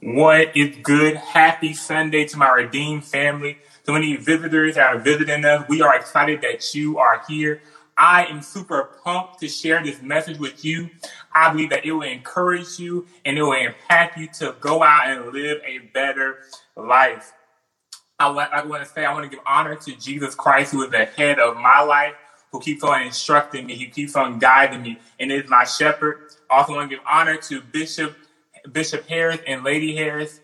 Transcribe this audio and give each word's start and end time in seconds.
What 0.00 0.56
is 0.56 0.76
good? 0.80 1.16
Happy 1.16 1.74
Sunday 1.74 2.24
to 2.26 2.36
my 2.36 2.50
redeemed 2.50 3.04
family. 3.04 3.58
To 3.84 3.96
any 3.96 4.14
visitors 4.14 4.76
that 4.76 4.94
are 4.94 4.98
visiting 4.98 5.44
us, 5.44 5.68
we 5.68 5.82
are 5.82 5.96
excited 5.96 6.40
that 6.42 6.72
you 6.72 6.98
are 6.98 7.22
here. 7.26 7.62
I 7.96 8.26
am 8.26 8.40
super 8.40 8.90
pumped 9.02 9.40
to 9.40 9.48
share 9.48 9.82
this 9.82 10.00
message 10.00 10.38
with 10.38 10.64
you. 10.64 10.88
I 11.34 11.50
believe 11.50 11.70
that 11.70 11.84
it 11.84 11.90
will 11.90 12.02
encourage 12.02 12.78
you 12.78 13.06
and 13.24 13.36
it 13.36 13.42
will 13.42 13.54
impact 13.54 14.16
you 14.18 14.28
to 14.34 14.54
go 14.60 14.84
out 14.84 15.08
and 15.08 15.32
live 15.32 15.60
a 15.66 15.78
better 15.78 16.38
life. 16.76 17.32
I 18.20 18.30
want, 18.30 18.52
I 18.52 18.64
want 18.64 18.84
to 18.84 18.88
say, 18.88 19.04
I 19.04 19.12
want 19.12 19.24
to 19.24 19.36
give 19.36 19.44
honor 19.44 19.74
to 19.74 19.96
Jesus 19.96 20.36
Christ, 20.36 20.72
who 20.72 20.84
is 20.84 20.90
the 20.92 21.06
head 21.06 21.40
of 21.40 21.56
my 21.56 21.80
life, 21.80 22.14
who 22.52 22.60
keeps 22.60 22.84
on 22.84 23.02
instructing 23.02 23.66
me, 23.66 23.76
who 23.76 23.90
keeps 23.90 24.14
on 24.14 24.38
guiding 24.38 24.82
me, 24.82 25.00
and 25.18 25.32
is 25.32 25.50
my 25.50 25.64
shepherd. 25.64 26.30
I 26.48 26.58
also 26.58 26.76
want 26.76 26.88
to 26.88 26.96
give 26.96 27.04
honor 27.04 27.36
to 27.36 27.62
Bishop 27.62 28.14
Bishop 28.72 29.06
Harris 29.08 29.40
and 29.46 29.64
Lady 29.64 29.96
Harris 29.96 30.40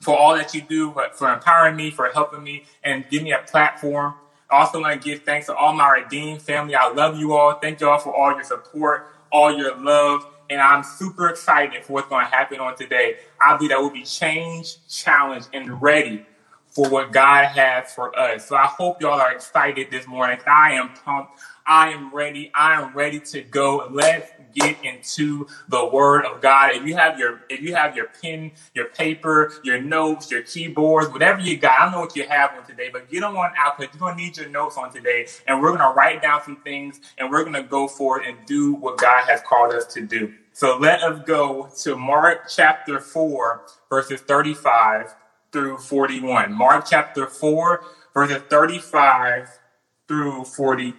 for 0.00 0.16
all 0.16 0.34
that 0.34 0.54
you 0.54 0.62
do, 0.62 0.94
for, 1.14 1.32
empowering 1.32 1.76
me, 1.76 1.90
for 1.90 2.08
helping 2.08 2.42
me, 2.42 2.64
and 2.82 3.08
giving 3.10 3.24
me 3.24 3.32
a 3.32 3.38
platform. 3.46 4.14
I 4.50 4.60
also 4.60 4.80
want 4.80 5.00
to 5.00 5.08
give 5.08 5.22
thanks 5.22 5.46
to 5.46 5.54
all 5.54 5.72
my 5.74 5.88
redeemed 5.90 6.42
family. 6.42 6.74
I 6.74 6.90
love 6.90 7.18
you 7.18 7.34
all. 7.34 7.54
Thank 7.54 7.80
you 7.80 7.88
all 7.88 7.98
for 7.98 8.14
all 8.14 8.32
your 8.32 8.44
support, 8.44 9.06
all 9.30 9.56
your 9.56 9.76
love, 9.76 10.26
and 10.48 10.60
I'm 10.60 10.82
super 10.82 11.28
excited 11.28 11.84
for 11.84 11.92
what's 11.94 12.08
going 12.08 12.24
to 12.24 12.30
happen 12.30 12.58
on 12.58 12.76
today. 12.76 13.16
I 13.40 13.56
believe 13.56 13.70
that 13.70 13.80
we'll 13.80 13.90
be 13.90 14.04
changed, 14.04 14.88
challenged, 14.88 15.48
and 15.52 15.80
ready 15.80 16.24
for 16.66 16.88
what 16.88 17.12
God 17.12 17.46
has 17.46 17.92
for 17.92 18.16
us. 18.18 18.48
So 18.48 18.56
I 18.56 18.66
hope 18.66 19.00
y'all 19.00 19.20
are 19.20 19.32
excited 19.32 19.90
this 19.90 20.06
morning. 20.06 20.38
I 20.46 20.72
am 20.72 20.90
pumped. 21.04 21.32
I 21.70 21.90
am 21.90 22.12
ready. 22.12 22.50
I 22.52 22.82
am 22.82 22.92
ready 22.94 23.20
to 23.20 23.42
go. 23.42 23.86
Let's 23.92 24.32
get 24.56 24.84
into 24.84 25.46
the 25.68 25.86
word 25.86 26.26
of 26.26 26.42
God. 26.42 26.72
If 26.74 26.84
you 26.84 26.96
have 26.96 27.16
your 27.16 27.42
if 27.48 27.60
you 27.60 27.76
have 27.76 27.96
your 27.96 28.08
pen, 28.20 28.50
your 28.74 28.86
paper, 28.86 29.52
your 29.62 29.80
notes, 29.80 30.32
your 30.32 30.42
keyboards, 30.42 31.12
whatever 31.12 31.40
you 31.40 31.58
got, 31.58 31.80
I 31.80 31.84
don't 31.84 31.92
know 31.92 32.00
what 32.00 32.16
you 32.16 32.26
have 32.28 32.56
on 32.56 32.66
today, 32.66 32.90
but 32.92 33.08
get 33.08 33.22
on 33.22 33.36
out 33.56 33.78
because 33.78 33.94
you're 33.94 34.00
gonna 34.00 34.20
need 34.20 34.36
your 34.36 34.48
notes 34.48 34.76
on 34.78 34.92
today. 34.92 35.28
And 35.46 35.62
we're 35.62 35.70
gonna 35.76 35.94
write 35.94 36.22
down 36.22 36.42
some 36.42 36.56
things 36.56 37.00
and 37.18 37.30
we're 37.30 37.44
gonna 37.44 37.62
go 37.62 37.88
forward 37.88 38.24
and 38.26 38.44
do 38.46 38.74
what 38.74 38.98
God 38.98 39.24
has 39.28 39.40
called 39.42 39.72
us 39.72 39.86
to 39.94 40.02
do. 40.02 40.34
So 40.52 40.76
let 40.76 41.04
us 41.04 41.22
go 41.24 41.70
to 41.84 41.96
Mark 41.96 42.48
chapter 42.50 43.00
4, 43.00 43.62
verses 43.88 44.22
35 44.22 45.14
through 45.52 45.78
41. 45.78 46.52
Mark 46.52 46.86
chapter 46.90 47.28
4, 47.28 47.84
verses 48.12 48.42
35 48.50 49.60
through 50.08 50.44
41. 50.44 50.96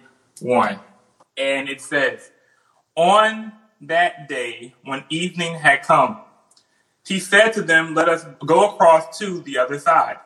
And 1.36 1.68
it 1.68 1.80
says, 1.80 2.30
On 2.96 3.52
that 3.80 4.28
day, 4.28 4.74
when 4.84 5.04
evening 5.08 5.54
had 5.54 5.82
come, 5.82 6.20
he 7.06 7.18
said 7.18 7.50
to 7.54 7.62
them, 7.62 7.94
Let 7.94 8.08
us 8.08 8.26
go 8.44 8.70
across 8.70 9.18
to 9.18 9.40
the 9.40 9.58
other 9.58 9.78
side. 9.78 10.18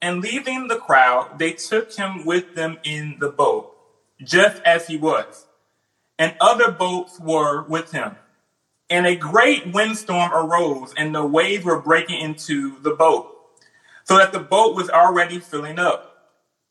And 0.00 0.20
leaving 0.20 0.68
the 0.68 0.78
crowd, 0.78 1.38
they 1.38 1.52
took 1.52 1.92
him 1.92 2.24
with 2.24 2.54
them 2.54 2.78
in 2.84 3.16
the 3.18 3.30
boat, 3.30 3.74
just 4.22 4.62
as 4.62 4.86
he 4.86 4.96
was. 4.96 5.46
And 6.18 6.36
other 6.40 6.70
boats 6.70 7.18
were 7.18 7.62
with 7.64 7.92
him. 7.92 8.16
And 8.90 9.06
a 9.06 9.16
great 9.16 9.72
windstorm 9.72 10.32
arose, 10.32 10.94
and 10.96 11.14
the 11.14 11.26
waves 11.26 11.64
were 11.64 11.80
breaking 11.80 12.20
into 12.20 12.80
the 12.80 12.94
boat 12.94 13.34
so 14.08 14.16
that 14.16 14.32
the 14.32 14.40
boat 14.40 14.74
was 14.74 14.88
already 14.88 15.38
filling 15.38 15.78
up. 15.78 16.07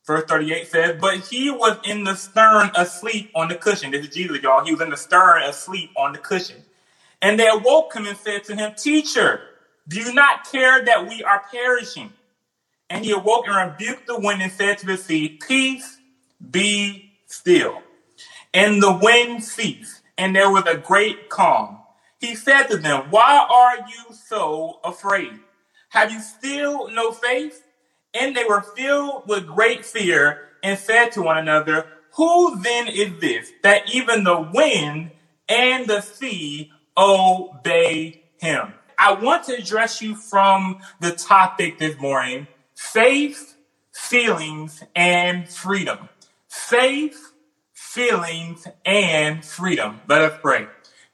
Verse 0.08 0.24
38 0.24 0.68
says, 0.68 0.98
But 1.02 1.18
he 1.28 1.52
was 1.52 1.78
in 1.84 2.06
the 2.06 2.16
stern 2.16 2.72
asleep 2.76 3.30
on 3.36 3.50
the 3.50 3.56
cushion. 3.56 3.92
This 3.92 4.08
is 4.08 4.16
Jesus, 4.16 4.42
y'all. 4.42 4.64
He 4.64 4.72
was 4.72 4.82
in 4.82 4.90
the 4.90 4.98
stern 4.98 5.44
asleep 5.44 5.92
on 5.98 6.14
the 6.14 6.18
cushion. 6.18 6.64
And 7.22 7.38
they 7.38 7.50
awoke 7.50 7.94
him 7.94 8.08
and 8.08 8.18
said 8.18 8.46
to 8.46 8.56
him, 8.56 8.74
Teacher, 8.76 9.42
do 9.86 10.00
you 10.00 10.14
not 10.14 10.50
care 10.50 10.84
that 10.86 11.10
we 11.10 11.24
are 11.24 11.44
perishing? 11.52 12.14
And 12.90 13.04
he 13.04 13.12
awoke 13.12 13.48
and 13.50 13.72
rebuked 13.72 14.08
the 14.08 14.18
wind 14.18 14.42
and 14.42 14.52
said 14.52 14.78
to 14.78 14.86
the 14.86 14.96
sea, 14.96 15.38
Peace, 15.46 15.98
be 16.52 17.12
still. 17.26 17.82
And 18.54 18.82
the 18.82 18.94
wind 18.94 19.44
ceased, 19.44 20.02
and 20.18 20.34
there 20.34 20.50
was 20.50 20.64
a 20.68 20.78
great 20.78 21.28
calm. 21.28 21.80
He 22.20 22.36
said 22.36 22.64
to 22.68 22.78
them, 22.78 23.08
Why 23.10 23.46
are 23.50 23.86
you 23.90 24.16
so 24.16 24.80
afraid? 24.86 25.34
Have 25.90 26.14
you 26.14 26.22
still 26.22 26.90
no 26.90 27.12
faith? 27.12 27.67
And 28.14 28.36
they 28.36 28.46
were 28.46 28.62
filled 28.62 29.28
with 29.28 29.48
great 29.48 29.86
fear 29.86 30.50
and 30.64 30.80
said 30.80 31.12
to 31.14 31.22
one 31.22 31.38
another, 31.38 31.86
Who 32.16 32.60
then 32.62 32.88
is 32.88 33.20
this 33.20 33.52
that 33.64 33.94
even 33.94 34.24
the 34.24 34.50
wind 34.54 35.12
and 35.48 35.88
the 35.88 36.02
sea 36.02 36.72
obey 36.98 38.24
him? 38.38 38.74
I 38.98 39.14
want 39.14 39.44
to 39.46 39.56
address 39.56 40.02
you 40.02 40.16
from 40.16 40.80
the 41.00 41.12
topic 41.12 41.78
this 41.78 42.00
morning 42.00 42.48
faith, 42.76 43.56
feelings, 43.92 44.84
and 44.96 45.48
freedom. 45.48 46.10
Faith, 46.48 47.34
feelings, 47.74 48.68
and 48.86 49.46
freedom. 49.46 50.02
Let 50.08 50.22
us 50.22 50.40
pray. 50.42 50.68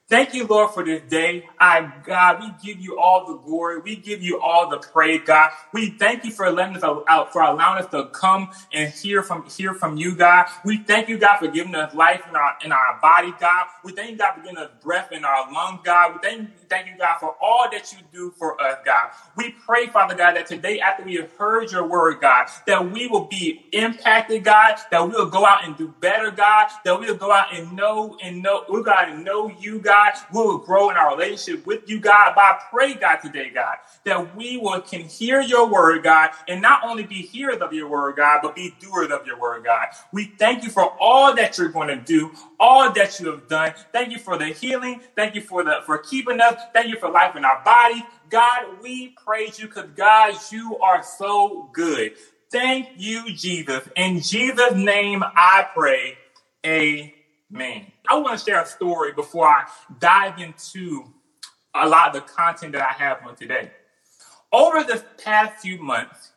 Thank 0.08 0.36
you, 0.36 0.46
Lord, 0.46 0.72
for 0.72 0.86
this 0.86 1.02
day. 1.10 1.48
I, 1.60 1.92
God, 2.06 2.40
we 2.42 2.54
give 2.64 2.80
you 2.80 3.00
all 3.00 3.26
the 3.26 3.38
glory. 3.40 3.80
We 3.82 3.96
give 3.96 4.22
you 4.22 4.40
all 4.40 4.70
the 4.70 4.78
praise, 4.78 5.22
God. 5.26 5.50
We 5.74 5.92
thank 5.98 6.26
you 6.26 6.32
for 6.32 6.52
letting 6.52 6.78
us 6.78 6.84
out, 6.84 7.34
for 7.34 7.42
allowing 7.42 7.84
us 7.84 7.90
to 7.92 8.06
come 8.10 8.52
and 8.72 8.94
hear 8.94 9.24
from, 9.24 9.50
hear 9.50 9.74
from 9.74 9.98
you, 9.98 10.16
God. 10.16 10.46
We 10.64 10.78
thank 10.78 11.10
you, 11.10 11.18
God, 11.18 11.40
for 11.40 11.48
giving 11.48 11.74
us 11.74 11.96
life 11.96 12.22
in 12.30 12.36
our, 12.36 12.56
in 12.64 12.72
our 12.72 13.00
body, 13.02 13.34
God. 13.40 13.66
We 13.84 13.94
thank 13.94 14.12
you, 14.12 14.18
God, 14.18 14.36
for 14.36 14.42
giving 14.42 14.58
us 14.60 14.70
breath 14.84 15.12
in 15.12 15.26
our 15.26 15.52
lungs, 15.52 15.80
God. 15.84 16.14
We 16.14 16.30
thank, 16.30 16.50
thank 16.70 16.88
you, 16.88 16.98
God, 17.00 17.18
for 17.20 17.36
all 17.42 17.68
that 17.72 17.92
you 17.92 18.00
do 18.14 18.32
for 18.38 18.62
us, 18.62 18.78
God. 18.86 19.10
We 19.38 19.56
pray, 19.66 19.88
Father 19.88 20.16
God, 20.16 20.36
that 20.36 20.46
today, 20.46 20.82
after 20.82 21.04
we 21.04 21.16
have 21.16 21.32
heard 21.38 21.72
your 21.72 21.88
word, 21.88 22.22
God, 22.22 22.48
that 22.68 22.92
we 22.92 23.08
will 23.08 23.26
be 23.26 23.66
impacted, 23.72 24.44
God, 24.44 24.76
that 24.92 25.04
we 25.04 25.16
will 25.16 25.32
go 25.32 25.46
out 25.46 25.66
and 25.66 25.76
do 25.76 25.96
better, 26.02 26.30
God, 26.30 26.68
that 26.86 27.00
we 27.00 27.08
will 27.08 27.18
go 27.18 27.32
out 27.32 27.56
and 27.56 27.76
know 27.76 28.18
and 28.22 28.44
know, 28.44 28.66
we'll 28.70 28.84
go 28.84 28.92
out 28.92 29.10
and 29.10 29.26
know 29.26 29.50
you, 29.50 29.80
God 29.80 29.93
God. 29.94 30.14
We 30.34 30.42
will 30.42 30.58
grow 30.58 30.90
in 30.90 30.98
our 30.98 31.16
relationship 31.16 31.66
with 31.66 31.88
you, 31.88 32.00
God. 32.00 32.34
But 32.36 32.42
I 32.42 32.60
pray, 32.72 32.96
God, 32.96 33.18
today, 33.18 33.52
God, 33.54 33.78
that 34.06 34.36
we 34.36 34.58
will 34.58 34.82
can 34.82 35.02
hear 35.02 35.42
your 35.42 35.68
word, 35.70 36.04
God, 36.04 36.32
and 36.48 36.62
not 36.62 36.82
only 36.84 37.04
be 37.04 37.22
hearers 37.22 37.62
of 37.62 37.74
your 37.74 37.88
word, 37.88 38.16
God, 38.16 38.40
but 38.42 38.56
be 38.56 38.76
doers 38.80 39.12
of 39.12 39.26
your 39.26 39.40
word, 39.40 39.64
God. 39.64 39.88
We 40.12 40.34
thank 40.40 40.64
you 40.64 40.70
for 40.70 40.96
all 41.00 41.36
that 41.36 41.58
you're 41.58 41.70
going 41.70 41.90
to 41.90 41.98
do, 41.98 42.32
all 42.60 42.92
that 42.94 43.20
you 43.20 43.28
have 43.32 43.48
done. 43.48 43.74
Thank 43.92 44.12
you 44.12 44.20
for 44.20 44.38
the 44.38 44.48
healing. 44.48 45.02
Thank 45.16 45.36
you 45.36 45.42
for 45.42 45.64
the 45.64 45.82
for 45.86 46.00
keeping 46.00 46.42
us. 46.42 46.56
Thank 46.74 46.90
you 46.90 47.00
for 47.00 47.10
life 47.10 47.36
in 47.36 47.46
our 47.46 47.62
body. 47.64 48.04
God, 48.30 48.82
we 48.82 49.10
praise 49.26 49.60
you 49.60 49.68
because 49.68 49.90
God, 49.96 50.34
you 50.52 50.78
are 50.80 51.04
so 51.04 51.70
good. 51.74 52.14
Thank 52.52 52.90
you, 52.96 53.34
Jesus. 53.34 53.88
In 53.96 54.22
Jesus' 54.22 54.74
name 54.74 55.24
I 55.24 55.68
pray. 55.74 56.18
Amen. 56.66 57.23
I 58.10 58.18
want 58.18 58.40
to 58.40 58.44
share 58.44 58.62
a 58.62 58.66
story 58.66 59.14
before 59.14 59.48
I 59.48 59.66
dive 60.00 60.40
into 60.40 61.06
a 61.74 61.88
lot 61.88 62.08
of 62.08 62.14
the 62.14 62.22
content 62.22 62.74
that 62.74 62.82
I 62.82 62.94
have 62.94 63.20
on 63.26 63.36
today. 63.36 63.72
Over 64.52 64.84
the 64.84 65.04
past 65.24 65.62
few 65.62 65.82
months, 65.82 66.32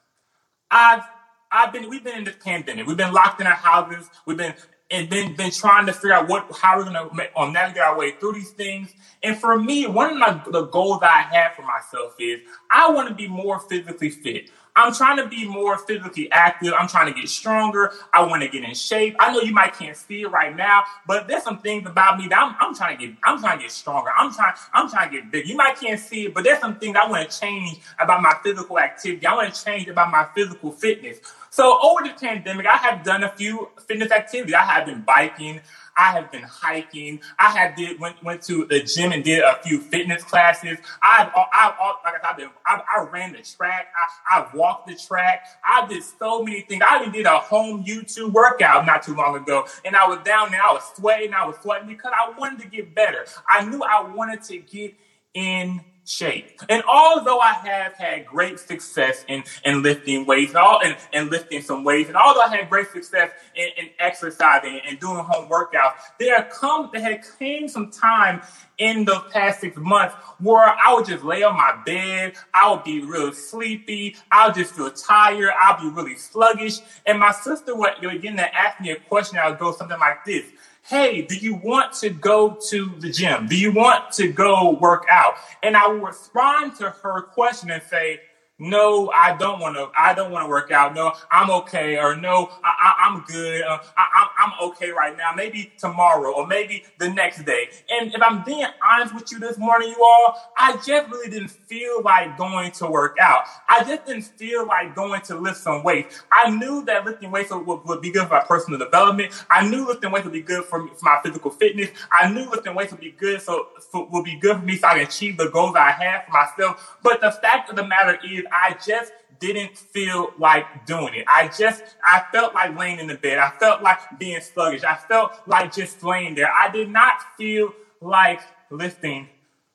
I've 0.71 1.03
I've 1.51 1.73
been 1.73 1.89
we've 1.89 2.05
been 2.05 2.19
in 2.19 2.25
this 2.25 2.37
pandemic. 2.43 2.87
We've 2.87 2.97
been 2.97 3.13
locked 3.13 3.41
in 3.41 3.47
our 3.47 3.55
houses. 3.55 4.11
We've 4.27 4.37
been 4.37 4.55
and 4.91 5.09
been 5.09 5.35
been 5.35 5.51
trying 5.51 5.87
to 5.87 5.93
figure 5.93 6.13
out 6.13 6.29
what 6.29 6.51
how 6.55 6.79
we're 6.79 6.85
gonna 6.85 7.09
um, 7.37 7.53
navigate 7.53 7.83
our 7.83 7.99
way 7.99 8.13
through 8.13 8.35
these 8.35 8.51
things. 8.51 8.93
And 9.23 9.37
for 9.37 9.59
me, 9.59 9.87
one 9.87 10.13
of 10.13 10.19
my, 10.19 10.43
the 10.51 10.67
goals 10.67 11.01
I 11.03 11.23
have 11.33 11.55
for 11.55 11.63
myself 11.63 12.15
is 12.19 12.41
I 12.71 12.91
want 12.91 13.09
to 13.09 13.15
be 13.15 13.27
more 13.27 13.59
physically 13.61 14.11
fit. 14.11 14.51
I'm 14.77 14.93
trying 14.93 15.17
to 15.17 15.27
be 15.27 15.49
more 15.49 15.79
physically 15.79 16.31
active. 16.31 16.75
I'm 16.79 16.87
trying 16.87 17.13
to 17.13 17.19
get 17.19 17.29
stronger. 17.29 17.93
I 18.13 18.25
want 18.27 18.43
to 18.43 18.49
get 18.49 18.63
in 18.63 18.75
shape. 18.75 19.17
I 19.19 19.33
know 19.33 19.41
you 19.41 19.55
might 19.55 19.73
can't 19.73 19.97
see 19.97 20.23
it 20.23 20.31
right 20.31 20.55
now, 20.55 20.85
but 21.07 21.27
there's 21.27 21.43
some 21.43 21.59
things 21.59 21.87
about 21.87 22.19
me 22.19 22.29
that 22.29 22.39
I'm, 22.39 22.55
I'm 22.61 22.75
trying 22.75 22.99
to 22.99 23.07
get. 23.07 23.17
I'm 23.25 23.41
trying 23.41 23.59
to 23.59 23.65
get 23.65 23.73
stronger. 23.73 24.11
I'm 24.17 24.33
trying. 24.33 24.55
I'm 24.75 24.91
trying 24.91 25.11
to 25.11 25.17
get 25.17 25.31
big. 25.31 25.49
You 25.49 25.57
might 25.57 25.77
can't 25.77 25.99
see 25.99 26.27
it, 26.27 26.35
but 26.35 26.45
there's 26.45 26.61
some 26.61 26.79
things 26.79 26.97
I 27.01 27.09
want 27.09 27.29
to 27.29 27.41
change 27.41 27.81
about 27.99 28.23
my 28.23 28.35
physical 28.43 28.79
activity. 28.79 29.27
I 29.27 29.35
want 29.35 29.53
to 29.53 29.65
change 29.65 29.89
about 29.89 30.11
my 30.11 30.29
physical 30.35 30.71
fitness. 30.71 31.19
So 31.51 31.79
over 31.83 32.07
the 32.07 32.15
pandemic, 32.21 32.67
I 32.67 32.77
have 32.77 33.03
done 33.03 33.25
a 33.25 33.31
few 33.31 33.71
fitness 33.87 34.13
activities. 34.13 34.55
I 34.55 34.63
have 34.63 34.85
been 34.85 35.01
biking. 35.01 35.61
I 35.97 36.13
have 36.13 36.31
been 36.31 36.43
hiking. 36.43 37.21
I 37.39 37.51
have 37.51 37.77
did 37.77 37.99
went 37.99 38.23
went 38.23 38.43
to 38.43 38.67
the 38.67 38.83
gym 38.83 39.13
and 39.13 39.25
did 39.25 39.43
a 39.43 39.59
few 39.63 39.81
fitness 39.81 40.23
classes. 40.23 40.79
I've 41.03 41.29
I've, 41.53 41.75
like 42.05 42.25
I 42.25 42.37
said, 42.37 42.51
I, 42.67 42.83
I 42.97 43.05
ran 43.11 43.33
the 43.33 43.43
track. 43.43 43.89
I, 43.97 44.41
I 44.41 44.57
walked 44.57 44.89
the 44.89 44.97
track. 44.97 45.47
I 45.65 45.87
did 45.87 46.03
so 46.03 46.43
many 46.43 46.63
things. 46.63 46.83
I 46.87 47.01
even 47.01 47.13
did 47.13 47.27
a 47.27 47.39
home 47.39 47.85
YouTube 47.85 48.33
workout 48.33 48.87
not 48.87 49.03
too 49.03 49.15
long 49.15 49.37
ago, 49.37 49.67
and 49.85 49.97
I 49.97 50.07
was 50.07 50.19
down 50.25 50.51
there. 50.51 50.61
I 50.63 50.73
was 50.73 50.83
sweating. 50.97 51.35
I 51.35 51.47
was 51.47 51.57
sweating 51.63 51.89
because 51.89 52.13
I 52.15 52.39
wanted 52.39 52.61
to 52.61 52.69
get 52.69 52.95
better. 52.95 53.27
I 53.49 53.65
knew 53.65 53.83
I 53.83 54.03
wanted 54.13 54.43
to 54.45 54.59
get 54.59 54.95
in 55.35 55.81
shape. 56.07 56.61
And 56.69 56.83
although 56.89 57.41
I 57.41 57.53
have 57.53 57.95
had 57.95 58.27
great 58.27 58.59
success 58.59 59.25
in, 59.29 59.45
in 59.65 59.83
lifting 59.83 60.25
weights 60.25 60.51
and, 60.51 60.59
all, 60.59 60.81
and, 60.83 60.97
and 61.13 61.31
lifting 61.31 61.63
some 61.63 61.85
weights, 61.85 62.09
and 62.09 62.17
although 62.17 62.43
I 62.43 62.57
had 62.57 62.71
great 62.71 62.91
success 62.91 63.31
in, 63.55 63.69
in 63.77 63.91
exercising 63.99 64.81
and 64.87 64.99
doing 65.01 65.17
home 65.17 65.49
workouts, 65.49 65.95
there 66.19 66.49
come 66.53 66.91
there 66.93 67.03
had 67.03 67.25
came 67.39 67.69
some 67.69 67.91
time 67.91 68.43
in 68.79 69.05
the 69.05 69.21
past 69.33 69.61
six 69.61 69.77
months 69.77 70.15
where 70.39 70.69
I 70.69 70.95
would 70.95 71.07
just 71.07 71.25
lay 71.25 71.43
on 71.43 71.57
my 71.57 71.83
bed, 71.85 72.35
I 72.53 72.71
would 72.71 72.85
be 72.85 73.03
real 73.03 73.33
sleepy, 73.33 74.17
I'll 74.31 74.53
just 74.53 74.75
feel 74.75 74.91
tired, 74.91 75.51
I'll 75.59 75.81
be 75.81 75.89
really 75.89 76.17
sluggish. 76.17 76.81
And 77.07 77.19
my 77.19 77.33
sister 77.33 77.75
would 77.75 78.05
again 78.05 78.39
ask 78.39 78.81
me 78.81 78.91
a 78.91 78.97
question, 78.97 79.39
I 79.39 79.49
would 79.49 79.59
go 79.59 79.73
something 79.73 79.99
like 79.99 80.25
this 80.25 80.45
hey, 80.89 81.23
do 81.23 81.37
you 81.37 81.57
want 81.57 81.93
to 81.95 82.11
go 82.11 82.57
to 82.69 82.93
the 83.01 83.11
gym? 83.11 83.49
Do 83.49 83.59
you 83.59 83.73
want 83.73 84.13
to 84.13 84.33
go 84.33 84.79
work 84.81 85.05
out? 85.11 85.35
And 85.63 85.77
I 85.77 85.89
will 85.89 86.01
respond 86.01 86.77
to 86.77 86.91
her 86.91 87.23
question 87.23 87.71
and 87.71 87.83
say, 87.83 88.21
no, 88.59 89.11
I 89.11 89.37
don't 89.37 89.61
want 89.61 89.77
to. 89.77 89.91
I 89.99 90.15
don't 90.15 90.31
want 90.31 90.47
to 90.47 90.49
work 90.49 90.71
out. 90.71 90.95
No, 90.95 91.13
I'm 91.31 91.51
okay. 91.51 91.99
Or 91.99 92.17
no, 92.17 92.51
I, 92.65 93.07
am 93.07 93.23
good. 93.27 93.63
Uh, 93.63 93.79
I, 93.99 94.29
I'm 94.39 94.69
okay 94.71 94.91
right 94.91 95.15
now. 95.15 95.33
Maybe 95.37 95.73
tomorrow, 95.79 96.33
or 96.33 96.47
maybe 96.47 96.85
the 96.99 97.11
next 97.11 97.45
day. 97.45 97.69
And 97.91 98.15
if 98.15 98.23
I'm 98.23 98.45
being 98.45 98.67
honest 98.83 99.15
with 99.15 99.31
you 99.31 99.39
this 99.39 99.59
morning, 99.59 99.91
you 99.91 100.03
all, 100.03 100.41
I 100.57 100.73
just 100.87 101.11
really 101.11 101.29
didn't 101.29 101.51
feel 101.51 102.01
like 102.03 102.39
going 102.39 102.71
to 102.73 102.87
work 102.87 103.19
out. 103.21 103.45
I 103.69 103.85
just 103.85 104.07
didn't 104.07 104.25
feel 104.25 104.67
like 104.67 104.95
going 104.95 105.21
to 105.23 105.39
lift 105.39 105.59
some 105.59 105.83
weights. 105.83 106.23
I 106.33 106.49
knew 106.49 106.83
that 106.87 107.05
lifting 107.05 107.31
weights 107.31 107.51
would, 107.51 107.67
would 107.67 108.01
be 108.01 108.11
good 108.11 108.27
for 108.27 108.35
my 108.35 108.45
personal 108.45 108.79
development. 108.79 109.35
I 109.51 109.69
knew 109.69 109.87
lifting 109.87 110.11
weights 110.11 110.25
would 110.25 110.33
be 110.33 110.41
good 110.41 110.65
for, 110.65 110.83
me, 110.83 110.91
for 110.97 111.05
my 111.05 111.21
physical 111.23 111.51
fitness. 111.51 111.91
I 112.11 112.33
knew 112.33 112.49
lifting 112.49 112.75
weights 112.75 112.93
would 112.93 113.03
be 113.03 113.11
good, 113.11 113.43
so 113.43 113.69
for, 113.91 114.07
would 114.07 114.25
be 114.25 114.37
good 114.37 114.57
for 114.57 114.63
me, 114.65 114.79
so 114.79 114.89
I 114.89 114.95
can 114.95 115.03
achieve 115.03 115.37
the 115.37 115.51
goals 115.51 115.77
I 115.77 115.91
have 115.91 116.25
for 116.25 116.33
myself. 116.33 116.97
But 117.03 117.21
the 117.21 117.33
fact 117.33 117.69
of 117.69 117.77
the 117.77 117.87
matter 117.87 118.19
is 118.25 118.46
I 118.53 118.77
just 118.85 119.13
didn't 119.39 119.77
feel 119.77 120.33
like 120.39 120.87
doing 120.87 121.15
it. 121.15 121.25
I 121.29 121.49
just, 121.49 121.83
I 122.03 122.23
felt 122.33 122.55
like 122.55 122.77
laying 122.79 122.99
in 122.99 123.07
the 123.07 123.17
bed. 123.17 123.39
I 123.39 123.51
felt 123.51 123.83
like 123.83 123.99
being 124.19 124.41
sluggish. 124.41 124.85
I 124.85 124.95
felt 124.95 125.33
like 125.47 125.73
just 125.73 126.03
laying 126.03 126.35
there. 126.35 126.51
I 126.51 126.71
did 126.71 126.91
not 126.91 127.17
feel 127.37 127.73
like 128.01 128.41
lifting 128.71 129.29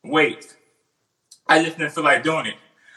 weights. 0.04 0.56
I 1.48 1.64
just 1.64 1.78
didn't 1.78 1.94
feel 1.94 2.04
like 2.04 2.24
doing 2.24 2.48
it. 2.48 2.56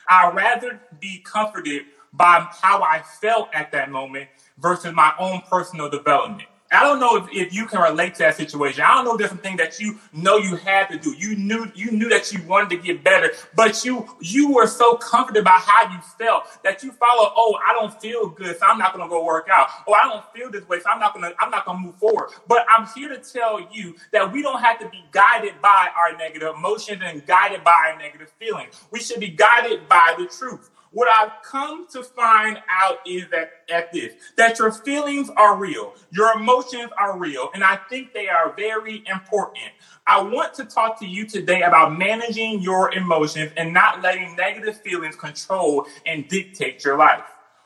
I'd 0.08 0.34
rather 0.34 0.80
be 1.00 1.20
comforted 1.24 1.82
by 2.12 2.46
how 2.62 2.82
I 2.82 3.02
felt 3.20 3.48
at 3.52 3.72
that 3.72 3.90
moment 3.90 4.28
versus 4.58 4.94
my 4.94 5.12
own 5.18 5.42
personal 5.50 5.90
development. 5.90 6.48
I 6.72 6.82
don't 6.82 6.98
know 6.98 7.16
if, 7.16 7.28
if 7.30 7.54
you 7.54 7.66
can 7.66 7.80
relate 7.80 8.14
to 8.14 8.20
that 8.20 8.36
situation. 8.36 8.82
I 8.82 8.94
don't 8.94 9.04
know 9.04 9.12
if 9.12 9.18
there's 9.18 9.30
something 9.30 9.56
that 9.58 9.78
you 9.78 9.98
know 10.12 10.38
you 10.38 10.56
had 10.56 10.88
to 10.88 10.98
do. 10.98 11.14
You 11.16 11.36
knew 11.36 11.70
you 11.74 11.92
knew 11.92 12.08
that 12.08 12.32
you 12.32 12.42
wanted 12.44 12.70
to 12.70 12.76
get 12.78 13.04
better, 13.04 13.30
but 13.54 13.84
you 13.84 14.08
you 14.20 14.52
were 14.52 14.66
so 14.66 14.96
comforted 14.96 15.42
about 15.42 15.60
how 15.60 15.92
you 15.92 16.00
felt 16.18 16.44
that 16.64 16.82
you 16.82 16.90
follow, 16.92 17.32
oh, 17.36 17.56
I 17.66 17.74
don't 17.74 18.00
feel 18.00 18.28
good, 18.28 18.58
so 18.58 18.66
I'm 18.66 18.78
not 18.78 18.92
gonna 18.96 19.08
go 19.08 19.24
work 19.24 19.48
out. 19.52 19.68
Oh, 19.86 19.92
I 19.92 20.08
don't 20.08 20.24
feel 20.34 20.50
this 20.50 20.68
way, 20.68 20.80
so 20.80 20.90
I'm 20.90 20.98
not 20.98 21.14
gonna 21.14 21.32
I'm 21.38 21.50
not 21.50 21.64
gonna 21.64 21.78
move 21.78 21.96
forward. 21.96 22.30
But 22.48 22.66
I'm 22.68 22.88
here 22.94 23.08
to 23.08 23.18
tell 23.18 23.60
you 23.70 23.94
that 24.12 24.32
we 24.32 24.42
don't 24.42 24.60
have 24.60 24.78
to 24.80 24.88
be 24.88 25.04
guided 25.12 25.60
by 25.62 25.90
our 25.96 26.16
negative 26.16 26.54
emotions 26.56 27.02
and 27.04 27.24
guided 27.26 27.62
by 27.62 27.92
our 27.92 27.98
negative 27.98 28.30
feelings. 28.38 28.82
We 28.90 29.00
should 29.00 29.20
be 29.20 29.28
guided 29.28 29.88
by 29.88 30.14
the 30.18 30.26
truth. 30.26 30.70
What 30.94 31.08
I've 31.08 31.42
come 31.42 31.88
to 31.88 32.04
find 32.04 32.62
out 32.70 32.98
is 33.04 33.24
that 33.32 33.50
at 33.68 33.92
this, 33.92 34.12
that 34.36 34.60
your 34.60 34.70
feelings 34.70 35.28
are 35.36 35.56
real, 35.56 35.92
your 36.12 36.32
emotions 36.38 36.90
are 36.96 37.18
real, 37.18 37.50
and 37.52 37.64
I 37.64 37.80
think 37.88 38.14
they 38.14 38.28
are 38.28 38.54
very 38.56 39.02
important. 39.08 39.72
I 40.06 40.22
want 40.22 40.54
to 40.54 40.64
talk 40.64 41.00
to 41.00 41.06
you 41.06 41.26
today 41.26 41.62
about 41.62 41.98
managing 41.98 42.60
your 42.60 42.94
emotions 42.94 43.50
and 43.56 43.74
not 43.74 44.02
letting 44.02 44.36
negative 44.36 44.80
feelings 44.82 45.16
control 45.16 45.86
and 46.06 46.28
dictate 46.28 46.84
your 46.84 46.96
life. 46.96 47.24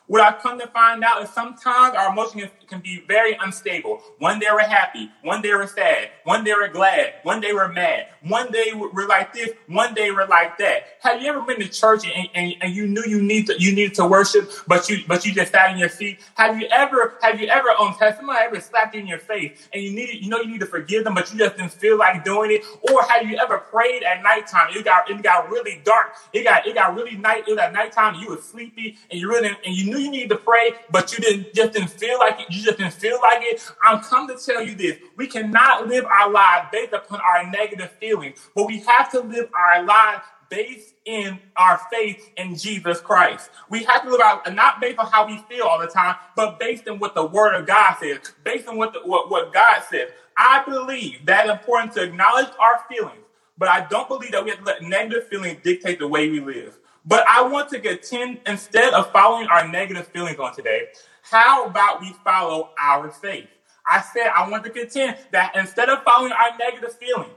What 0.09 0.23
I've 0.23 0.41
come 0.41 0.59
to 0.59 0.67
find 0.69 1.05
out 1.05 1.23
is 1.23 1.29
sometimes 1.29 1.95
our 1.95 2.11
emotions 2.11 2.51
can 2.67 2.81
be 2.81 3.05
very 3.07 3.37
unstable. 3.43 4.03
One 4.19 4.39
day 4.39 4.47
we're 4.51 4.61
happy, 4.61 5.11
one 5.23 5.43
day 5.43 5.51
we're 5.51 5.67
sad, 5.67 6.09
one 6.25 6.45
day 6.45 6.55
we're 6.55 6.69
glad, 6.69 7.15
one 7.25 7.43
day 7.43 7.53
we're 7.53 7.69
mad, 7.69 8.09
one 8.23 8.51
day 8.51 8.73
we're 8.75 9.07
like 9.07 9.35
this, 9.35 9.51
one 9.67 9.93
day 9.93 10.11
we're 10.11 10.27
like 10.27 10.57
that. 10.59 10.85
Have 11.01 11.21
you 11.21 11.29
ever 11.29 11.43
been 11.43 11.61
to 11.61 11.69
church 11.69 12.07
and, 12.07 12.29
and, 12.35 12.55
and 12.63 12.75
you 12.75 12.87
knew 12.87 13.05
you 13.07 13.23
need 13.23 13.47
to 13.49 13.61
you 13.61 13.75
needed 13.75 13.95
to 13.95 14.07
worship, 14.07 14.51
but 14.67 14.89
you 14.89 14.99
but 15.07 15.27
you 15.27 15.35
just 15.35 15.53
sat 15.53 15.73
in 15.73 15.79
your 15.79 15.91
seat? 15.91 16.21
Have 16.35 16.59
you 16.59 16.69
ever 16.71 17.19
have 17.21 17.39
you 17.39 17.49
ever 17.49 17.69
um 17.79 17.93
has 18.01 18.17
somebody 18.17 18.39
ever 18.43 18.61
slapped 18.61 18.95
you 18.95 19.03
in 19.03 19.07
your 19.07 19.19
face 19.19 19.69
and 19.75 19.83
you 19.83 19.93
needed 19.93 20.23
you 20.23 20.31
know 20.31 20.41
you 20.41 20.53
need 20.53 20.61
to 20.61 20.67
forgive 20.67 21.05
them, 21.05 21.15
but 21.15 21.31
you 21.31 21.39
just 21.39 21.59
didn't 21.59 21.73
feel 21.73 21.99
like 21.99 22.25
doing 22.25 22.51
it? 22.51 22.65
Or 22.91 23.03
have 23.03 23.29
you 23.29 23.39
ever 23.39 23.59
prayed 23.59 24.03
at 24.05 24.23
nighttime? 24.23 24.69
It 24.71 24.87
got 24.87 25.11
it 25.11 25.23
got 25.23 25.51
really 25.51 25.83
dark. 25.85 26.15
It 26.33 26.45
got 26.45 26.67
it 26.67 26.75
got 26.75 26.95
really 26.95 27.17
night. 27.17 27.45
It 27.47 27.51
was 27.51 27.59
at 27.59 27.75
nighttime. 27.75 28.15
You 28.17 28.31
were 28.31 28.41
sleepy 28.41 28.97
and 29.11 29.21
you 29.21 29.29
really 29.29 29.49
and 29.49 29.77
you 29.77 29.91
knew 29.91 29.98
you 29.99 30.11
needed 30.11 30.31
to 30.31 30.37
pray, 30.37 30.73
but 30.91 31.13
you 31.13 31.19
didn't 31.19 31.55
just 31.55 31.73
didn't 31.73 31.91
feel 31.91 32.19
like 32.19 32.41
it. 32.41 32.47
You 32.51 32.63
just 32.63 32.79
didn't 32.79 32.95
feel 32.95 33.19
like 33.23 33.41
it. 33.43 33.61
I'm 33.83 34.01
come 34.01 34.29
to 34.29 34.37
tell 34.37 34.63
you 34.63 34.75
this: 34.75 34.99
we 35.17 35.27
cannot 35.27 35.89
live 35.89 36.05
our 36.05 36.31
lives 36.31 36.69
based 36.73 36.93
upon 36.93 37.21
our 37.21 37.51
negative 37.51 37.91
feelings, 37.93 38.49
but 38.55 38.67
we 38.67 38.81
have 38.81 39.11
to 39.13 39.21
live 39.21 39.49
our 39.55 39.85
lives 39.85 40.23
based 40.49 40.95
in 41.05 41.39
our 41.57 41.81
faith 41.91 42.31
in 42.37 42.57
Jesus 42.57 43.01
Christ. 43.01 43.51
We 43.69 43.85
have 43.85 44.03
to 44.05 44.11
live 44.11 44.21
out 44.21 44.53
not 44.55 44.81
based 44.81 44.99
on 44.99 45.07
how 45.07 45.27
we 45.27 45.39
feel 45.49 45.65
all 45.65 45.79
the 45.79 45.87
time, 45.87 46.17
but 46.37 46.59
based 46.59 46.89
on 46.89 46.99
what 46.99 47.15
the 47.15 47.27
Word 47.27 47.55
of 47.55 47.67
God 47.67 47.97
says, 48.01 48.19
based 48.45 48.69
on 48.69 48.77
what 48.77 48.93
the, 48.93 49.01
what, 49.01 49.31
what 49.31 49.53
God 49.53 49.83
says. 49.89 50.11
I 50.37 50.63
believe 50.65 51.27
that 51.27 51.47
it's 51.47 51.53
important 51.53 51.93
to 51.95 52.03
acknowledge 52.03 52.49
our 52.59 52.85
feelings, 52.89 53.25
but 53.57 53.69
I 53.69 53.87
don't 53.87 54.09
believe 54.09 54.33
that 54.33 54.45
we 54.45 54.51
have 54.51 54.61
to 54.61 54.65
let 54.65 54.83
negative 54.83 55.29
feelings 55.29 55.59
dictate 55.63 55.99
the 55.99 56.09
way 56.09 56.31
we 56.31 56.41
live. 56.41 56.79
But 57.09 57.25
I 57.27 57.49
want 57.49 57.71
to 57.71 57.81
contend 57.81 58.41
instead 58.47 58.93
of 58.93 59.11
following 59.13 59.49
our 59.49 59.67
negative 59.67 60.09
feelings 60.09 60.39
on 60.39 60.55
today, 60.55 60.89
how 61.23 61.65
about 61.65 62.03
we 62.03 62.13
follow 62.23 62.71
our 62.79 63.11
faith? 63.11 63.49
I 63.87 64.03
said 64.03 64.27
I 64.27 64.49
want 64.51 64.63
to 64.65 64.71
contend 64.71 65.17
that 65.33 65.57
instead 65.57 65.89
of 65.89 66.03
following 66.03 66.33
our 66.33 66.59
negative 66.59 66.95
feelings, 66.99 67.33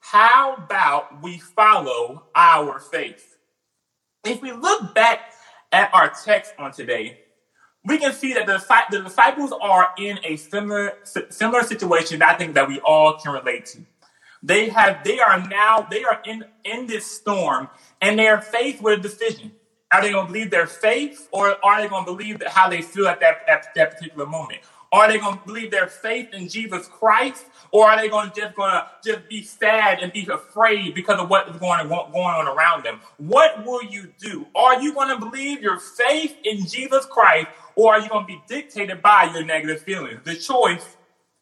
how 0.00 0.54
about 0.54 1.22
we 1.22 1.38
follow 1.38 2.24
our 2.34 2.80
faith? 2.80 3.36
If 4.24 4.40
we 4.40 4.50
look 4.50 4.94
back 4.94 5.34
at 5.72 5.92
our 5.92 6.10
text 6.24 6.54
on 6.58 6.72
today, 6.72 7.20
we 7.84 7.98
can 7.98 8.14
see 8.14 8.32
that 8.32 8.46
the, 8.46 8.64
the 8.90 9.02
disciples 9.02 9.52
are 9.60 9.90
in 9.98 10.20
a 10.24 10.36
similar 10.36 10.94
similar 11.04 11.64
situation 11.64 12.20
that 12.20 12.34
I 12.34 12.38
think 12.38 12.54
that 12.54 12.66
we 12.66 12.80
all 12.80 13.18
can 13.18 13.32
relate 13.32 13.66
to. 13.66 13.80
They 14.42 14.70
have 14.70 15.04
they 15.04 15.20
are 15.20 15.46
now 15.46 15.86
they 15.90 16.02
are 16.02 16.20
in 16.24 16.44
in 16.64 16.86
this 16.86 17.06
storm 17.06 17.68
and 18.02 18.18
their 18.18 18.42
faith 18.42 18.82
with 18.82 18.98
a 18.98 19.02
decision. 19.02 19.52
Are 19.92 20.02
they 20.02 20.10
going 20.10 20.26
to 20.26 20.32
believe 20.32 20.50
their 20.50 20.66
faith 20.66 21.28
or 21.32 21.56
are 21.64 21.80
they 21.80 21.88
going 21.88 22.04
to 22.04 22.10
believe 22.10 22.40
that 22.40 22.48
how 22.48 22.68
they 22.68 22.82
feel 22.82 23.06
at 23.06 23.20
that, 23.20 23.48
at 23.48 23.66
that 23.74 23.92
particular 23.92 24.26
moment? 24.26 24.60
Are 24.90 25.08
they 25.10 25.18
going 25.18 25.38
to 25.38 25.46
believe 25.46 25.70
their 25.70 25.86
faith 25.86 26.34
in 26.34 26.48
Jesus 26.48 26.86
Christ 26.86 27.46
or 27.70 27.88
are 27.88 27.96
they 27.96 28.08
going 28.08 28.30
to 28.30 28.40
just 28.40 28.54
going 28.56 28.72
to 28.72 28.86
just 29.04 29.28
be 29.28 29.42
sad 29.42 30.00
and 30.00 30.12
be 30.12 30.26
afraid 30.30 30.94
because 30.94 31.18
of 31.18 31.30
what 31.30 31.48
is 31.48 31.56
going, 31.56 31.88
going 31.88 32.14
on 32.14 32.48
around 32.48 32.84
them? 32.84 33.00
What 33.18 33.64
will 33.64 33.82
you 33.82 34.12
do? 34.18 34.46
Are 34.54 34.82
you 34.82 34.92
going 34.92 35.08
to 35.08 35.18
believe 35.18 35.62
your 35.62 35.78
faith 35.78 36.36
in 36.44 36.66
Jesus 36.66 37.06
Christ 37.06 37.48
or 37.76 37.94
are 37.94 38.00
you 38.00 38.08
going 38.08 38.26
to 38.26 38.32
be 38.32 38.42
dictated 38.48 39.00
by 39.00 39.30
your 39.32 39.44
negative 39.44 39.82
feelings? 39.82 40.20
The 40.24 40.34
choice 40.34 40.96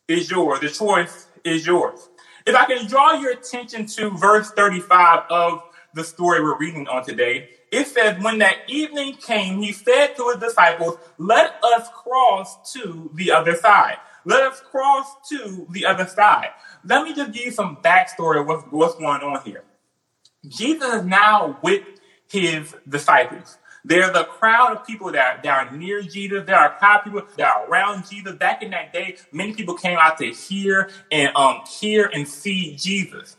is 0.06 0.30
yours. 0.30 0.60
The 0.60 0.68
choice 0.68 1.26
is 1.44 1.66
yours. 1.66 2.08
If 2.46 2.54
I 2.54 2.64
can 2.66 2.86
draw 2.86 3.14
your 3.14 3.32
attention 3.32 3.86
to 3.86 4.10
verse 4.10 4.50
35 4.52 5.24
of 5.30 5.62
the 5.94 6.04
story 6.04 6.42
we're 6.42 6.58
reading 6.58 6.88
on 6.88 7.04
today, 7.04 7.50
it 7.70 7.86
says, 7.86 8.22
When 8.22 8.38
that 8.38 8.58
evening 8.68 9.14
came, 9.14 9.62
he 9.62 9.72
said 9.72 10.14
to 10.16 10.28
his 10.28 10.38
disciples, 10.38 10.98
Let 11.18 11.62
us 11.62 11.88
cross 11.94 12.72
to 12.72 13.10
the 13.14 13.32
other 13.32 13.54
side. 13.54 13.96
Let 14.24 14.42
us 14.42 14.60
cross 14.60 15.06
to 15.30 15.66
the 15.70 15.86
other 15.86 16.06
side. 16.06 16.50
Let 16.84 17.04
me 17.04 17.14
just 17.14 17.32
give 17.32 17.46
you 17.46 17.50
some 17.52 17.76
backstory 17.76 18.40
of 18.40 18.46
what's, 18.46 18.64
what's 18.70 18.94
going 18.96 19.22
on 19.22 19.42
here. 19.44 19.64
Jesus 20.46 20.94
is 20.94 21.04
now 21.04 21.58
with 21.62 21.82
his 22.28 22.74
disciples. 22.88 23.58
There's 23.84 24.14
a 24.14 24.24
crowd 24.24 24.76
of 24.76 24.86
people 24.86 25.10
that 25.12 25.38
are, 25.38 25.42
that 25.42 25.68
are 25.68 25.76
near 25.76 26.02
Jesus. 26.02 26.44
There 26.44 26.56
are 26.56 26.74
a 26.74 26.78
crowd 26.78 26.98
of 26.98 27.04
people 27.04 27.22
that 27.36 27.46
are 27.46 27.66
around 27.66 28.08
Jesus. 28.08 28.34
Back 28.34 28.62
in 28.62 28.70
that 28.70 28.92
day, 28.92 29.16
many 29.32 29.54
people 29.54 29.74
came 29.74 29.98
out 29.98 30.18
to 30.18 30.26
hear 30.26 30.90
and 31.10 31.34
um, 31.34 31.62
hear 31.80 32.10
and 32.12 32.28
see 32.28 32.76
Jesus. 32.76 33.36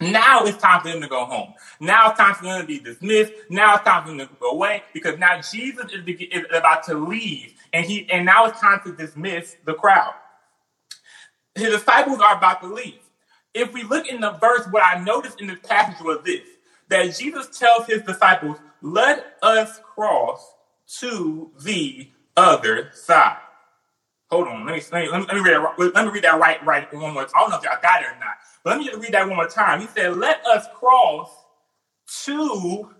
Now 0.00 0.44
it's 0.44 0.56
time 0.56 0.80
for 0.80 0.88
them 0.88 1.02
to 1.02 1.08
go 1.08 1.26
home. 1.26 1.52
Now 1.78 2.10
it's 2.10 2.18
time 2.18 2.34
for 2.34 2.44
them 2.44 2.62
to 2.62 2.66
be 2.66 2.78
dismissed. 2.80 3.32
Now 3.50 3.74
it's 3.74 3.84
time 3.84 4.04
for 4.04 4.08
them 4.08 4.18
to 4.18 4.28
go 4.40 4.52
away 4.52 4.82
because 4.94 5.18
now 5.18 5.40
Jesus 5.42 5.92
is, 5.92 6.02
is 6.06 6.44
about 6.52 6.84
to 6.84 6.94
leave, 6.94 7.54
and 7.72 7.84
he 7.84 8.10
and 8.10 8.24
now 8.24 8.46
it's 8.46 8.60
time 8.60 8.80
to 8.84 8.92
dismiss 8.92 9.56
the 9.66 9.74
crowd. 9.74 10.14
His 11.54 11.70
disciples 11.70 12.20
are 12.20 12.36
about 12.36 12.62
to 12.62 12.68
leave. 12.68 13.00
If 13.52 13.74
we 13.74 13.82
look 13.82 14.08
in 14.08 14.20
the 14.20 14.30
verse, 14.32 14.66
what 14.70 14.82
I 14.82 15.02
noticed 15.02 15.40
in 15.40 15.48
this 15.48 15.58
passage 15.62 16.00
was 16.02 16.20
this: 16.24 16.46
that 16.88 17.14
Jesus 17.16 17.58
tells 17.58 17.86
his 17.86 18.02
disciples, 18.02 18.56
"Let 18.80 19.36
us 19.42 19.80
cross 19.94 20.54
to 21.00 21.50
the 21.62 22.08
other 22.38 22.90
side." 22.94 23.36
Hold 24.30 24.48
on, 24.48 24.66
let 24.66 24.76
me 24.76 24.82
let 24.92 25.02
me, 25.04 25.08
let 25.10 25.34
me 25.34 25.40
read 25.40 25.54
that, 25.54 25.92
let 25.94 26.04
me 26.06 26.12
read 26.12 26.24
that 26.24 26.38
right 26.38 26.64
right 26.64 26.92
one 26.94 27.14
more. 27.14 27.24
Time. 27.24 27.32
I 27.36 27.40
don't 27.40 27.50
know 27.50 27.58
if 27.58 27.64
y'all 27.64 27.78
got 27.82 28.02
it 28.02 28.06
or 28.06 28.18
not. 28.20 28.36
But 28.62 28.70
let 28.70 28.78
me 28.78 28.86
just 28.86 29.00
read 29.00 29.12
that 29.12 29.26
one 29.26 29.36
more 29.36 29.48
time. 29.48 29.80
He 29.80 29.86
said, 29.88 30.16
Let 30.16 30.44
us 30.46 30.66
cross 30.74 31.30
to 32.24 32.90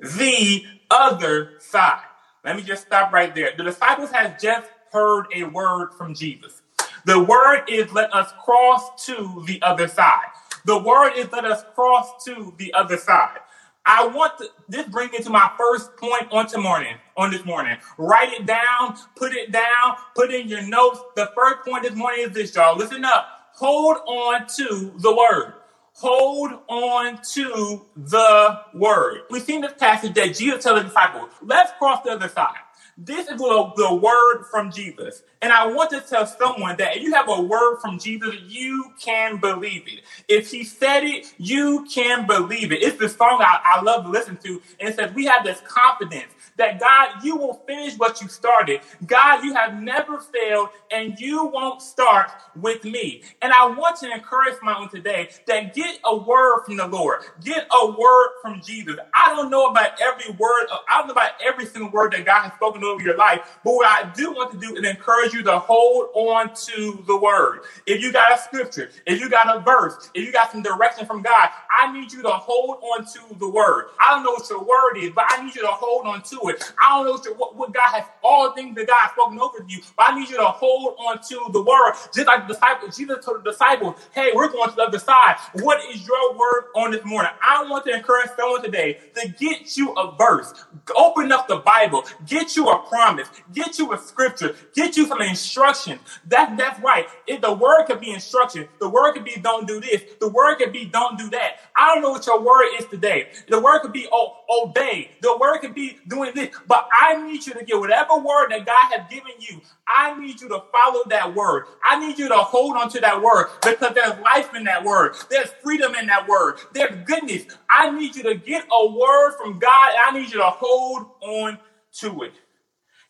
the 0.00 0.64
other 0.90 1.54
side. 1.60 2.02
Let 2.44 2.56
me 2.56 2.62
just 2.62 2.86
stop 2.86 3.12
right 3.12 3.34
there. 3.34 3.52
The 3.56 3.64
disciples 3.64 4.10
had 4.10 4.38
just 4.40 4.68
heard 4.92 5.26
a 5.34 5.44
word 5.44 5.90
from 5.98 6.14
Jesus. 6.14 6.62
The 7.06 7.20
word 7.22 7.64
is 7.68 7.92
let 7.92 8.14
us 8.14 8.32
cross 8.44 9.06
to 9.06 9.42
the 9.46 9.60
other 9.62 9.88
side. 9.88 10.26
The 10.64 10.78
word 10.78 11.12
is 11.16 11.30
let 11.32 11.44
us 11.44 11.64
cross 11.74 12.24
to 12.24 12.54
the 12.58 12.72
other 12.74 12.96
side. 12.96 13.38
I 13.86 14.06
want 14.08 14.38
to 14.38 14.50
this 14.68 14.86
bring 14.88 15.10
me 15.12 15.18
to 15.20 15.30
my 15.30 15.50
first 15.56 15.96
point 15.96 16.24
on 16.32 16.48
to 16.48 16.58
morning 16.58 16.96
on 17.16 17.30
this 17.30 17.44
morning. 17.44 17.78
Write 17.98 18.32
it 18.32 18.46
down, 18.46 18.96
put 19.16 19.32
it 19.32 19.52
down, 19.52 19.96
put 20.16 20.34
in 20.34 20.48
your 20.48 20.62
notes. 20.62 21.00
The 21.14 21.30
first 21.36 21.64
point 21.64 21.84
this 21.84 21.94
morning 21.94 22.26
is 22.26 22.32
this, 22.32 22.54
y'all. 22.54 22.76
Listen 22.76 23.04
up. 23.04 23.28
Hold 23.54 23.98
on 24.06 24.46
to 24.56 24.92
the 24.98 25.16
word. 25.16 25.54
Hold 25.94 26.52
on 26.68 27.20
to 27.34 27.86
the 27.96 28.60
word. 28.74 29.22
We've 29.30 29.42
seen 29.42 29.62
this 29.62 29.74
passage 29.78 30.14
that 30.14 30.34
Jesus 30.36 30.64
tells 30.64 30.80
the 30.82 30.88
disciples, 30.88 31.30
let's 31.42 31.72
cross 31.78 32.02
the 32.04 32.10
other 32.12 32.28
side. 32.28 32.56
This 32.98 33.28
is 33.28 33.38
the, 33.38 33.94
word 34.02 34.44
from 34.50 34.72
Jesus. 34.72 35.22
And 35.42 35.52
I 35.52 35.66
want 35.66 35.90
to 35.90 36.00
tell 36.00 36.26
someone 36.26 36.76
that 36.78 36.96
if 36.96 37.02
you 37.02 37.12
have 37.14 37.28
a 37.28 37.42
word 37.42 37.78
from 37.80 37.98
Jesus, 37.98 38.34
you 38.48 38.92
can 38.98 39.36
believe 39.38 39.84
it. 39.86 40.00
If 40.28 40.50
he 40.50 40.64
said 40.64 41.04
it, 41.04 41.26
you 41.36 41.86
can 41.92 42.26
believe 42.26 42.72
it. 42.72 42.82
It's 42.82 42.98
the 42.98 43.10
song 43.10 43.38
I, 43.42 43.60
I 43.64 43.82
love 43.82 44.04
to 44.04 44.10
listen 44.10 44.38
to. 44.44 44.62
And 44.80 44.88
it 44.88 44.96
says, 44.96 45.14
We 45.14 45.26
have 45.26 45.44
this 45.44 45.60
confidence 45.66 46.32
that 46.56 46.80
God, 46.80 47.22
you 47.24 47.36
will 47.36 47.62
finish 47.66 47.96
what 47.96 48.20
you 48.20 48.28
started. 48.28 48.80
God, 49.06 49.44
you 49.44 49.54
have 49.54 49.80
never 49.82 50.20
failed 50.20 50.70
and 50.90 51.18
you 51.18 51.46
won't 51.46 51.82
start 51.82 52.30
with 52.54 52.84
me. 52.84 53.22
And 53.42 53.52
I 53.52 53.66
want 53.66 53.98
to 54.00 54.12
encourage 54.12 54.56
my 54.62 54.76
own 54.78 54.88
today 54.88 55.28
that 55.46 55.74
get 55.74 55.98
a 56.04 56.16
word 56.16 56.62
from 56.64 56.76
the 56.76 56.86
Lord. 56.86 57.20
Get 57.44 57.66
a 57.72 57.86
word 57.90 58.28
from 58.42 58.60
Jesus. 58.62 58.96
I 59.14 59.34
don't 59.34 59.50
know 59.50 59.66
about 59.66 59.92
every 60.00 60.34
word, 60.36 60.66
uh, 60.72 60.78
I 60.90 60.98
don't 60.98 61.08
know 61.08 61.12
about 61.12 61.32
every 61.44 61.66
single 61.66 61.90
word 61.90 62.12
that 62.12 62.24
God 62.24 62.42
has 62.42 62.52
spoken 62.54 62.84
over 62.84 63.02
your 63.02 63.16
life, 63.16 63.58
but 63.64 63.74
what 63.74 63.86
I 63.86 64.10
do 64.14 64.32
want 64.32 64.52
to 64.52 64.58
do 64.58 64.74
is 64.76 64.86
encourage 64.88 65.32
you 65.34 65.42
to 65.44 65.58
hold 65.58 66.08
on 66.14 66.54
to 66.54 67.04
the 67.06 67.16
word. 67.16 67.60
If 67.86 68.02
you 68.02 68.12
got 68.12 68.32
a 68.32 68.38
scripture, 68.42 68.90
if 69.06 69.20
you 69.20 69.28
got 69.28 69.54
a 69.54 69.60
verse, 69.60 70.10
if 70.14 70.24
you 70.24 70.32
got 70.32 70.52
some 70.52 70.62
direction 70.62 71.06
from 71.06 71.22
God, 71.22 71.50
I 71.70 71.92
need 71.92 72.12
you 72.12 72.22
to 72.22 72.30
hold 72.30 72.78
on 72.82 73.04
to 73.04 73.38
the 73.38 73.48
word. 73.48 73.86
I 74.00 74.14
don't 74.14 74.24
know 74.24 74.32
what 74.32 74.48
your 74.48 74.62
word 74.62 74.96
is, 74.98 75.12
but 75.14 75.24
I 75.28 75.44
need 75.44 75.54
you 75.54 75.62
to 75.62 75.68
hold 75.68 76.06
on 76.06 76.22
to. 76.22 76.38
I 76.80 77.04
don't 77.04 77.06
know 77.06 77.34
what, 77.34 77.56
what, 77.56 77.74
God 77.74 77.90
has, 77.92 78.04
all 78.22 78.52
things 78.52 78.74
that 78.76 78.86
God 78.86 78.96
has 79.00 79.10
spoken 79.12 79.38
over 79.38 79.58
you, 79.68 79.80
but 79.96 80.10
I 80.10 80.18
need 80.18 80.28
you 80.28 80.36
to 80.36 80.44
hold 80.46 80.96
on 80.98 81.18
to 81.28 81.50
the 81.52 81.62
word. 81.62 81.94
Just 82.14 82.26
like 82.26 82.46
the 82.46 82.54
disciples, 82.54 82.96
Jesus 82.96 83.24
told 83.24 83.44
the 83.44 83.50
disciples, 83.50 83.96
hey, 84.14 84.32
we're 84.34 84.48
going 84.50 84.70
to 84.70 84.76
the 84.76 84.82
other 84.82 84.98
side. 84.98 85.36
What 85.54 85.80
is 85.90 86.06
your 86.06 86.34
word 86.34 86.64
on 86.74 86.92
this 86.92 87.04
morning? 87.04 87.32
I 87.42 87.64
want 87.68 87.84
to 87.86 87.94
encourage 87.94 88.30
someone 88.36 88.62
today 88.62 88.98
to 89.14 89.28
get 89.28 89.76
you 89.76 89.92
a 89.92 90.14
verse. 90.16 90.52
Open 90.96 91.32
up 91.32 91.48
the 91.48 91.56
Bible. 91.58 92.04
Get 92.26 92.56
you 92.56 92.68
a 92.68 92.78
promise. 92.80 93.28
Get 93.52 93.78
you 93.78 93.92
a 93.92 93.98
scripture. 93.98 94.54
Get 94.74 94.96
you 94.96 95.06
some 95.06 95.22
instruction. 95.22 96.00
That, 96.26 96.56
that's 96.56 96.80
right. 96.80 97.06
If 97.26 97.40
the 97.42 97.52
word 97.54 97.84
could 97.86 98.00
be 98.00 98.10
instruction. 98.12 98.68
The 98.80 98.88
word 98.88 99.14
could 99.14 99.24
be 99.24 99.36
don't 99.40 99.66
do 99.66 99.80
this. 99.80 100.02
The 100.20 100.28
word 100.28 100.56
could 100.56 100.72
be 100.72 100.86
don't 100.86 101.18
do 101.18 101.30
that. 101.30 101.56
I 101.76 101.94
don't 101.94 102.02
know 102.02 102.10
what 102.10 102.26
your 102.26 102.40
word 102.40 102.66
is 102.78 102.86
today. 102.86 103.28
The 103.48 103.60
word 103.60 103.80
could 103.80 103.92
be 103.92 104.08
oh, 104.12 104.38
obey. 104.50 105.10
The 105.20 105.36
word 105.38 105.58
could 105.60 105.74
be 105.74 105.98
doing 106.08 106.32
this. 106.36 106.56
But 106.68 106.88
I 106.92 107.22
need 107.22 107.46
you 107.46 107.54
to 107.54 107.64
get 107.64 107.80
whatever 107.80 108.18
word 108.18 108.50
that 108.52 108.66
God 108.66 108.92
has 108.92 109.08
given 109.10 109.32
you. 109.40 109.62
I 109.88 110.18
need 110.20 110.40
you 110.40 110.48
to 110.50 110.62
follow 110.72 111.04
that 111.08 111.34
word. 111.34 111.66
I 111.84 111.98
need 112.00 112.18
you 112.18 112.28
to 112.28 112.38
hold 112.38 112.76
on 112.76 112.90
to 112.90 113.00
that 113.02 113.22
word 113.22 113.48
because 113.62 113.94
there's 113.94 114.18
life 114.20 114.54
in 114.54 114.64
that 114.66 114.84
word. 114.84 115.16
There's 115.30 115.50
freedom 115.62 115.94
in 115.96 116.06
that 116.08 116.28
word. 116.28 116.56
There's 116.74 116.96
goodness. 117.06 117.46
I 117.70 117.90
need 117.90 118.16
you 118.16 118.24
to 118.24 118.36
get 118.36 118.66
a 118.72 118.86
word 118.88 119.34
from 119.42 119.58
God. 119.60 119.92
I 120.06 120.12
need 120.18 120.30
you 120.32 120.38
to 120.38 120.50
hold 120.50 121.08
on 121.22 121.58
to 122.00 122.22
it. 122.24 122.34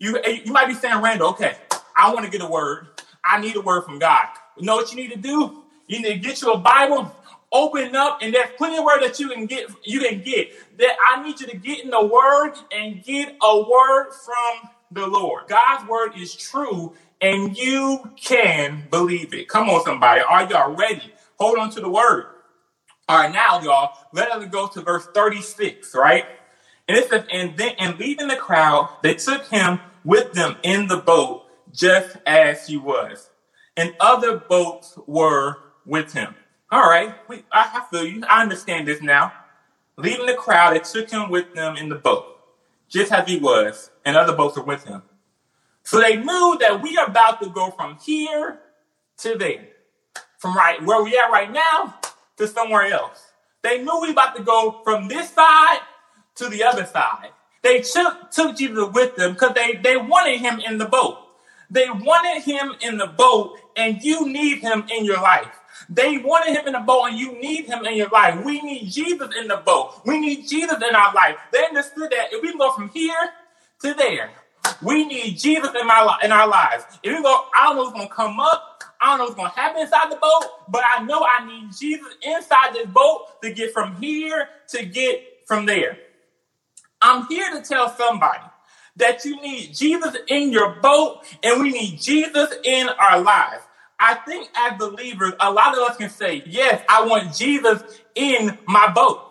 You, 0.00 0.21
you 0.45 0.52
might 0.52 0.68
be 0.68 0.75
saying, 0.75 1.02
Randall, 1.02 1.30
okay, 1.30 1.56
I 1.97 2.12
want 2.12 2.26
to 2.26 2.33
get 2.33 2.42
a 2.42 2.47
word. 2.50 2.88
I 3.25 3.40
need 3.40 3.56
a 3.56 3.62
word 3.62 3.85
from 3.85 3.99
God. 3.99 4.26
You 4.59 4.66
know 4.66 4.76
what 4.76 4.92
you 4.92 4.97
need 4.97 5.12
to 5.12 5.18
do? 5.18 5.64
You 5.88 6.02
need 6.02 6.14
to 6.14 6.18
get 6.18 6.42
you 6.42 6.52
a 6.52 6.59
Bible, 6.59 7.12
open 7.56 7.96
up, 7.96 8.18
and 8.22 8.34
there's 8.34 8.50
plenty 8.56 8.78
of 8.78 8.84
word 8.84 9.02
that 9.02 9.18
you 9.18 9.28
can 9.28 9.46
get. 9.46 9.70
You 9.84 10.00
can 10.00 10.22
get 10.22 10.50
that. 10.78 10.96
I 11.08 11.22
need 11.22 11.40
you 11.40 11.46
to 11.48 11.56
get 11.56 11.84
in 11.84 11.90
the 11.90 12.04
word 12.04 12.54
and 12.70 13.02
get 13.02 13.36
a 13.42 13.56
word 13.58 14.12
from 14.12 14.70
the 14.90 15.06
Lord. 15.06 15.44
God's 15.48 15.88
word 15.88 16.12
is 16.16 16.34
true, 16.34 16.94
and 17.20 17.56
you 17.56 18.10
can 18.16 18.86
believe 18.90 19.34
it. 19.34 19.48
Come 19.48 19.68
on, 19.68 19.84
somebody. 19.84 20.20
Are 20.20 20.48
y'all 20.48 20.75
ready? 20.75 21.12
Hold 21.38 21.58
on 21.58 21.70
to 21.70 21.80
the 21.80 21.88
word. 21.88 22.26
All 23.08 23.18
right, 23.18 23.32
now, 23.32 23.60
y'all, 23.60 23.96
let 24.12 24.32
us 24.32 24.44
go 24.50 24.66
to 24.66 24.80
verse 24.80 25.06
36, 25.14 25.94
right? 25.94 26.25
And 26.88 26.96
it 26.96 27.08
says, 27.08 27.25
and 27.32 27.56
then, 27.56 27.75
and 27.78 27.98
leaving 27.98 28.28
the 28.28 28.36
crowd, 28.36 28.90
they 29.02 29.14
took 29.14 29.46
him 29.46 29.80
with 30.04 30.32
them 30.32 30.56
in 30.62 30.88
the 30.88 30.96
boat, 30.96 31.44
just 31.72 32.16
as 32.26 32.66
he 32.66 32.76
was. 32.76 33.30
And 33.76 33.94
other 34.00 34.38
boats 34.38 34.98
were 35.06 35.58
with 35.84 36.12
him. 36.14 36.34
All 36.70 36.88
right, 36.88 37.14
we, 37.28 37.44
I, 37.52 37.85
feel 37.90 38.04
you. 38.04 38.25
I 38.28 38.42
understand 38.42 38.88
this 38.88 39.00
now. 39.00 39.32
Leaving 39.96 40.26
the 40.26 40.35
crowd, 40.35 40.75
they 40.75 40.80
took 40.80 41.08
him 41.08 41.30
with 41.30 41.54
them 41.54 41.76
in 41.76 41.88
the 41.88 41.94
boat, 41.94 42.40
just 42.88 43.12
as 43.12 43.28
he 43.28 43.38
was, 43.38 43.90
and 44.04 44.16
other 44.16 44.35
boats 44.35 44.56
were 44.56 44.64
with 44.64 44.85
him. 44.85 45.02
So 45.85 46.00
they 46.00 46.16
knew 46.16 46.56
that 46.61 46.82
we 46.82 46.99
are 46.99 47.06
about 47.06 47.40
to 47.42 47.49
go 47.49 47.70
from 47.70 47.99
here 48.04 48.58
to 49.18 49.38
there, 49.38 49.68
from 50.38 50.56
right 50.56 50.82
where 50.82 51.02
we 51.04 51.16
are 51.16 51.30
right 51.30 51.52
now 51.52 51.94
to 52.37 52.49
somewhere 52.49 52.87
else. 52.92 53.23
They 53.62 53.82
knew 53.82 54.00
we 54.00 54.11
about 54.11 54.35
to 54.37 54.42
go 54.42 54.80
from 54.82 55.06
this 55.06 55.30
side 55.30 55.78
to 56.35 56.49
the 56.49 56.64
other 56.64 56.85
side. 56.85 57.30
They 57.62 57.80
took, 57.80 58.30
took 58.32 58.56
Jesus 58.56 58.92
with 58.92 59.14
them 59.14 59.35
because 59.35 59.54
they, 59.54 59.75
they 59.75 59.96
wanted 59.96 60.40
him 60.40 60.61
in 60.61 60.78
the 60.78 60.87
boat. 60.87 61.18
They 61.70 61.88
wanted 61.88 62.42
him 62.42 62.75
in 62.80 62.99
the 62.99 63.06
boat, 63.06 63.56
and 63.76 64.02
you 64.02 64.28
need 64.28 64.58
him 64.58 64.85
in 64.92 65.04
your 65.04 65.20
life. 65.20 65.49
They 65.88 66.18
wanted 66.18 66.56
him 66.56 66.66
in 66.66 66.73
the 66.73 66.80
boat, 66.80 67.06
and 67.06 67.18
you 67.18 67.33
need 67.40 67.66
him 67.66 67.85
in 67.85 67.97
your 67.97 68.09
life. 68.09 68.45
We 68.45 68.61
need 68.61 68.90
Jesus 68.90 69.28
in 69.40 69.49
the 69.49 69.59
boat. 69.59 70.00
We 70.04 70.18
need 70.18 70.47
Jesus 70.49 70.76
in 70.76 70.95
our 70.95 71.12
life. 71.14 71.37
They 71.52 71.64
understood 71.64 72.11
that 72.11 72.33
if 72.33 72.42
we 72.42 72.56
go 72.56 72.73
from 72.73 72.88
here 72.90 73.30
to 73.83 73.95
there, 73.95 74.30
we 74.83 75.04
need 75.04 75.38
Jesus 75.38 75.71
in 75.78 75.87
my 75.87 76.18
in 76.23 76.33
our 76.33 76.49
lives. 76.49 76.85
If 77.02 77.16
we 77.16 77.23
go, 77.23 77.47
I 77.54 77.66
don't 77.66 77.76
know 77.76 77.83
what's 77.85 77.95
gonna 77.95 78.09
come 78.09 78.40
up. 78.40 78.83
I 79.00 79.11
don't 79.11 79.18
know 79.18 79.25
what's 79.25 79.37
gonna 79.37 79.49
happen 79.50 79.83
inside 79.83 80.11
the 80.11 80.16
boat, 80.16 80.45
but 80.68 80.83
I 80.85 81.02
know 81.04 81.25
I 81.25 81.47
need 81.47 81.71
Jesus 81.78 82.14
inside 82.23 82.75
this 82.75 82.87
boat 82.87 83.40
to 83.42 83.52
get 83.52 83.73
from 83.73 83.97
here 83.97 84.49
to 84.68 84.85
get 84.85 85.23
from 85.47 85.66
there. 85.66 85.99
I'm 87.00 87.26
here 87.26 87.50
to 87.52 87.62
tell 87.62 87.95
somebody 87.97 88.42
that 88.97 89.25
you 89.25 89.40
need 89.40 89.75
Jesus 89.75 90.16
in 90.28 90.50
your 90.50 90.80
boat 90.80 91.23
and 91.42 91.62
we 91.62 91.71
need 91.71 92.00
Jesus 92.00 92.52
in 92.64 92.88
our 92.88 93.21
lives. 93.21 93.62
I 93.98 94.14
think 94.14 94.48
as 94.54 94.78
believers, 94.78 95.32
a 95.40 95.50
lot 95.50 95.76
of 95.76 95.80
us 95.88 95.96
can 95.96 96.10
say, 96.10 96.42
Yes, 96.46 96.82
I 96.88 97.06
want 97.06 97.34
Jesus 97.34 97.82
in 98.14 98.58
my 98.66 98.90
boat. 98.92 99.22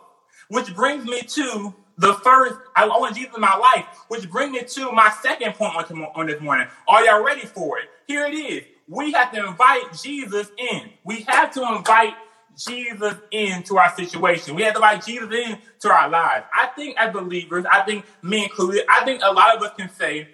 Which 0.50 0.76
brings 0.76 1.06
me 1.06 1.22
to 1.22 1.74
the 1.98 2.14
first, 2.16 2.56
I 2.76 2.88
want 2.88 3.16
Jesus 3.16 3.34
in 3.36 3.42
my 3.42 3.56
life, 3.56 3.86
which 4.10 4.30
brings 4.30 4.52
me 4.52 4.64
to 4.64 4.92
my 4.92 5.12
second 5.22 5.54
point 5.54 5.76
on, 5.92 6.04
on 6.16 6.28
this 6.28 6.42
morning. 6.42 6.68
Are 6.88 7.04
y'all 7.06 7.24
ready 7.24 7.46
for 7.46 7.80
it? 7.80 7.86
Here 8.08 8.26
it 8.26 8.34
is. 8.34 8.64
We 8.88 9.12
have 9.14 9.32
to 9.32 9.48
invite 9.48 9.94
Jesus 10.02 10.52
in. 10.58 10.92
We 11.04 11.22
have 11.22 11.52
to 11.54 11.64
invite 11.76 12.14
Jesus 12.58 13.16
into 13.32 13.78
our 13.78 13.94
situation. 13.96 14.56
We 14.56 14.64
have 14.64 14.74
to 14.74 14.80
invite 14.80 15.06
Jesus 15.06 15.30
into 15.34 15.90
our 15.94 16.10
lives. 16.10 16.46
I 16.54 16.68
think 16.68 16.98
as 16.98 17.12
believers, 17.12 17.66
I 17.70 17.82
think 17.82 18.06
me 18.22 18.44
included, 18.44 18.86
I 18.90 19.04
think 19.04 19.22
a 19.24 19.32
lot 19.34 19.56
of 19.56 19.64
us 19.64 19.72
can 19.78 19.90
say, 19.90 20.28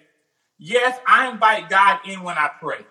yes, 0.57 0.99
I 1.07 1.31
invite 1.31 1.69
God 1.69 1.99
in 2.05 2.21
when 2.23 2.37
I 2.37 2.49
pray. 2.59 2.85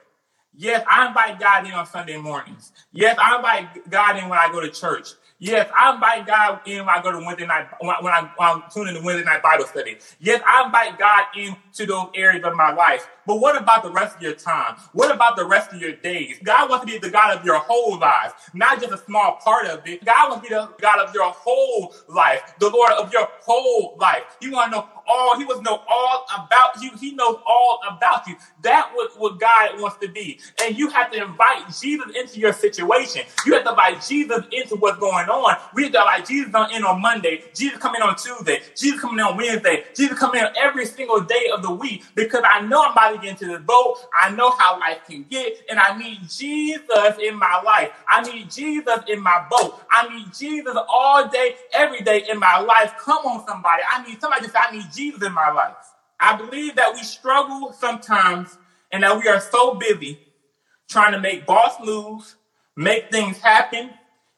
Yes, 0.55 0.85
I 0.91 1.09
invite 1.09 1.41
God 1.41 1.67
in 1.67 1.73
on 1.73 1.87
Sunday 1.87 2.19
mornings. 2.19 2.73
Yes, 2.93 3.17
I 3.23 3.37
invite 3.37 3.91
God 3.91 4.17
in 4.19 4.29
when 4.29 4.39
I 4.39 4.51
go 4.53 4.61
to 4.61 4.71
church. 4.71 5.11
Yes, 5.39 5.71
I 5.79 5.95
invite 5.95 6.27
God 6.27 6.61
in 6.67 6.85
when 6.85 6.89
I 6.91 7.03
go 7.03 7.13
to 7.13 7.19
Wednesday 7.19 7.47
night, 7.47 7.69
when 7.81 7.91
I, 7.91 8.01
when 8.03 8.13
I 8.13 8.63
tune 8.75 8.89
in 8.89 8.95
to 8.95 9.03
Wednesday 9.03 9.25
night 9.25 9.43
Bible 9.43 9.65
study. 9.67 9.97
Yes, 10.21 10.43
I 10.47 10.67
invite 10.67 10.99
God 10.99 11.27
into 11.37 11.87
those 11.87 12.09
areas 12.15 12.45
of 12.45 12.55
my 12.57 12.73
life. 12.75 13.09
But 13.27 13.37
what 13.41 13.57
about 13.57 13.85
the 13.85 13.91
rest 13.91 14.17
of 14.17 14.23
your 14.23 14.35
time? 14.35 14.77
What 14.93 15.15
about 15.15 15.37
the 15.37 15.47
rest 15.47 15.73
of 15.73 15.81
your 15.81 15.93
days? 15.95 16.39
God 16.45 16.69
wants 16.69 16.85
to 16.85 16.93
be 16.93 16.99
the 16.99 17.11
God 17.11 17.39
of 17.39 17.45
your 17.45 17.59
whole 17.59 17.99
life, 17.99 18.51
not 18.53 18.81
just 18.81 18.93
a 18.93 18.99
small 18.99 19.37
part 19.43 19.67
of 19.67 19.87
it. 19.87 20.05
God 20.05 20.31
wants 20.31 20.49
to 20.49 20.51
be 20.51 20.55
the 20.55 20.69
God 20.81 20.99
of 20.99 21.15
your 21.15 21.31
whole 21.31 21.95
life, 22.09 22.55
the 22.59 22.69
Lord 22.69 22.93
of 22.93 23.13
your 23.13 23.29
whole 23.43 23.97
life. 23.99 24.25
You 24.43 24.53
want 24.53 24.73
to 24.73 24.79
know 24.79 24.89
all, 25.11 25.39
he 25.39 25.45
was 25.45 25.61
know 25.63 25.83
all 25.89 26.27
about 26.37 26.83
you. 26.83 26.93
He 27.01 27.13
knows 27.13 27.39
all 27.47 27.81
about 27.91 28.29
you. 28.29 28.37
That 28.63 28.93
was 28.95 29.13
what 29.19 29.41
God 29.41 29.81
wants 29.81 29.99
to 29.99 30.09
be. 30.09 30.39
And 30.63 30.79
you 30.79 30.91
have 30.91 31.11
to 31.13 31.23
invite 31.23 31.67
Jesus 31.81 32.07
into 32.17 32.41
your 32.41 32.55
situation. 32.55 33.23
You 33.47 33.55
have 33.55 33.65
to 33.65 33.71
invite 33.71 34.05
Jesus 34.09 34.45
into 34.53 34.77
what's 34.77 35.01
going 35.01 35.29
on. 35.29 35.57
We 35.75 35.85
have 35.85 35.93
to 35.93 35.99
invite 35.99 36.27
Jesus 36.27 36.49
in 36.75 36.85
on 36.85 37.03
Monday, 37.03 37.43
Jesus 37.55 37.79
coming 37.79 38.03
on 38.03 38.17
Tuesday, 38.17 38.61
Jesus 38.77 39.01
coming 39.01 39.21
on 39.21 39.37
Wednesday, 39.37 39.85
Jesus 39.97 40.19
coming 40.19 40.43
on 40.43 40.53
every 40.57 40.87
single 40.87 41.21
day 41.21 41.51
of 41.55 41.63
the 41.63 41.71
week 41.71 42.05
because 42.15 42.43
I 42.47 42.61
know 42.63 42.83
I'm 42.85 42.93
about 42.93 43.13
to 43.13 43.19
get 43.19 43.31
into 43.31 43.47
the 43.53 43.59
boat. 43.59 43.99
I 44.15 44.31
know 44.31 44.51
how 44.51 44.79
life 44.79 44.99
can 45.07 45.25
get, 45.25 45.63
and 45.69 45.79
I 45.79 45.97
need 45.99 46.21
Jesus 46.29 47.17
in 47.23 47.37
my 47.39 47.61
life. 47.65 47.91
I 48.09 48.23
need 48.23 48.51
Jesus 48.51 48.99
in 49.09 49.21
my 49.23 49.47
boat. 49.51 49.81
I 49.91 50.09
need 50.15 50.33
Jesus 50.35 50.77
all 50.89 51.29
day, 51.29 51.57
every 51.73 52.01
day 52.03 52.25
in 52.31 52.39
my 52.39 52.59
life. 52.61 52.95
Come 52.99 53.25
on, 53.27 53.47
somebody. 53.47 53.83
I 53.91 54.07
need 54.07 54.21
somebody 54.21 54.47
to 54.47 54.51
say, 54.51 54.59
I 54.59 54.73
need 54.73 54.87
Jesus 54.93 55.00
in 55.09 55.33
my 55.33 55.51
life. 55.51 55.75
I 56.19 56.37
believe 56.37 56.77
that 56.77 56.95
we 56.95 57.03
struggle 57.03 57.73
sometimes 57.73 58.59
and 58.93 59.03
that 59.03 59.19
we 59.19 59.29
are 59.29 59.41
so 59.41 59.75
busy 59.75 60.19
trying 60.89 61.13
to 61.13 61.21
make 61.21 61.47
boss 61.47 61.77
moves, 61.83 62.37
make 62.77 63.11
things 63.11 63.39
happen. 63.39 63.91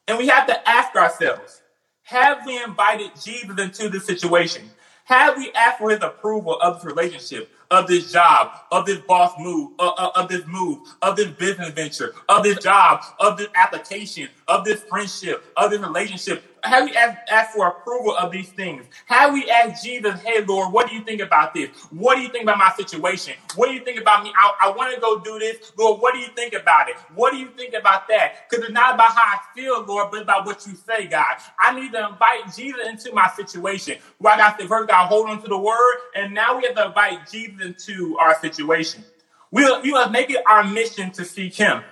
And 0.07 0.17
we 0.17 0.27
have 0.27 0.47
to 0.47 0.69
ask 0.69 0.95
ourselves, 0.95 1.61
have 2.03 2.45
we 2.45 2.61
invited 2.63 3.11
Jesus 3.21 3.59
into 3.59 3.89
this 3.89 4.05
situation? 4.05 4.69
Have 5.05 5.35
we 5.37 5.51
asked 5.53 5.79
for 5.79 5.89
his 5.89 6.01
approval 6.01 6.59
of 6.61 6.75
this 6.75 6.85
relationship, 6.85 7.49
of 7.69 7.87
this 7.87 8.11
job, 8.11 8.51
of 8.71 8.85
this 8.85 8.99
boss 8.99 9.33
move, 9.39 9.71
uh, 9.79 9.89
uh, 9.97 10.11
of 10.15 10.29
this 10.29 10.45
move, 10.47 10.79
of 11.01 11.15
this 11.15 11.27
business 11.31 11.69
venture, 11.69 12.13
of 12.29 12.43
this 12.43 12.57
job, 12.59 13.01
of 13.19 13.37
this 13.37 13.47
application, 13.55 14.29
of 14.47 14.65
this 14.65 14.83
friendship, 14.83 15.45
of 15.57 15.71
this 15.71 15.81
relationship, 15.81 16.43
have 16.63 16.85
we 16.85 16.95
asked, 16.95 17.17
asked 17.29 17.53
for 17.53 17.67
approval 17.67 18.15
of 18.15 18.31
these 18.31 18.49
things? 18.51 18.85
Have 19.07 19.33
we 19.33 19.49
asked 19.49 19.83
Jesus, 19.83 20.21
hey, 20.21 20.43
Lord, 20.45 20.73
what 20.73 20.87
do 20.89 20.95
you 20.95 21.03
think 21.03 21.21
about 21.21 21.53
this? 21.53 21.69
What 21.91 22.15
do 22.15 22.21
you 22.21 22.29
think 22.29 22.43
about 22.43 22.57
my 22.57 22.71
situation? 22.75 23.33
What 23.55 23.67
do 23.67 23.73
you 23.73 23.83
think 23.83 23.99
about 23.99 24.23
me? 24.23 24.33
I, 24.37 24.53
I 24.63 24.71
want 24.71 24.93
to 24.95 25.01
go 25.01 25.19
do 25.19 25.39
this. 25.39 25.73
Lord, 25.77 26.01
what 26.01 26.13
do 26.13 26.19
you 26.19 26.29
think 26.35 26.53
about 26.53 26.89
it? 26.89 26.95
What 27.13 27.31
do 27.33 27.37
you 27.37 27.49
think 27.57 27.73
about 27.73 28.07
that? 28.07 28.49
Because 28.49 28.65
it's 28.65 28.73
not 28.73 28.95
about 28.95 29.11
how 29.11 29.23
I 29.23 29.39
feel, 29.55 29.83
Lord, 29.83 30.11
but 30.11 30.21
about 30.21 30.45
what 30.45 30.65
you 30.65 30.75
say, 30.75 31.07
God. 31.07 31.35
I 31.59 31.77
need 31.79 31.91
to 31.93 32.07
invite 32.09 32.55
Jesus 32.55 32.87
into 32.87 33.13
my 33.13 33.29
situation. 33.35 33.97
Well, 34.19 34.33
I 34.33 34.37
got 34.37 34.59
to 34.59 34.67
first 34.67 34.89
to 34.89 34.95
hold 34.95 35.29
on 35.29 35.41
to 35.41 35.47
the 35.47 35.57
word, 35.57 35.97
and 36.15 36.33
now 36.33 36.57
we 36.57 36.65
have 36.65 36.75
to 36.75 36.87
invite 36.87 37.29
Jesus 37.29 37.61
into 37.61 38.17
our 38.19 38.39
situation. 38.39 39.03
We, 39.51 39.63
we 39.81 39.91
must 39.91 40.11
make 40.11 40.29
it 40.29 40.41
our 40.49 40.63
mission 40.63 41.11
to 41.11 41.25
seek 41.25 41.55
him. 41.55 41.83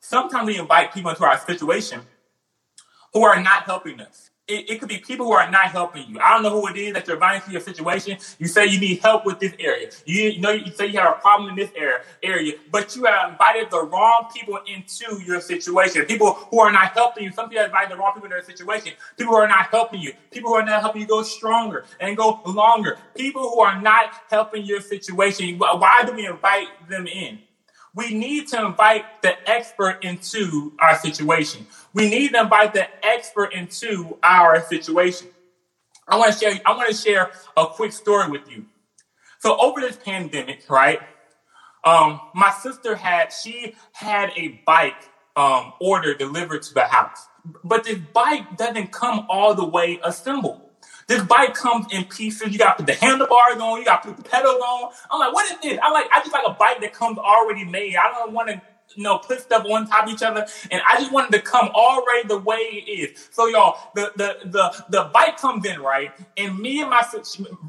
Sometimes 0.00 0.46
we 0.46 0.58
invite 0.58 0.92
people 0.92 1.10
into 1.10 1.24
our 1.24 1.38
situation 1.38 2.00
who 3.12 3.22
are 3.24 3.42
not 3.42 3.64
helping 3.64 4.00
us. 4.00 4.30
It, 4.48 4.70
it, 4.70 4.78
could 4.78 4.88
be 4.88 4.98
people 4.98 5.26
who 5.26 5.32
are 5.32 5.50
not 5.50 5.72
helping 5.72 6.08
you. 6.08 6.20
I 6.20 6.34
don't 6.34 6.44
know 6.44 6.60
who 6.60 6.68
it 6.68 6.76
is 6.76 6.92
that 6.94 7.04
you're 7.08 7.16
inviting 7.16 7.42
to 7.46 7.50
your 7.50 7.60
situation. 7.60 8.16
You 8.38 8.46
say 8.46 8.66
you 8.66 8.78
need 8.78 9.00
help 9.00 9.26
with 9.26 9.40
this 9.40 9.52
area. 9.58 9.90
You, 10.04 10.22
you 10.22 10.40
know, 10.40 10.52
you 10.52 10.70
say 10.70 10.86
you 10.86 11.00
have 11.00 11.16
a 11.16 11.20
problem 11.20 11.50
in 11.50 11.56
this 11.56 11.70
area, 11.74 12.02
area, 12.22 12.52
but 12.70 12.94
you 12.94 13.06
have 13.06 13.30
invited 13.32 13.72
the 13.72 13.82
wrong 13.82 14.28
people 14.32 14.60
into 14.68 15.20
your 15.24 15.40
situation. 15.40 16.04
People 16.04 16.34
who 16.34 16.60
are 16.60 16.70
not 16.70 16.92
helping 16.92 17.24
you. 17.24 17.32
Some 17.32 17.48
people 17.48 17.62
have 17.62 17.70
invited 17.70 17.90
the 17.90 17.96
wrong 17.96 18.12
people 18.14 18.26
into 18.26 18.36
their 18.36 18.44
situation. 18.44 18.92
People 19.16 19.34
who 19.34 19.40
are 19.40 19.48
not 19.48 19.66
helping 19.66 20.00
you. 20.00 20.12
People 20.30 20.50
who 20.50 20.56
are 20.56 20.64
not 20.64 20.80
helping 20.80 21.02
you 21.02 21.08
go 21.08 21.24
stronger 21.24 21.84
and 21.98 22.16
go 22.16 22.40
longer. 22.46 22.98
People 23.16 23.50
who 23.50 23.60
are 23.62 23.80
not 23.80 24.12
helping 24.30 24.64
your 24.64 24.80
situation. 24.80 25.58
Why 25.58 26.04
do 26.06 26.12
we 26.12 26.24
invite 26.24 26.68
them 26.88 27.08
in? 27.08 27.40
We 27.96 28.12
need 28.12 28.46
to 28.48 28.66
invite 28.66 29.22
the 29.22 29.34
expert 29.50 30.04
into 30.04 30.74
our 30.78 30.96
situation. 30.98 31.66
We 31.94 32.10
need 32.10 32.34
to 32.34 32.42
invite 32.42 32.74
the 32.74 32.86
expert 33.04 33.54
into 33.54 34.18
our 34.22 34.62
situation. 34.62 35.28
I 36.06 36.18
want 36.18 36.34
to 36.34 36.38
share, 36.38 36.60
I 36.66 36.76
want 36.76 36.90
to 36.90 36.94
share 36.94 37.30
a 37.56 37.66
quick 37.66 37.92
story 37.92 38.30
with 38.30 38.50
you. 38.50 38.66
So 39.38 39.56
over 39.58 39.80
this 39.80 39.96
pandemic, 39.96 40.68
right? 40.68 41.00
Um, 41.84 42.20
my 42.34 42.50
sister 42.50 42.96
had, 42.96 43.32
she 43.32 43.74
had 43.92 44.30
a 44.36 44.60
bike 44.66 45.08
um, 45.34 45.72
order 45.80 46.14
delivered 46.14 46.62
to 46.62 46.74
the 46.74 46.84
house. 46.84 47.26
But 47.64 47.84
this 47.84 47.98
bike 48.12 48.58
doesn't 48.58 48.92
come 48.92 49.26
all 49.30 49.54
the 49.54 49.66
way 49.66 50.00
assembled. 50.04 50.65
This 51.06 51.22
bike 51.22 51.54
comes 51.54 51.86
in 51.92 52.04
pieces. 52.04 52.52
You 52.52 52.58
got 52.58 52.78
to 52.78 52.84
put 52.84 52.86
the 52.86 52.94
handlebars 52.94 53.58
on. 53.58 53.78
You 53.78 53.84
got 53.84 54.02
to 54.02 54.08
put 54.08 54.16
the 54.16 54.28
pedals 54.28 54.60
on. 54.60 54.92
I'm 55.10 55.20
like, 55.20 55.32
what 55.32 55.50
is 55.50 55.58
this? 55.60 55.78
I'm 55.82 55.92
like, 55.92 56.06
I 56.12 56.20
just 56.20 56.32
like 56.32 56.44
a 56.46 56.52
bike 56.52 56.80
that 56.80 56.92
comes 56.92 57.18
already 57.18 57.64
made. 57.64 57.96
I 57.96 58.10
don't 58.12 58.32
want 58.32 58.48
to 58.48 58.60
you 58.94 59.02
know, 59.02 59.18
put 59.18 59.40
stuff 59.40 59.64
on 59.66 59.86
top 59.86 60.06
of 60.06 60.12
each 60.12 60.22
other. 60.22 60.46
And 60.70 60.80
I 60.88 60.98
just 60.98 61.12
wanted 61.12 61.32
to 61.32 61.40
come 61.40 61.68
already 61.68 62.28
the 62.28 62.38
way 62.38 62.56
it 62.56 62.90
is. 62.90 63.28
So 63.32 63.46
y'all, 63.46 63.78
the 63.94 64.12
the 64.16 64.48
the 64.48 64.84
the 64.88 65.10
bike 65.12 65.38
comes 65.38 65.66
in, 65.66 65.80
right? 65.80 66.12
And 66.36 66.58
me 66.58 66.80
and 66.80 66.90
my 66.90 67.02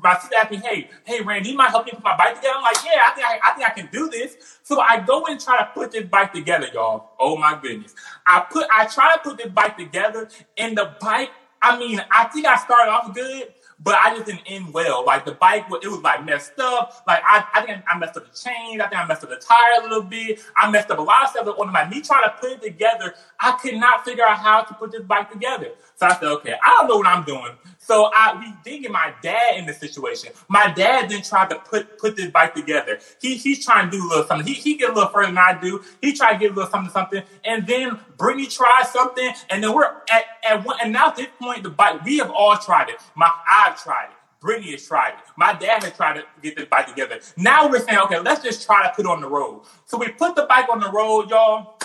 my 0.01 0.17
sister 0.19 0.35
asked 0.37 0.51
me, 0.51 0.57
hey, 0.57 0.89
hey 1.05 1.21
Randy, 1.21 1.49
you 1.49 1.57
might 1.57 1.69
help 1.69 1.85
me 1.85 1.91
put 1.91 2.03
my 2.03 2.15
bike 2.15 2.35
together? 2.35 2.55
I'm 2.57 2.63
like, 2.63 2.77
yeah, 2.85 3.01
I 3.05 3.11
think 3.11 3.27
I, 3.27 3.39
I 3.43 3.53
think 3.55 3.67
I 3.67 3.73
can 3.73 3.89
do 3.91 4.09
this. 4.09 4.59
So 4.63 4.79
I 4.79 4.99
go 4.99 5.25
and 5.25 5.39
try 5.39 5.57
to 5.57 5.69
put 5.73 5.91
this 5.91 6.05
bike 6.05 6.33
together, 6.33 6.67
y'all. 6.73 7.11
Oh 7.19 7.37
my 7.37 7.57
goodness. 7.61 7.95
I 8.25 8.45
put 8.49 8.67
I 8.71 8.85
try 8.85 9.15
to 9.15 9.21
put 9.21 9.37
this 9.37 9.49
bike 9.49 9.77
together 9.77 10.29
and 10.57 10.77
the 10.77 10.95
bike 10.99 11.31
I 11.61 11.77
mean, 11.77 12.01
I 12.11 12.25
think 12.25 12.45
I 12.45 12.55
started 12.57 12.91
off 12.91 13.13
good, 13.13 13.53
but 13.79 13.95
I 13.95 14.13
just 14.15 14.25
didn't 14.25 14.43
end 14.47 14.73
well. 14.73 15.05
Like 15.05 15.25
the 15.25 15.33
bike, 15.33 15.65
it 15.81 15.87
was 15.87 16.01
like 16.01 16.25
messed 16.25 16.59
up. 16.59 17.03
Like 17.07 17.21
I, 17.27 17.45
I 17.53 17.61
think 17.61 17.83
I 17.87 17.97
messed 17.97 18.17
up 18.17 18.31
the 18.31 18.37
chain. 18.37 18.81
I 18.81 18.87
think 18.87 19.01
I 19.01 19.05
messed 19.05 19.23
up 19.23 19.29
the 19.29 19.37
tire 19.37 19.81
a 19.81 19.83
little 19.83 20.03
bit. 20.03 20.39
I 20.55 20.69
messed 20.69 20.89
up 20.89 20.99
a 20.99 21.01
lot 21.01 21.23
of 21.23 21.29
stuff 21.29 21.47
on 21.47 21.71
my 21.71 21.87
me 21.87 22.01
trying 22.01 22.23
to 22.23 22.35
put 22.39 22.51
it 22.51 22.61
together. 22.61 23.13
I 23.39 23.57
could 23.61 23.75
not 23.75 24.03
figure 24.05 24.25
out 24.25 24.37
how 24.37 24.63
to 24.63 24.73
put 24.73 24.91
this 24.91 25.03
bike 25.03 25.31
together. 25.31 25.71
So 25.95 26.07
I 26.07 26.13
said, 26.13 26.23
okay, 26.23 26.55
I 26.63 26.69
don't 26.69 26.87
know 26.87 26.97
what 26.97 27.07
I'm 27.07 27.23
doing. 27.23 27.51
So 27.87 28.11
I 28.13 28.53
we 28.65 28.79
get 28.79 28.91
my 28.91 29.13
dad 29.21 29.55
in 29.55 29.65
the 29.65 29.73
situation. 29.73 30.33
My 30.49 30.73
dad 30.73 31.09
then 31.09 31.21
tried 31.21 31.49
to 31.51 31.59
put 31.59 31.97
put 31.97 32.17
this 32.17 32.29
bike 32.29 32.53
together. 32.53 32.99
He 33.21 33.37
he's 33.37 33.63
trying 33.63 33.89
to 33.89 33.97
do 33.97 34.05
a 34.05 34.07
little 34.07 34.25
something. 34.25 34.45
He 34.45 34.55
he 34.55 34.75
get 34.75 34.89
a 34.89 34.93
little 34.93 35.09
further 35.09 35.27
than 35.27 35.37
I 35.37 35.57
do. 35.57 35.81
He 36.01 36.11
tried 36.11 36.33
to 36.33 36.39
get 36.39 36.51
a 36.51 36.53
little 36.53 36.69
something 36.69 36.91
something, 36.91 37.23
and 37.45 37.65
then 37.65 37.97
Brittany 38.17 38.47
tried 38.47 38.87
something, 38.91 39.31
and 39.49 39.63
then 39.63 39.73
we're 39.73 39.85
at 39.85 40.25
at 40.43 40.65
one. 40.65 40.77
And 40.83 40.91
now 40.91 41.07
at 41.07 41.15
this 41.15 41.27
point, 41.39 41.63
the 41.63 41.69
bike 41.69 42.03
we 42.03 42.17
have 42.17 42.29
all 42.29 42.57
tried 42.57 42.89
it. 42.89 42.97
My 43.15 43.31
I've 43.47 43.81
tried 43.81 44.07
it. 44.07 44.17
Brittany 44.41 44.71
has 44.71 44.85
tried 44.85 45.11
it. 45.11 45.19
My 45.37 45.53
dad 45.53 45.83
has 45.83 45.93
tried 45.93 46.15
to 46.15 46.23
get 46.41 46.57
this 46.57 46.65
bike 46.65 46.87
together. 46.87 47.21
Now 47.37 47.69
we're 47.69 47.79
saying, 47.79 47.99
okay, 47.99 48.19
let's 48.19 48.43
just 48.43 48.65
try 48.65 48.83
to 48.83 48.93
put 48.93 49.05
on 49.05 49.21
the 49.21 49.27
road. 49.27 49.63
So 49.85 49.97
we 49.97 50.09
put 50.09 50.35
the 50.35 50.43
bike 50.43 50.67
on 50.69 50.81
the 50.81 50.91
road, 50.91 51.29
y'all 51.29 51.79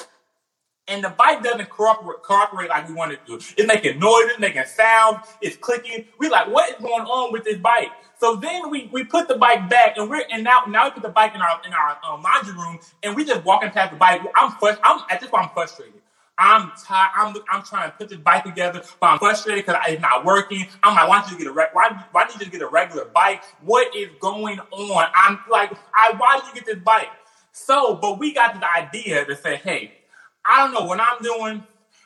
and 0.88 1.04
the 1.04 1.10
bike 1.10 1.42
doesn't 1.42 1.70
cooperate, 1.70 2.22
cooperate 2.22 2.68
like 2.70 2.88
we 2.88 2.94
want 2.94 3.12
it 3.12 3.20
to. 3.26 3.34
It's 3.36 3.66
making 3.66 3.98
noises, 4.00 4.38
making 4.38 4.64
sound, 4.66 5.18
it's 5.40 5.56
clicking. 5.56 6.06
We 6.18 6.28
like, 6.28 6.48
what 6.48 6.70
is 6.70 6.76
going 6.80 7.04
on 7.06 7.32
with 7.32 7.44
this 7.44 7.58
bike? 7.58 7.90
So 8.20 8.36
then 8.36 8.70
we, 8.70 8.88
we 8.92 9.04
put 9.04 9.28
the 9.28 9.36
bike 9.36 9.68
back, 9.70 9.96
and 9.98 10.10
we're 10.10 10.24
and 10.30 10.44
now 10.44 10.62
now 10.68 10.84
we 10.86 10.92
put 10.92 11.02
the 11.02 11.08
bike 11.10 11.34
in 11.34 11.42
our 11.42 11.60
in 11.66 11.72
our 11.72 11.98
um, 12.08 12.22
laundry 12.22 12.54
room, 12.54 12.78
and 13.02 13.16
we 13.16 13.24
just 13.24 13.44
walking 13.44 13.70
past 13.70 13.92
the 13.92 13.98
bike. 13.98 14.22
I'm 14.36 14.52
frust- 14.52 14.80
I'm 14.84 15.00
at 15.10 15.20
this 15.20 15.30
point 15.30 15.44
I'm 15.44 15.50
frustrated. 15.50 15.94
I'm 16.38 16.72
tired. 16.84 17.10
I'm 17.16 17.36
I'm 17.52 17.62
trying 17.64 17.90
to 17.90 17.96
put 17.96 18.08
this 18.10 18.18
bike 18.18 18.44
together, 18.44 18.82
but 19.00 19.06
I'm 19.08 19.18
frustrated 19.20 19.66
because 19.66 19.80
it's 19.88 20.02
not 20.02 20.24
working. 20.24 20.66
I'm 20.82 20.96
like, 20.96 21.08
why 21.08 21.20
don't 21.22 21.32
you 21.32 21.38
get 21.38 21.48
a 21.48 21.52
re- 21.52 21.68
why 21.72 22.04
why 22.12 22.24
don't 22.24 22.34
you 22.34 22.40
just 22.40 22.52
get 22.52 22.62
a 22.62 22.68
regular 22.68 23.06
bike? 23.06 23.42
What 23.62 23.94
is 23.96 24.08
going 24.20 24.60
on? 24.60 25.06
I'm 25.14 25.40
like, 25.50 25.72
I 25.94 26.14
why 26.16 26.38
did 26.38 26.48
you 26.48 26.54
get 26.54 26.66
this 26.66 26.84
bike? 26.84 27.08
So, 27.52 27.94
but 27.96 28.18
we 28.18 28.32
got 28.34 28.58
the 28.60 28.72
idea 28.72 29.24
to 29.26 29.36
say, 29.36 29.56
hey, 29.56 29.92
I 30.44 30.58
don't 30.58 30.72
know 30.72 30.86
what 30.86 31.00
I'm 31.00 31.22
doing. 31.22 31.62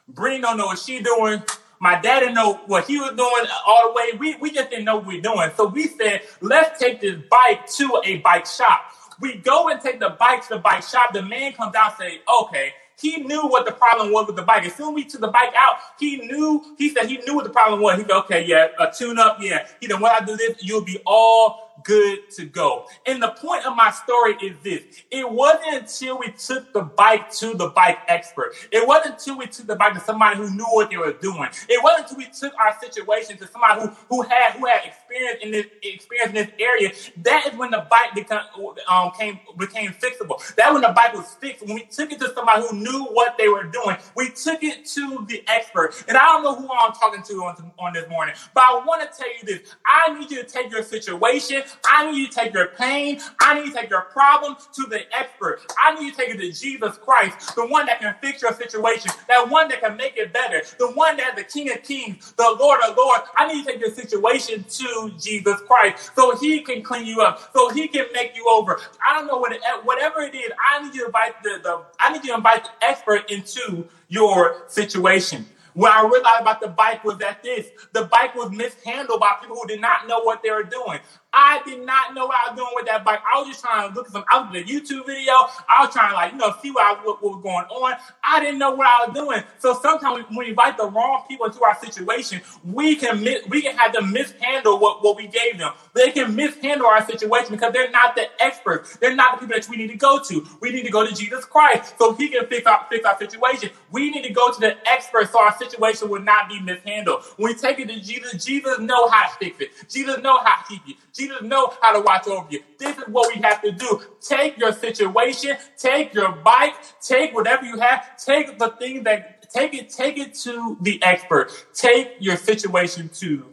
Bree 0.09 0.41
don't 0.41 0.57
know 0.57 0.67
what 0.67 0.79
she 0.79 1.01
doing. 1.01 1.43
My 1.79 2.01
dad 2.01 2.21
didn't 2.21 2.35
know 2.35 2.55
what 2.67 2.87
he 2.87 2.99
was 2.99 3.15
doing 3.17 3.51
all 3.67 3.89
the 3.89 3.93
way. 3.93 4.19
We, 4.19 4.37
we 4.37 4.51
just 4.51 4.71
didn't 4.71 4.85
know 4.85 4.97
what 4.97 5.07
we 5.07 5.17
were 5.17 5.23
doing. 5.23 5.51
So 5.57 5.67
we 5.67 5.89
said, 5.89 6.23
let's 6.41 6.79
take 6.79 7.01
this 7.01 7.21
bike 7.31 7.67
to 7.73 8.01
a 8.05 8.19
bike 8.19 8.47
shop. 8.47 8.93
We 9.21 9.37
go 9.37 9.69
and 9.69 9.81
take 9.81 10.01
the 10.01 10.11
bike 10.11 10.43
to 10.49 10.55
the 10.55 10.59
bike 10.59 10.83
shop. 10.83 11.13
The 11.13 11.23
man 11.23 11.53
comes 11.53 11.75
out 11.75 12.01
and 12.01 12.11
say, 12.11 12.21
okay, 12.43 12.73
he 12.99 13.19
knew 13.19 13.47
what 13.47 13.67
the 13.67 13.73
problem 13.73 14.11
was 14.11 14.27
with 14.27 14.37
the 14.37 14.43
bike. 14.43 14.65
As 14.65 14.75
soon 14.75 14.91
as 14.91 14.95
we 14.95 15.05
took 15.05 15.21
the 15.21 15.29
bike 15.29 15.53
out, 15.55 15.77
he 15.99 16.17
knew, 16.17 16.75
he 16.79 16.89
said 16.89 17.07
he 17.07 17.19
knew 17.19 17.35
what 17.35 17.45
the 17.45 17.51
problem 17.51 17.81
was. 17.81 17.97
He 17.99 18.03
said, 18.03 18.17
okay, 18.21 18.47
yeah, 18.47 18.69
a 18.79 18.91
tune 18.91 19.19
up, 19.19 19.39
yeah. 19.41 19.67
He 19.81 19.87
said, 19.87 20.01
when 20.01 20.13
I 20.13 20.25
do 20.25 20.37
this, 20.37 20.63
you'll 20.63 20.85
be 20.85 20.99
all 21.05 21.66
good 21.85 22.31
to 22.31 22.47
go. 22.47 22.87
And 23.07 23.23
the 23.23 23.31
point 23.31 23.67
of 23.67 23.77
my 23.77 23.91
story 23.91 24.37
is 24.43 24.57
this. 24.63 24.83
It 25.11 25.29
wasn't 25.31 25.75
until 25.75 26.19
we 26.19 26.33
took 26.33 26.73
the 26.73 26.83
bike 26.83 27.31
to 27.35 27.55
the 27.55 27.69
bike 27.69 27.99
expert. 28.09 28.55
It 28.73 28.87
wasn't 28.87 29.15
until 29.15 29.39
we 29.39 29.47
took 29.47 29.67
the 29.67 29.77
bike 29.77 29.95
to 29.95 30.01
somebody 30.01 30.37
who 30.37 30.51
knew 30.51 30.67
what 30.67 30.91
they 30.91 30.97
were 30.97 31.13
doing. 31.13 31.49
It 31.69 31.83
wasn't 31.83 32.11
until 32.11 32.19
we 32.19 32.27
took 32.27 32.53
our 32.59 32.77
situation 32.81 33.37
to 33.39 33.47
somebody 33.47 33.83
who, 33.83 33.89
who 34.09 34.23
had 34.23 34.53
who 34.53 34.67
had 34.67 34.85
experience 34.85 35.39
in 35.43 35.51
this 35.53 35.67
experience 35.83 36.29
in 36.31 36.35
this 36.35 36.51
area. 36.59 36.93
That 37.19 37.47
is 37.47 37.59
when 37.59 37.71
the 37.71 37.87
bike 37.91 38.15
became 38.15 38.41
um, 38.89 39.13
came 39.19 39.39
became 39.59 39.93
fixable. 39.93 40.55
That 40.57 40.73
when 40.73 40.83
the 40.83 40.93
bike 40.95 41.15
was 41.15 41.35
fixed. 41.35 41.65
When 41.65 41.75
we 41.75 41.83
took 41.83 42.13
it 42.13 42.19
to 42.21 42.33
somebody 42.35 42.63
who 42.63 42.77
knew 42.77 43.05
what 43.05 43.37
they 43.39 43.49
were 43.49 43.65
doing, 43.65 43.97
we 44.17 44.31
took 44.31 44.63
it 44.63 44.85
to 44.87 45.25
the 45.29 45.43
expert. 45.49 46.05
And 46.09 46.17
I 46.17 46.25
don't 46.25 46.43
know 46.43 46.55
who 46.55 46.69
I'm 46.73 46.93
talking 46.93 47.23
to 47.23 47.45
on, 47.45 47.73
on 47.79 47.93
this 47.93 48.09
morning, 48.09 48.35
but 48.55 48.65
I 48.65 48.83
want 48.87 49.03
to 49.03 49.17
tell 49.17 49.29
you 49.29 49.45
this. 49.45 49.75
I 49.85 50.13
need 50.19 50.31
you 50.31 50.43
to 50.43 50.49
take 50.49 50.71
your 50.71 50.83
situation 50.83 51.63
I 51.87 52.11
need 52.11 52.19
you 52.19 52.29
to 52.29 52.33
take 52.33 52.55
your 52.55 52.69
pain, 52.69 53.21
I 53.41 53.55
need 53.55 53.67
you 53.67 53.73
to 53.73 53.81
take 53.81 53.91
your 53.91 54.03
problem 54.03 54.57
to 54.75 54.83
the 54.89 55.03
expert. 55.17 55.61
I 55.83 55.95
need 55.95 56.07
you 56.07 56.11
to 56.13 56.17
take 56.17 56.31
it 56.31 56.39
to 56.39 56.53
Jesus 56.53 56.97
Christ, 56.99 57.55
the 57.55 57.67
one 57.67 57.87
that 57.87 58.01
can 58.01 58.15
fix 58.21 58.43
your 58.43 58.53
situation, 58.55 59.11
that 59.29 59.49
one 59.49 59.69
that 59.69 59.81
can 59.81 59.97
make 59.97 60.17
it 60.17 60.33
better, 60.33 60.63
the 60.79 60.89
one 60.93 61.17
that's 61.17 61.37
the 61.37 61.45
King 61.45 61.71
of 61.73 61.83
Kings, 61.83 62.33
the 62.37 62.57
Lord 62.59 62.81
of 62.89 62.97
Lords. 62.97 63.25
I 63.37 63.47
need 63.49 63.59
you 63.59 63.65
to 63.65 63.73
take 63.73 63.81
your 63.81 63.95
situation 63.95 64.65
to 64.65 65.13
Jesus 65.19 65.61
Christ 65.67 66.11
so 66.15 66.37
he 66.37 66.61
can 66.61 66.83
clean 66.83 67.07
you 67.07 67.21
up, 67.23 67.51
so 67.55 67.71
he 67.71 67.89
can 67.89 68.07
make 68.13 68.37
you 68.37 68.47
over. 68.49 68.81
I 69.05 69.15
don't 69.15 69.27
know 69.27 69.39
what 69.39 69.53
it, 69.53 69.61
whatever 69.85 70.21
it 70.21 70.35
is, 70.35 70.51
I 70.65 70.83
need 70.83 70.95
you 70.95 71.03
to 71.03 71.07
invite 71.07 71.43
the, 71.43 71.61
the 71.63 71.83
I 72.01 72.13
need 72.13 72.25
you 72.25 72.31
to 72.31 72.37
invite 72.37 72.65
the 72.65 72.87
expert 72.87 73.31
into 73.31 73.87
your 74.09 74.65
situation. 74.69 75.47
What 75.75 75.93
I 75.93 76.03
realized 76.03 76.41
about 76.41 76.61
the 76.61 76.69
bike 76.69 77.05
was 77.05 77.19
that 77.19 77.43
this 77.43 77.69
the 77.93 78.05
bike 78.07 78.35
was 78.35 78.51
mishandled 78.51 79.21
by 79.21 79.37
people 79.41 79.57
who 79.57 79.69
did 79.69 79.81
not 79.81 80.09
know 80.09 80.21
what 80.21 80.43
they 80.43 80.51
were 80.51 80.65
doing. 80.65 81.01
I 81.37 81.61
did 81.67 81.85
not 81.85 82.15
know 82.15 82.27
what 82.27 82.37
I 82.37 82.51
was 82.51 82.57
doing 82.57 82.71
with 82.75 82.87
that 82.87 83.05
bike. 83.05 83.21
I 83.33 83.39
was 83.39 83.49
just 83.49 83.63
trying 83.63 83.91
to 83.91 83.95
look 83.95 84.07
at 84.07 84.13
some. 84.13 84.25
I 84.31 84.41
was 84.41 84.57
in 84.57 84.63
a 84.63 84.67
YouTube 84.67 85.07
video. 85.07 85.35
I 85.69 85.85
was 85.85 85.93
trying 85.93 86.11
to 86.11 86.15
like 86.15 86.33
you 86.33 86.39
know 86.39 86.55
see 86.63 86.71
what, 86.71 86.85
I, 86.87 87.05
what, 87.05 87.23
what 87.23 87.35
was 87.35 87.43
going 87.43 87.67
on. 87.67 87.95
I 88.25 88.41
didn't 88.41 88.59
know 88.59 88.75
what 88.75 88.87
I 88.87 89.07
was 89.07 89.15
doing. 89.15 89.43
So 89.59 89.79
sometimes 89.81 90.25
when 90.29 90.39
we 90.39 90.49
invite 90.51 90.79
the 90.79 90.89
wrong 90.89 91.25
people 91.29 91.47
into 91.47 91.63
our 91.63 91.77
situation, 91.79 92.41
we 92.65 92.97
can 92.97 93.23
we 93.49 93.63
can 93.63 93.77
have 93.77 93.93
them 93.93 94.13
mishandle 94.13 94.79
what, 94.79 95.05
what 95.05 95.17
we 95.17 95.27
gave 95.29 95.59
them. 95.59 95.73
They 95.95 96.11
can 96.11 96.35
mishandle 96.35 96.87
our 96.87 97.05
situation 97.07 97.53
because 97.53 97.73
they're 97.73 97.91
not 97.91 98.17
the 98.17 98.29
experts. 98.43 98.97
They're 98.97 99.15
not 99.15 99.41
the 99.41 99.47
people 99.47 99.61
that 99.61 99.69
we 99.69 99.77
need 99.77 99.89
to 99.89 99.97
go 99.97 100.21
to. 100.23 100.47
We 100.61 100.73
need 100.73 100.85
to 100.85 100.91
go 100.91 101.07
to 101.07 101.15
Jesus 101.15 101.45
Christ 101.45 101.95
so 101.99 102.15
He 102.15 102.29
can 102.29 102.47
fix 102.47 102.67
our 102.67 102.87
fix 102.89 103.05
our 103.05 103.19
situation. 103.19 103.71
We 103.91 104.11
need 104.11 104.23
to 104.25 104.33
go 104.33 104.53
to 104.53 104.61
the 104.61 104.77
experts 104.89 105.33
so 105.33 105.41
our 105.41 105.57
situation 105.59 106.09
will 106.09 106.23
not 106.23 106.49
be 106.49 106.61
mishandled. 106.61 107.25
When 107.37 107.53
we 107.53 107.59
take 107.59 107.79
it 107.79 107.89
to 107.89 108.01
Jesus, 108.01 108.45
Jesus 108.45 108.79
know 108.79 109.09
how 109.09 109.29
to 109.29 109.37
fix 109.39 109.61
it. 109.61 109.71
Jesus 109.89 110.23
know 110.23 110.39
how 110.43 110.63
to 110.63 110.69
keep 110.69 110.83
you. 110.87 110.95
Jesus 111.13 111.26
know 111.43 111.73
how 111.81 111.93
to 111.93 112.01
watch 112.01 112.27
over 112.27 112.47
you. 112.51 112.63
This 112.79 112.97
is 112.97 113.05
what 113.09 113.35
we 113.35 113.41
have 113.43 113.63
to 113.63 113.73
do. 113.73 114.01
Take 114.21 114.59
your 114.59 114.73
situation, 114.73 115.57
take 115.77 116.15
your 116.15 116.33
bike, 116.33 116.75
take 117.01 117.35
whatever 117.35 117.65
you 117.65 117.79
have, 117.79 118.17
take 118.23 118.59
the 118.59 118.71
thing 118.71 119.05
that 119.05 119.51
take 119.51 119.75
it, 119.75 119.91
take 119.91 120.19
it 120.19 120.35
to 120.35 120.77
the 120.81 121.03
expert. 121.03 121.51
Take 121.75 122.17
your 122.21 122.37
situation 122.37 123.09
to 123.21 123.47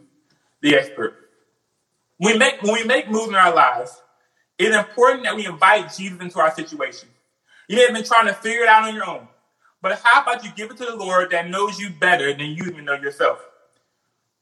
the 0.60 0.76
expert. 0.76 1.14
We 2.18 2.36
make 2.36 2.62
when 2.62 2.74
we 2.74 2.84
make 2.84 3.10
moves 3.10 3.28
in 3.28 3.34
our 3.34 3.54
lives, 3.54 4.00
it's 4.58 4.74
important 4.74 5.24
that 5.24 5.36
we 5.36 5.46
invite 5.46 5.92
Jesus 5.96 6.20
into 6.20 6.38
our 6.40 6.54
situation. 6.54 7.08
You 7.68 7.76
may 7.76 7.82
have 7.82 7.94
been 7.94 8.04
trying 8.04 8.26
to 8.26 8.34
figure 8.34 8.62
it 8.62 8.68
out 8.68 8.88
on 8.88 8.94
your 8.94 9.08
own. 9.08 9.28
But 9.82 10.00
how 10.02 10.22
about 10.22 10.44
you 10.44 10.50
give 10.56 10.70
it 10.70 10.76
to 10.78 10.84
the 10.84 10.96
Lord 10.96 11.30
that 11.32 11.48
knows 11.50 11.78
you 11.78 11.90
better 11.90 12.32
than 12.32 12.52
you 12.52 12.64
even 12.64 12.84
know 12.84 12.94
yourself? 12.94 13.44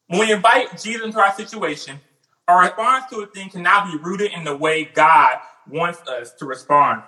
When 0.07 0.19
we 0.19 0.31
invite 0.31 0.81
Jesus 0.81 1.05
into 1.05 1.19
our 1.19 1.33
situation, 1.33 1.99
our 2.47 2.61
response 2.61 3.05
to 3.09 3.21
a 3.21 3.27
thing 3.27 3.49
can 3.49 3.63
now 3.63 3.89
be 3.89 3.97
rooted 3.97 4.31
in 4.33 4.43
the 4.43 4.55
way 4.55 4.85
God 4.85 5.37
wants 5.69 5.99
us 6.07 6.33
to 6.39 6.45
respond. 6.45 7.03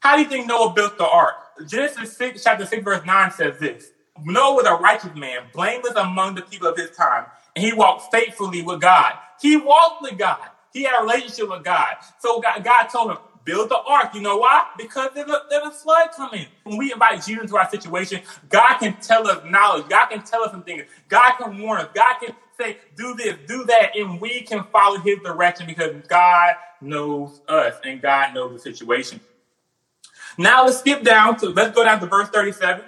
How 0.00 0.16
do 0.16 0.22
you 0.22 0.28
think 0.28 0.46
Noah 0.46 0.72
built 0.74 0.98
the 0.98 1.08
ark? 1.08 1.34
Genesis 1.66 2.16
6, 2.16 2.42
chapter 2.42 2.66
6, 2.66 2.84
verse 2.84 3.04
9 3.04 3.30
says 3.32 3.58
this 3.58 3.90
Noah 4.22 4.54
was 4.54 4.66
a 4.66 4.74
righteous 4.74 5.14
man, 5.16 5.42
blameless 5.52 5.94
among 5.96 6.34
the 6.36 6.42
people 6.42 6.68
of 6.68 6.76
his 6.76 6.90
time, 6.90 7.26
and 7.56 7.64
he 7.64 7.72
walked 7.72 8.12
faithfully 8.12 8.62
with 8.62 8.80
God. 8.80 9.14
He 9.40 9.56
walked 9.56 10.02
with 10.02 10.18
God. 10.18 10.38
He 10.72 10.84
had 10.84 11.00
a 11.00 11.02
relationship 11.02 11.48
with 11.48 11.64
God. 11.64 11.96
So 12.18 12.40
God, 12.40 12.62
God 12.64 12.84
told 12.86 13.10
him, 13.12 13.18
build 13.44 13.70
the 13.70 13.78
ark. 13.78 14.14
You 14.14 14.20
know 14.20 14.38
why? 14.38 14.66
Because 14.76 15.10
there's 15.14 15.30
a, 15.30 15.42
there's 15.50 15.66
a 15.66 15.70
flood 15.70 16.08
coming. 16.16 16.46
When 16.64 16.76
we 16.76 16.92
invite 16.92 17.24
Jesus 17.24 17.42
into 17.42 17.56
our 17.56 17.68
situation, 17.68 18.22
God 18.48 18.78
can 18.78 18.96
tell 19.00 19.26
us 19.28 19.42
knowledge. 19.46 19.88
God 19.88 20.06
can 20.06 20.22
tell 20.22 20.42
us 20.42 20.50
some 20.50 20.62
things. 20.62 20.84
God 21.08 21.32
can 21.38 21.58
warn 21.60 21.80
us. 21.80 21.88
God 21.94 22.16
can 22.20 22.34
say, 22.58 22.78
do 22.96 23.14
this, 23.14 23.36
do 23.46 23.64
that, 23.64 23.96
and 23.96 24.20
we 24.20 24.42
can 24.42 24.64
follow 24.72 24.98
his 24.98 25.18
direction 25.20 25.66
because 25.66 25.94
God 26.08 26.54
knows 26.80 27.40
us 27.48 27.74
and 27.84 28.00
God 28.00 28.34
knows 28.34 28.52
the 28.52 28.58
situation. 28.58 29.20
Now 30.38 30.64
let's 30.64 30.78
skip 30.78 31.02
down 31.02 31.36
to, 31.38 31.48
let's 31.50 31.74
go 31.74 31.84
down 31.84 32.00
to 32.00 32.06
verse 32.06 32.28
37. 32.28 32.84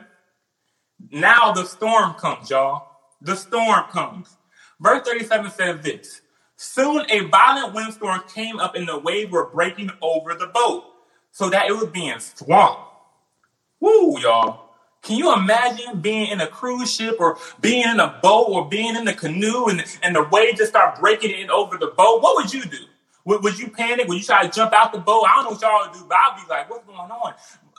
Now 1.10 1.52
the 1.52 1.64
storm 1.64 2.14
comes, 2.14 2.50
y'all. 2.50 2.88
The 3.20 3.36
storm 3.36 3.84
comes. 3.90 4.36
Verse 4.80 5.06
37 5.06 5.50
says 5.50 5.80
this 5.82 6.20
Soon 6.56 7.04
a 7.10 7.20
violent 7.26 7.74
windstorm 7.74 8.22
came 8.32 8.58
up 8.58 8.74
and 8.74 8.88
the 8.88 8.98
waves 8.98 9.30
were 9.30 9.50
breaking 9.50 9.90
over 10.00 10.34
the 10.34 10.46
boat 10.48 10.84
so 11.30 11.50
that 11.50 11.68
it 11.68 11.72
was 11.72 11.88
being 11.90 12.18
swamped. 12.18 12.80
Woo, 13.80 14.18
y'all. 14.20 14.65
Can 15.06 15.18
you 15.18 15.32
imagine 15.32 16.00
being 16.00 16.32
in 16.32 16.40
a 16.40 16.48
cruise 16.48 16.92
ship 16.92 17.18
or 17.20 17.38
being 17.60 17.88
in 17.88 18.00
a 18.00 18.18
boat 18.24 18.48
or 18.48 18.68
being 18.68 18.96
in 18.96 19.04
the 19.04 19.12
canoe 19.14 19.66
and, 19.66 19.84
and 20.02 20.16
the 20.16 20.24
waves 20.24 20.58
just 20.58 20.70
start 20.70 20.98
breaking 20.98 21.30
in 21.30 21.48
over 21.48 21.78
the 21.78 21.86
boat? 21.86 22.22
What 22.22 22.34
would 22.34 22.52
you 22.52 22.64
do? 22.64 22.78
Would, 23.24 23.44
would 23.44 23.56
you 23.56 23.70
panic? 23.70 24.08
Would 24.08 24.18
you 24.18 24.24
try 24.24 24.44
to 24.44 24.50
jump 24.52 24.72
out 24.72 24.92
the 24.92 24.98
boat? 24.98 25.22
I 25.28 25.36
don't 25.36 25.44
know 25.44 25.50
what 25.50 25.62
y'all 25.62 25.88
would 25.88 25.96
do, 25.96 26.04
but 26.08 26.16
I'd 26.16 26.42
be 26.42 26.50
like, 26.50 26.68
what's 26.68 26.84
going 26.86 26.98
on? 26.98 27.34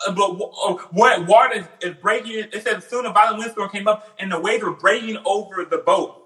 Uh, 0.08 0.12
but 0.14 0.30
uh, 0.32 0.88
what 0.92 1.28
water 1.28 1.68
is, 1.82 1.96
breaking, 1.96 2.46
it 2.54 2.64
said 2.64 2.82
soon 2.82 3.06
a 3.06 3.12
violent 3.12 3.40
windstorm 3.40 3.70
came 3.72 3.90
up 3.90 4.08
and 4.20 4.32
the 4.32 4.40
waves 4.40 4.64
were 4.64 4.72
breaking 4.72 5.18
over 5.26 5.66
the 5.66 5.80
boat. 5.80 6.24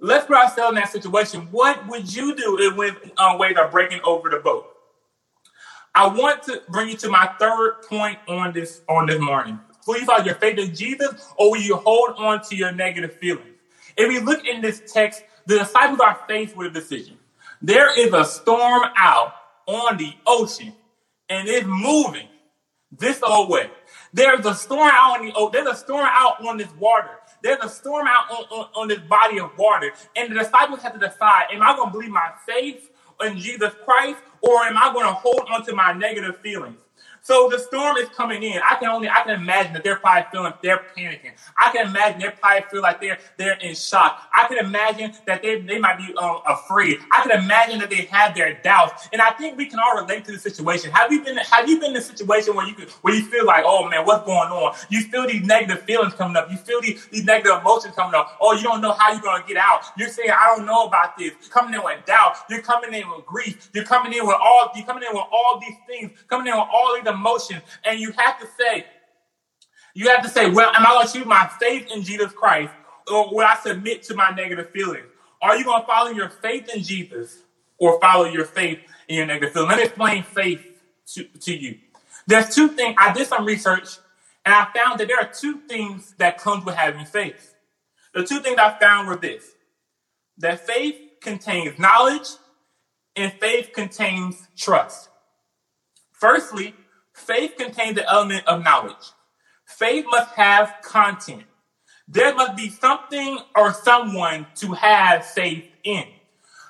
Let's 0.00 0.26
put 0.26 0.36
ourselves 0.36 0.70
in 0.70 0.74
that 0.76 0.90
situation. 0.90 1.42
What 1.52 1.86
would 1.86 2.12
you 2.12 2.34
do 2.34 2.58
if 2.58 2.74
when 2.74 2.96
uh, 3.16 3.36
waves 3.38 3.56
are 3.56 3.70
breaking 3.70 4.00
over 4.02 4.30
the 4.30 4.38
boat? 4.38 4.69
I 5.94 6.08
want 6.08 6.42
to 6.44 6.62
bring 6.68 6.88
you 6.88 6.96
to 6.98 7.08
my 7.08 7.26
third 7.38 7.82
point 7.88 8.18
on 8.28 8.52
this 8.52 8.82
on 8.88 9.06
this 9.06 9.20
morning. 9.20 9.58
You 9.88 10.04
follow 10.04 10.24
your 10.24 10.36
faith 10.36 10.58
in 10.58 10.74
Jesus, 10.74 11.28
or 11.36 11.50
will 11.50 11.60
you 11.60 11.76
hold 11.76 12.10
on 12.16 12.42
to 12.44 12.56
your 12.56 12.70
negative 12.70 13.16
feelings? 13.16 13.56
If 13.96 14.08
we 14.08 14.20
look 14.20 14.46
in 14.46 14.60
this 14.60 14.80
text, 14.92 15.24
the 15.46 15.58
disciples 15.58 15.98
are 15.98 16.16
faced 16.28 16.56
with 16.56 16.68
a 16.68 16.70
decision. 16.70 17.18
There 17.60 17.98
is 17.98 18.12
a 18.12 18.24
storm 18.24 18.82
out 18.96 19.34
on 19.66 19.96
the 19.96 20.12
ocean, 20.26 20.72
and 21.28 21.48
it's 21.48 21.66
moving 21.66 22.28
this 22.92 23.20
old 23.22 23.50
way. 23.50 23.70
There's 24.12 24.46
a 24.46 24.54
storm 24.54 24.90
out 24.92 25.18
on 25.18 25.26
the 25.26 25.32
ocean. 25.34 25.52
There's 25.52 25.76
a 25.76 25.80
storm 25.80 26.06
out 26.08 26.44
on 26.46 26.56
this 26.56 26.72
water. 26.78 27.10
There's 27.42 27.62
a 27.62 27.68
storm 27.68 28.06
out 28.06 28.30
on, 28.30 28.44
on, 28.50 28.68
on 28.74 28.88
this 28.88 29.00
body 29.00 29.40
of 29.40 29.56
water. 29.58 29.92
And 30.16 30.30
the 30.30 30.38
disciples 30.38 30.82
have 30.82 30.92
to 30.92 30.98
decide, 30.98 31.46
am 31.52 31.62
I 31.62 31.74
going 31.74 31.88
to 31.88 31.92
believe 31.92 32.10
my 32.10 32.30
faith 32.46 32.90
in 33.22 33.38
Jesus 33.38 33.72
Christ 33.84 34.20
or 34.42 34.64
am 34.64 34.76
I 34.78 34.92
going 34.92 35.06
to 35.06 35.12
hold 35.12 35.42
on 35.50 35.64
to 35.66 35.74
my 35.74 35.92
negative 35.92 36.38
feelings? 36.38 36.80
So 37.22 37.48
the 37.50 37.58
storm 37.58 37.96
is 37.96 38.08
coming 38.10 38.42
in. 38.42 38.60
I 38.68 38.76
can 38.76 38.88
only 38.88 39.08
I 39.08 39.22
can 39.22 39.40
imagine 39.40 39.72
that 39.74 39.84
they're 39.84 39.96
probably 39.96 40.24
feeling 40.32 40.52
they're 40.62 40.82
panicking. 40.96 41.32
I 41.58 41.70
can 41.70 41.88
imagine 41.88 42.20
they 42.20 42.30
probably 42.30 42.62
feel 42.70 42.82
like 42.82 43.00
they're 43.00 43.18
they're 43.36 43.58
in 43.60 43.74
shock. 43.74 44.28
I 44.32 44.46
can 44.48 44.58
imagine 44.58 45.12
that 45.26 45.42
they, 45.42 45.60
they 45.60 45.78
might 45.78 45.98
be 45.98 46.14
um, 46.16 46.40
afraid. 46.46 46.98
I 47.12 47.22
can 47.22 47.42
imagine 47.42 47.78
that 47.80 47.90
they 47.90 48.06
have 48.06 48.34
their 48.34 48.54
doubts. 48.62 49.08
And 49.12 49.20
I 49.20 49.30
think 49.30 49.56
we 49.58 49.66
can 49.66 49.78
all 49.78 50.00
relate 50.00 50.24
to 50.26 50.32
the 50.32 50.38
situation. 50.38 50.90
Have 50.92 51.12
you 51.12 51.22
been 51.22 51.36
have 51.36 51.68
you 51.68 51.78
been 51.78 51.90
in 51.90 51.96
a 51.96 52.00
situation 52.00 52.54
where 52.54 52.66
you 52.66 52.74
could 52.74 52.90
where 53.02 53.14
you 53.14 53.22
feel 53.24 53.44
like, 53.44 53.64
oh 53.66 53.88
man, 53.88 54.04
what's 54.06 54.24
going 54.24 54.50
on? 54.50 54.74
You 54.88 55.02
feel 55.02 55.26
these 55.26 55.42
negative 55.42 55.82
feelings 55.82 56.14
coming 56.14 56.36
up. 56.36 56.50
You 56.50 56.56
feel 56.56 56.80
these, 56.80 57.06
these 57.06 57.24
negative 57.24 57.60
emotions 57.60 57.94
coming 57.94 58.14
up. 58.14 58.36
Oh, 58.40 58.54
you 58.54 58.62
don't 58.62 58.80
know 58.80 58.92
how 58.92 59.12
you're 59.12 59.22
gonna 59.22 59.44
get 59.46 59.58
out. 59.58 59.82
You're 59.96 60.08
saying, 60.08 60.30
I 60.30 60.54
don't 60.56 60.66
know 60.66 60.86
about 60.86 61.18
this. 61.18 61.32
Coming 61.50 61.74
in 61.74 61.82
with 61.84 62.04
doubt. 62.06 62.36
You're 62.48 62.62
coming 62.62 62.94
in 62.94 63.08
with 63.10 63.26
grief. 63.26 63.68
You're 63.74 63.84
coming 63.84 64.12
in 64.12 64.26
with 64.26 64.36
all 64.40 64.70
you're 64.74 64.86
coming 64.86 65.04
in 65.08 65.14
with 65.14 65.26
all 65.30 65.60
these 65.60 65.76
things, 65.86 66.18
coming 66.28 66.46
in 66.46 66.58
with 66.58 66.68
all 66.72 66.94
these 66.94 67.06
emotions, 67.10 67.62
and 67.84 68.00
you 68.00 68.12
have 68.16 68.40
to 68.40 68.46
say, 68.58 68.86
you 69.94 70.08
have 70.08 70.22
to 70.22 70.28
say, 70.28 70.50
well, 70.50 70.70
am 70.74 70.86
I 70.86 70.90
going 70.90 71.06
to 71.06 71.12
choose 71.12 71.26
my 71.26 71.50
faith 71.58 71.90
in 71.92 72.02
Jesus 72.02 72.32
Christ 72.32 72.72
or 73.10 73.34
will 73.34 73.44
I 73.44 73.56
submit 73.56 74.02
to 74.04 74.14
my 74.14 74.30
negative 74.30 74.70
feelings? 74.70 75.06
Are 75.42 75.56
you 75.56 75.64
going 75.64 75.82
to 75.82 75.86
follow 75.86 76.10
your 76.10 76.28
faith 76.28 76.68
in 76.74 76.82
Jesus 76.82 77.38
or 77.78 78.00
follow 78.00 78.24
your 78.24 78.44
faith 78.44 78.78
in 79.08 79.16
your 79.16 79.26
negative 79.26 79.52
feelings? 79.52 79.70
Let 79.70 79.78
me 79.78 79.84
explain 79.84 80.22
faith 80.22 80.64
to, 81.14 81.24
to 81.24 81.56
you. 81.56 81.78
There's 82.26 82.54
two 82.54 82.68
things. 82.68 82.96
I 82.98 83.12
did 83.12 83.26
some 83.26 83.44
research 83.44 83.98
and 84.44 84.54
I 84.54 84.68
found 84.74 85.00
that 85.00 85.08
there 85.08 85.18
are 85.18 85.30
two 85.32 85.58
things 85.68 86.14
that 86.18 86.38
comes 86.38 86.64
with 86.64 86.76
having 86.76 87.04
faith. 87.04 87.54
The 88.14 88.24
two 88.24 88.40
things 88.40 88.58
I 88.58 88.78
found 88.78 89.08
were 89.08 89.16
this. 89.16 89.44
That 90.38 90.66
faith 90.66 90.96
contains 91.20 91.78
knowledge 91.78 92.28
and 93.16 93.32
faith 93.32 93.72
contains 93.74 94.46
trust. 94.56 95.08
Firstly, 96.12 96.74
faith 97.20 97.54
contains 97.56 97.96
the 97.96 98.08
element 98.08 98.46
of 98.46 98.64
knowledge. 98.64 99.12
Faith 99.66 100.04
must 100.10 100.30
have 100.34 100.74
content. 100.82 101.44
There 102.08 102.34
must 102.34 102.56
be 102.56 102.68
something 102.68 103.38
or 103.54 103.72
someone 103.72 104.46
to 104.56 104.72
have 104.72 105.24
faith 105.24 105.64
in. 105.84 106.04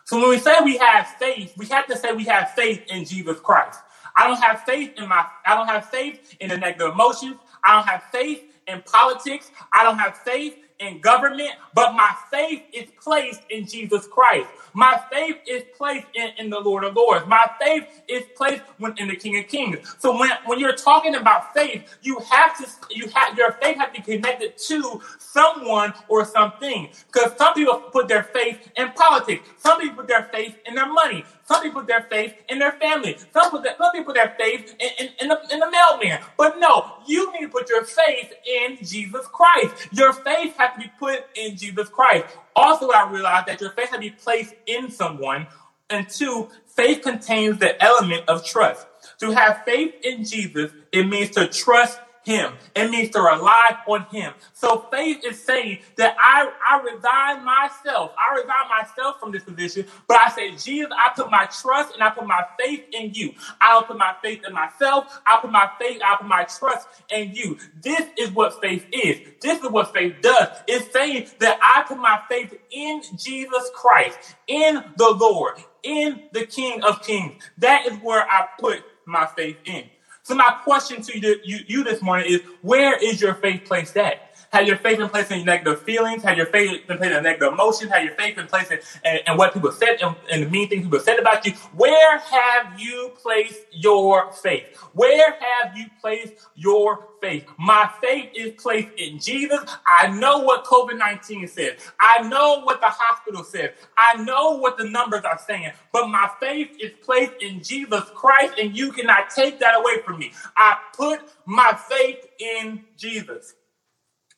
So 0.05 0.21
when 0.21 0.29
we 0.31 0.39
say 0.39 0.57
we 0.65 0.77
have 0.77 1.07
faith, 1.19 1.55
we 1.57 1.67
have 1.67 1.87
to 1.87 1.97
say 1.97 2.13
we 2.13 2.25
have 2.25 2.51
faith 2.51 2.83
in 2.89 3.05
Jesus 3.05 3.41
Christ. 3.41 3.81
I 4.17 4.27
don't 4.27 4.43
have 4.43 4.63
faith 4.65 4.95
in 4.97 5.09
my 5.09 5.25
I 5.47 5.55
don't 5.55 5.69
have 5.69 5.89
faith 5.89 6.37
in 6.41 6.51
the 6.51 6.59
negative 6.59 6.93
emotions. 6.93 7.37
I 7.65 7.77
don't 7.77 7.87
have 7.87 8.03
faith 8.13 8.43
in 8.67 8.83
politics. 8.83 9.51
I 9.73 9.85
don't 9.85 9.99
have 9.99 10.19
faith 10.19 10.57
in 10.81 11.01
government, 11.01 11.51
but 11.75 11.95
my 11.95 12.13
faith 12.31 12.63
is 12.73 12.91
placed 13.03 13.43
in 13.51 13.67
Jesus 13.67 14.07
Christ. 14.07 14.49
My 14.75 15.01
faith 15.13 15.37
is 15.47 15.65
placed 15.77 16.07
in, 16.15 16.31
in 16.39 16.51
the 16.51 16.59
Lord 16.61 16.85
of 16.85 16.97
Lords. 16.97 17.27
My 17.27 17.47
faith 17.61 17.87
is 18.09 18.25
placed 18.37 18.63
in 18.99 19.09
the 19.09 19.17
King 19.17 19.39
of 19.39 19.49
Kings. 19.49 19.97
So 19.99 20.19
when, 20.19 20.31
when 20.47 20.59
you're 20.59 20.77
talking 20.77 21.15
about 21.17 21.55
faith, 21.55 21.85
you 22.03 22.19
have 22.31 22.57
to 22.59 22.67
you 22.91 23.09
have 23.15 23.37
your 23.37 23.53
faith 23.53 23.77
has 23.79 23.89
to 23.95 24.03
be 24.03 24.03
connected 24.03 24.57
to 24.59 25.01
someone 25.19 25.95
or 26.09 26.25
something. 26.25 26.89
Because 27.07 27.37
some 27.37 27.55
people 27.55 27.79
put 27.93 28.09
their 28.09 28.25
faith 28.25 28.71
in 28.77 28.91
politics. 28.93 29.49
Some 29.59 29.81
people 29.81 29.97
put 29.99 30.09
their 30.09 30.25
faith 30.33 30.57
in 30.67 30.75
their 30.75 30.91
money. 30.93 31.25
Some 31.51 31.63
people 31.63 31.81
put 31.81 31.89
their 31.89 32.03
faith 32.03 32.35
in 32.49 32.61
their 32.61 32.71
family. 32.73 33.19
Some, 33.33 33.51
put 33.51 33.65
their, 33.65 33.75
some 33.77 33.91
people 33.91 34.15
put 34.15 34.15
their 34.15 34.37
faith 34.39 34.73
in, 34.79 35.07
in, 35.07 35.13
in, 35.21 35.29
the, 35.29 35.41
in 35.53 35.59
the 35.59 35.69
mailman. 35.69 36.21
But 36.37 36.61
no, 36.61 36.93
you 37.09 37.33
need 37.33 37.41
to 37.41 37.49
put 37.49 37.69
your 37.69 37.85
faith 37.85 38.33
in 38.47 38.79
Jesus 38.85 39.27
Christ. 39.27 39.89
Your 39.91 40.13
faith 40.13 40.55
has 40.59 40.75
to 40.75 40.81
be 40.81 40.93
put 40.97 41.27
in 41.35 41.57
Jesus 41.57 41.89
Christ. 41.89 42.27
Also, 42.55 42.91
I 42.91 43.11
realized 43.11 43.49
that 43.49 43.61
your 43.61 43.71
faith 43.71 43.89
has 43.89 43.97
to 43.97 44.01
be 44.01 44.11
placed 44.11 44.55
in 44.67 44.93
someone. 44.93 45.49
And 45.91 46.09
two, 46.09 46.51
faith 46.67 47.03
contains 47.03 47.59
the 47.59 47.83
element 47.83 48.29
of 48.29 48.45
trust. 48.45 48.87
To 49.19 49.33
have 49.33 49.65
faith 49.65 49.95
in 50.05 50.25
Jesus, 50.25 50.71
it 50.93 51.09
means 51.09 51.31
to 51.31 51.49
trust 51.49 51.99
him. 52.31 52.55
It 52.77 52.91
means 52.91 53.11
to 53.11 53.21
rely 53.21 53.77
on 53.87 54.07
him. 54.11 54.35
So 54.55 54.87
faith 54.93 55.19
is 55.25 55.43
saying 55.43 55.81
that 55.97 56.17
I, 56.19 56.51
I 56.71 56.81
resign 56.83 57.45
myself. 57.45 58.13
I 58.19 58.35
resign 58.37 58.69
myself 58.71 59.17
from 59.21 59.33
this 59.33 59.45
position, 59.45 59.87
but 60.09 60.19
I 60.19 60.31
say, 60.31 60.53
Jesus, 60.53 60.91
I 60.97 61.11
put 61.17 61.31
my 61.31 61.47
trust 61.47 61.95
and 61.95 62.03
I 62.05 62.11
put 62.11 62.27
my 62.27 62.43
faith 62.59 62.83
in 62.93 63.13
you. 63.15 63.33
I 63.61 63.73
don't 63.73 63.87
put 63.89 63.99
my 63.99 64.15
faith 64.23 64.41
in 64.47 64.55
myself. 64.55 65.07
I 65.27 65.39
put 65.41 65.51
my 65.53 65.69
faith, 65.81 66.01
I 66.05 66.17
put 66.17 66.29
my 66.29 66.45
trust 66.45 66.89
in 67.11 67.33
you. 67.35 67.59
This 67.83 68.07
is 68.19 68.33
what 68.33 68.61
faith 68.61 68.87
is. 68.93 69.21
This 69.43 69.63
is 69.63 69.71
what 69.71 69.93
faith 69.93 70.17
does. 70.23 70.49
It's 70.67 70.91
saying 70.93 71.27
that 71.41 71.59
I 71.63 71.85
put 71.87 71.99
my 71.99 72.21
faith 72.29 72.55
in 72.71 73.03
Jesus 73.17 73.71
Christ, 73.75 74.37
in 74.47 74.85
the 74.97 75.11
Lord, 75.19 75.55
in 75.83 76.21
the 76.33 76.47
King 76.47 76.83
of 76.83 77.03
Kings. 77.03 77.35
That 77.59 77.87
is 77.87 77.99
where 77.99 78.25
I 78.31 78.47
put 78.59 78.85
my 79.07 79.27
faith 79.37 79.59
in. 79.65 79.91
So 80.31 80.37
my 80.37 80.55
question 80.63 81.03
to 81.03 81.19
you, 81.19 81.41
you, 81.43 81.59
you 81.67 81.83
this 81.83 82.01
morning 82.01 82.31
is, 82.31 82.41
where 82.63 82.97
is 82.97 83.21
your 83.21 83.35
faith 83.35 83.63
placed 83.65 83.97
at? 83.97 84.30
Have 84.53 84.67
your 84.67 84.79
faith 84.79 84.99
been 84.99 85.09
placed 85.09 85.31
in 85.31 85.45
negative 85.45 85.81
feelings? 85.83 86.25
Have 86.25 86.37
your 86.37 86.47
faith 86.47 86.85
been 86.89 86.99
placed 86.99 87.15
in 87.15 87.23
negative 87.23 87.53
emotions? 87.53 87.93
Have 87.93 88.03
your 88.03 88.15
faith 88.15 88.35
been 88.35 88.49
placed 88.49 88.73
in, 88.73 88.81
in, 89.05 89.21
in 89.29 89.37
what 89.37 89.55
people 89.55 89.71
said 89.71 89.99
and, 90.03 90.17
and, 90.31 90.43
the 90.43 90.49
mean 90.49 90.69
things 90.69 90.83
people 90.83 90.99
said 90.99 91.21
about 91.21 91.47
you? 91.47 91.53
Where 91.73 92.19
have 92.19 92.79
you 92.79 93.13
placed 93.23 93.61
your 93.71 94.33
faith? 94.33 94.77
Where 94.93 95.39
have 95.39 95.77
you 95.77 95.87
placed 96.01 96.35
your 96.57 97.07
faith? 97.21 97.47
My 97.59 97.89
faith 98.01 98.31
is 98.35 98.61
placed 98.61 98.89
in 98.97 99.21
Jesus. 99.21 99.61
I 99.87 100.09
know 100.09 100.39
what 100.39 100.65
COVID 100.65 100.99
19 100.99 101.47
says. 101.47 101.75
I 102.01 102.23
know 102.27 102.63
what 102.65 102.81
the 102.81 102.89
hospital 102.89 103.45
says. 103.45 103.71
I 103.97 104.21
know 104.21 104.59
what 104.59 104.77
the 104.77 104.85
numbers 104.85 105.23
are 105.23 105.39
saying. 105.39 105.71
But 105.93 106.09
my 106.09 106.29
faith 106.41 106.71
is 106.81 106.91
placed 107.05 107.35
in 107.39 107.63
Jesus 107.63 108.03
Christ, 108.17 108.55
and 108.59 108.77
you 108.77 108.91
cannot 108.91 109.31
take 109.31 109.61
that 109.61 109.79
away 109.79 110.03
from 110.05 110.19
me. 110.19 110.33
I 110.57 110.77
put 110.97 111.21
my 111.47 111.79
faith 111.89 112.27
in 112.41 112.83
Jesus. 112.97 113.55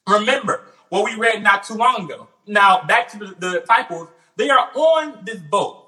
Remember 0.08 0.62
what 0.88 1.04
we 1.04 1.14
read 1.18 1.42
not 1.42 1.64
too 1.64 1.74
long 1.74 2.04
ago. 2.04 2.28
Now, 2.46 2.82
back 2.82 3.08
to 3.12 3.18
the, 3.18 3.26
the 3.38 3.60
disciples, 3.60 4.08
they 4.36 4.50
are 4.50 4.70
on 4.74 5.24
this 5.24 5.38
boat 5.38 5.82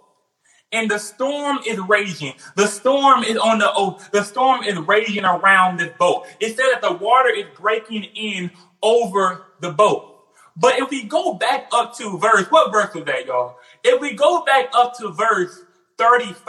and 0.74 0.90
the 0.90 0.98
storm 0.98 1.60
is 1.66 1.78
raging. 1.78 2.34
The 2.56 2.66
storm 2.66 3.22
is 3.22 3.36
on 3.36 3.58
the 3.58 3.70
oh, 3.74 4.00
the 4.12 4.24
storm 4.24 4.64
is 4.64 4.76
raging 4.78 5.24
around 5.24 5.78
this 5.78 5.92
boat. 5.98 6.26
It 6.40 6.56
said 6.56 6.66
that 6.72 6.82
the 6.82 6.92
water 6.92 7.30
is 7.30 7.46
breaking 7.56 8.04
in 8.14 8.50
over 8.82 9.46
the 9.60 9.70
boat. 9.70 10.10
But 10.56 10.78
if 10.78 10.90
we 10.90 11.04
go 11.04 11.34
back 11.34 11.68
up 11.72 11.96
to 11.98 12.18
verse, 12.18 12.46
what 12.50 12.72
verse 12.72 12.94
was 12.94 13.04
that, 13.04 13.26
y'all? 13.26 13.56
If 13.82 14.00
we 14.00 14.14
go 14.14 14.44
back 14.44 14.70
up 14.72 14.96
to 14.98 15.10
verse 15.10 15.62
35, 15.98 16.44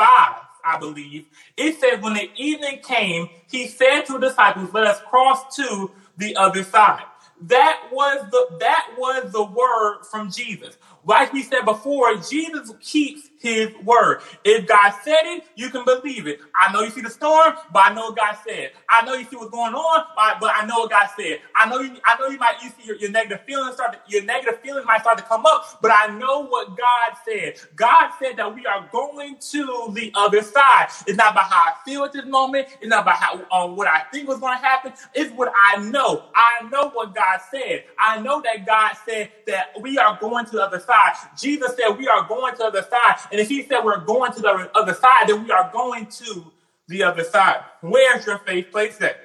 I 0.64 0.78
believe, 0.80 1.26
it 1.58 1.80
says, 1.80 2.02
when 2.02 2.14
the 2.14 2.30
evening 2.36 2.82
came, 2.84 3.30
he 3.50 3.68
said 3.68 4.02
to 4.04 4.14
the 4.14 4.30
disciples, 4.30 4.74
let 4.74 4.86
us 4.86 5.02
cross 5.02 5.56
to 5.56 5.92
the 6.18 6.36
other 6.36 6.64
side. 6.64 7.04
That 7.44 7.90
was 7.92 8.30
the 8.32 8.58
that 8.60 8.90
was 8.98 9.32
the 9.32 9.44
word 9.44 10.04
from 10.12 10.32
Jesus. 10.32 10.78
Like 11.06 11.34
we 11.34 11.44
said 11.44 11.66
before, 11.66 12.16
Jesus 12.18 12.72
keeps 12.82 13.30
his 13.40 13.74
word. 13.84 14.22
If 14.44 14.68
God 14.68 14.92
said 15.04 15.22
it, 15.26 15.44
you 15.56 15.70
can 15.70 15.86
believe 15.86 16.28
it. 16.28 16.40
I 16.56 16.72
know 16.72 16.82
you 16.82 16.92
see 16.92 17.02
the 17.02 17.10
storm, 17.10 17.54
but 17.72 17.84
I 17.86 17.94
know 17.94 18.04
what 18.08 18.18
God 18.18 18.38
said. 18.48 18.72
I 18.90 19.06
know 19.06 19.14
you 19.16 19.26
see 19.26 19.36
what's 19.38 19.52
going 19.52 19.74
on, 19.76 20.06
but 20.40 20.52
I 20.56 20.66
know 20.66 20.80
what 20.80 20.92
God 20.92 21.08
said. 21.16 21.40
I 21.56 21.70
know 21.70 21.80
you, 21.82 21.98
I 22.06 22.18
know 22.20 22.28
you 22.28 22.38
might 22.40 22.62
you 22.64 22.70
see 22.72 22.84
your, 22.86 22.98
your 22.98 23.12
negative 23.12 23.42
feelings 23.46 23.76
start 23.76 23.94
to, 23.94 24.00
your 24.08 24.24
negative 24.24 24.60
feelings 24.62 24.86
might 24.88 25.02
start 25.02 25.18
to 25.18 25.24
come 25.24 25.46
up, 25.46 25.64
but 25.82 25.92
I 25.94 26.08
know 26.08 26.46
what 26.46 26.76
God 26.76 27.18
said. 27.26 27.56
God 27.76 28.12
said 28.20 28.38
that 28.38 28.54
we 28.54 28.66
are 28.66 28.88
going 28.92 29.38
to 29.52 29.92
the 29.94 30.12
other 30.16 30.42
side. 30.42 30.88
It's 31.08 31.18
not 31.18 31.32
about 31.34 31.46
how 31.50 31.58
I 31.58 31.74
feel 31.86 32.04
at 32.04 32.14
this 32.14 32.26
moment. 32.26 32.68
It's 32.82 32.90
not 32.90 33.04
about 33.04 33.18
how 33.18 33.46
um, 33.52 33.76
what 33.76 33.88
I 33.88 34.02
think 34.12 34.28
was 34.28 34.40
going 34.40 34.58
to 34.58 34.64
happen. 34.64 34.94
It's 35.14 35.32
what 35.34 35.52
I 35.56 35.78
know. 35.78 36.24
I 36.36 36.68
know 36.70 36.90
what 36.94 37.14
God 37.14 37.40
said. 37.52 37.84
I 37.98 38.20
know 38.22 38.42
that 38.44 38.66
God 38.66 38.94
said 39.06 39.30
that 39.48 39.68
we 39.82 39.98
are 39.98 40.18
going 40.20 40.46
to 40.46 40.52
the 40.54 40.64
other 40.64 40.80
side. 40.80 41.14
Jesus 41.36 41.76
said 41.76 41.98
we 41.98 42.08
are 42.08 42.26
going 42.28 42.54
to 42.54 42.58
the 42.60 42.66
other 42.66 42.84
side. 42.90 43.16
And 43.32 43.40
if 43.40 43.50
he 43.50 43.64
said 43.64 43.84
we're 43.84 44.04
going 44.04 44.32
to 44.34 44.42
the 44.42 44.72
other 44.76 44.94
side, 44.94 45.28
then 45.28 45.44
we 45.44 45.52
are 45.52 45.70
going 45.74 46.08
to 46.08 46.52
the 46.88 47.04
other 47.04 47.24
side. 47.24 47.62
Where's 47.82 48.26
your 48.26 48.40
faith 48.40 48.68
placed 48.72 49.02
at? 49.02 49.18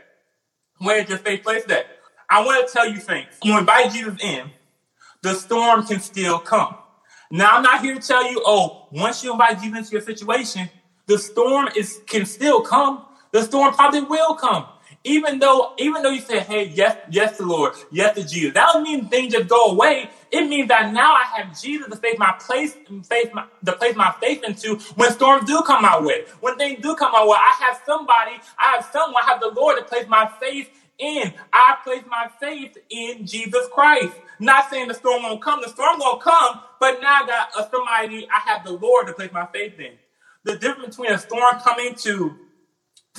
Where's 0.78 1.08
your 1.08 1.18
faith 1.18 1.42
placed 1.42 1.70
at? 1.70 1.86
I 2.28 2.44
want 2.44 2.66
to 2.66 2.72
tell 2.72 2.88
you 2.88 2.98
things. 2.98 3.28
You 3.42 3.58
invite 3.58 3.92
Jesus 3.92 4.14
in, 4.22 4.50
the 5.22 5.34
storm 5.34 5.86
can 5.86 6.00
still 6.00 6.38
come. 6.38 6.76
Now, 7.30 7.56
I'm 7.56 7.62
not 7.62 7.82
here 7.82 7.94
to 7.94 8.00
tell 8.00 8.28
you, 8.30 8.42
oh, 8.44 8.88
once 8.90 9.22
you 9.22 9.32
invite 9.32 9.60
Jesus 9.60 9.78
into 9.78 9.92
your 9.92 10.00
situation, 10.00 10.68
the 11.06 11.18
storm 11.18 11.68
is 11.76 12.00
can 12.06 12.26
still 12.26 12.60
come. 12.60 13.04
The 13.32 13.42
storm 13.42 13.74
probably 13.74 14.02
will 14.02 14.34
come. 14.34 14.66
Even 15.04 15.38
though, 15.38 15.72
even 15.78 16.02
though 16.02 16.10
you 16.10 16.20
say, 16.20 16.40
hey, 16.40 16.64
yes, 16.74 16.96
yes 17.08 17.36
to 17.38 17.44
Lord, 17.44 17.74
yes 17.90 18.14
to 18.16 18.24
Jesus, 18.24 18.54
that 18.54 18.66
doesn't 18.66 18.82
mean 18.82 19.08
things 19.08 19.32
just 19.32 19.48
go 19.48 19.66
away. 19.66 20.10
It 20.30 20.46
means 20.48 20.68
that 20.68 20.92
now 20.92 21.14
I 21.14 21.24
have 21.36 21.58
Jesus 21.58 21.88
to 21.88 21.96
face 21.96 22.18
my 22.18 22.34
place, 22.38 22.76
faith, 23.08 23.30
my, 23.32 23.44
to 23.64 23.72
place 23.72 23.96
my 23.96 24.14
faith 24.20 24.44
into 24.44 24.78
when 24.96 25.10
storms 25.12 25.46
do 25.46 25.62
come 25.66 25.82
my 25.82 26.00
way. 26.00 26.24
When 26.40 26.56
things 26.56 26.82
do 26.82 26.94
come 26.96 27.12
my 27.12 27.24
way, 27.24 27.36
I 27.38 27.64
have 27.64 27.80
somebody, 27.84 28.42
I 28.58 28.72
have 28.76 28.84
someone, 28.84 29.22
I 29.26 29.30
have 29.30 29.40
the 29.40 29.50
Lord 29.50 29.78
to 29.78 29.84
place 29.84 30.06
my 30.06 30.30
faith 30.40 30.70
in. 30.98 31.32
I 31.52 31.76
place 31.82 32.04
my 32.06 32.28
faith 32.40 32.76
in 32.90 33.26
Jesus 33.26 33.68
Christ. 33.72 34.20
Not 34.38 34.68
saying 34.70 34.88
the 34.88 34.94
storm 34.94 35.22
won't 35.22 35.42
come. 35.42 35.60
The 35.62 35.70
storm 35.70 35.98
won't 36.00 36.22
come, 36.22 36.60
but 36.78 37.00
now 37.02 37.22
I 37.24 37.26
got 37.26 37.70
somebody, 37.70 38.28
I 38.30 38.50
have 38.50 38.64
the 38.64 38.72
Lord 38.72 39.06
to 39.08 39.14
place 39.14 39.32
my 39.32 39.46
faith 39.46 39.78
in. 39.80 39.94
The 40.44 40.58
difference 40.58 40.96
between 40.96 41.12
a 41.12 41.18
storm 41.18 41.60
coming 41.60 41.94
to 41.96 42.38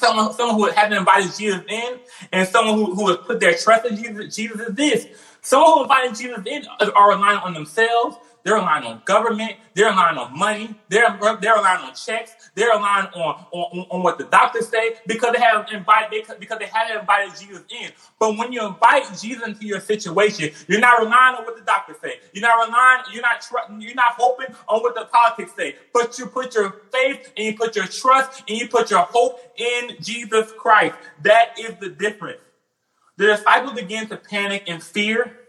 someone, 0.01 0.33
someone 0.33 0.55
who 0.57 0.65
hasn't 0.65 0.93
invited 0.93 1.31
Jesus 1.37 1.61
in 1.69 1.99
and 2.31 2.47
someone 2.47 2.75
who, 2.75 2.95
who 2.95 3.07
has 3.07 3.17
put 3.17 3.39
their 3.39 3.53
trust 3.55 3.85
in 3.85 3.95
Jesus, 3.95 4.35
Jesus 4.35 4.59
is 4.59 4.75
this. 4.75 5.07
Some 5.41 5.63
who 5.63 5.83
inviting 5.83 6.15
Jesus 6.15 6.43
in 6.45 6.65
are 6.67 7.09
relying 7.09 7.39
on 7.39 7.53
themselves. 7.53 8.17
They're 8.43 8.55
relying 8.55 8.85
on 8.85 9.01
government. 9.05 9.53
They're 9.75 9.91
relying 9.91 10.17
on 10.17 10.37
money. 10.37 10.75
They're, 10.89 11.17
they're 11.41 11.55
relying 11.55 11.85
on 11.85 11.93
checks. 11.95 12.40
They're 12.53 12.69
relying 12.71 13.07
on, 13.15 13.45
on, 13.51 13.87
on 13.89 14.03
what 14.03 14.17
the 14.17 14.25
doctors 14.25 14.67
say 14.67 14.95
because 15.07 15.33
they 15.33 15.41
haven't 15.41 15.71
invited 15.71 16.25
because 16.39 16.59
they 16.59 16.65
haven't 16.65 16.99
invited 16.99 17.39
Jesus 17.39 17.63
in. 17.69 17.91
But 18.19 18.37
when 18.37 18.51
you 18.51 18.65
invite 18.67 19.05
Jesus 19.19 19.47
into 19.47 19.65
your 19.65 19.79
situation, 19.79 20.51
you're 20.67 20.81
not 20.81 20.99
relying 20.99 21.37
on 21.37 21.45
what 21.45 21.57
the 21.57 21.63
doctors 21.63 21.97
say. 22.01 22.19
You're 22.33 22.41
not 22.41 22.67
relying. 22.67 23.03
You're 23.13 23.21
not 23.21 23.45
You're 23.79 23.95
not 23.95 24.15
hoping 24.17 24.53
on 24.67 24.81
what 24.81 24.95
the 24.95 25.05
politics 25.05 25.53
say. 25.55 25.77
But 25.93 26.19
you 26.19 26.27
put 26.27 26.53
your 26.55 26.75
faith 26.91 27.31
and 27.37 27.47
you 27.47 27.57
put 27.57 27.75
your 27.75 27.87
trust 27.87 28.43
and 28.49 28.57
you 28.57 28.67
put 28.67 28.91
your 28.91 29.03
hope 29.03 29.39
in 29.55 29.95
Jesus 30.01 30.51
Christ. 30.51 30.95
That 31.23 31.57
is 31.57 31.75
the 31.79 31.89
difference. 31.89 32.41
The 33.17 33.27
disciples 33.27 33.73
began 33.73 34.09
to 34.09 34.17
panic 34.17 34.65
and 34.67 34.83
fear, 34.83 35.39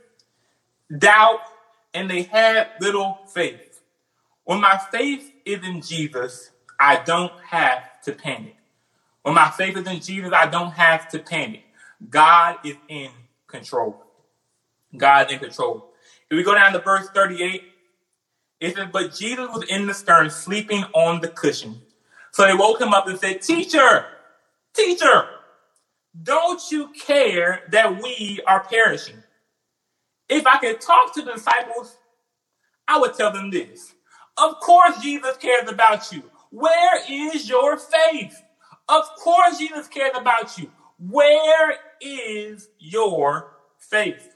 doubt, 0.97 1.41
and 1.95 2.11
they 2.11 2.23
had 2.25 2.71
little 2.81 3.19
faith. 3.35 3.83
When 4.45 4.61
my 4.61 4.79
faith 4.93 5.33
is 5.45 5.65
in 5.65 5.83
Jesus, 5.83 6.52
I 6.83 7.01
don't 7.05 7.33
have 7.49 8.03
to 8.03 8.13
panic. 8.13 8.57
When 9.23 9.37
my 9.37 9.51
faith 9.51 9.77
is 9.77 9.87
in 9.87 10.01
Jesus, 10.01 10.33
I 10.35 10.47
don't 10.47 10.73
have 10.73 11.09
to 11.11 11.21
panic. 11.21 11.63
God 12.11 12.57
is 12.65 12.75
in 12.89 13.11
control. 13.47 14.03
God 14.97 15.27
is 15.27 15.35
in 15.35 15.39
control. 15.39 15.93
If 16.29 16.37
we 16.37 16.43
go 16.43 16.57
down 16.57 16.73
to 16.73 16.81
verse 16.81 17.09
38, 17.15 17.63
it 18.59 18.75
says, 18.75 18.89
But 18.93 19.15
Jesus 19.15 19.49
was 19.49 19.63
in 19.69 19.87
the 19.87 19.95
stern, 19.95 20.29
sleeping 20.29 20.83
on 20.93 21.21
the 21.21 21.29
cushion. 21.29 21.83
So 22.33 22.45
they 22.45 22.55
woke 22.55 22.81
him 22.81 22.93
up 22.93 23.07
and 23.07 23.17
said, 23.17 23.43
Teacher, 23.43 24.07
teacher, 24.75 25.29
don't 26.21 26.61
you 26.73 26.89
care 26.89 27.61
that 27.71 28.03
we 28.03 28.41
are 28.45 28.65
perishing? 28.65 29.23
If 30.29 30.49
I 30.49 30.59
could 30.59 30.81
talk 30.81 31.15
to 31.15 31.23
the 31.23 31.35
disciples, 31.35 31.97
I 32.89 32.99
would 32.99 33.15
tell 33.15 33.33
them 33.33 33.53
this. 33.53 33.95
Of 34.37 34.59
course, 34.59 35.01
Jesus 35.01 35.37
cares 35.37 35.71
about 35.71 36.11
you. 36.11 36.25
Where 36.53 37.01
is 37.11 37.49
your 37.49 37.79
faith? 37.79 38.43
Of 38.87 39.05
course, 39.19 39.59
Jesus 39.59 39.89
cares 39.89 40.13
about 40.15 40.59
you. 40.59 40.71
Where 40.99 41.77
is 42.01 42.69
your 42.79 43.55
faith? 43.79 44.29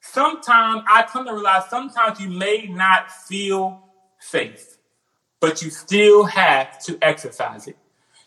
Sometimes 0.00 0.84
I 0.88 1.02
come 1.02 1.26
to 1.26 1.34
realize 1.34 1.68
sometimes 1.68 2.18
you 2.18 2.30
may 2.30 2.66
not 2.66 3.12
feel 3.12 3.84
faith, 4.18 4.78
but 5.38 5.60
you 5.60 5.68
still 5.68 6.24
have 6.24 6.82
to 6.84 6.98
exercise 7.02 7.68
it. 7.68 7.76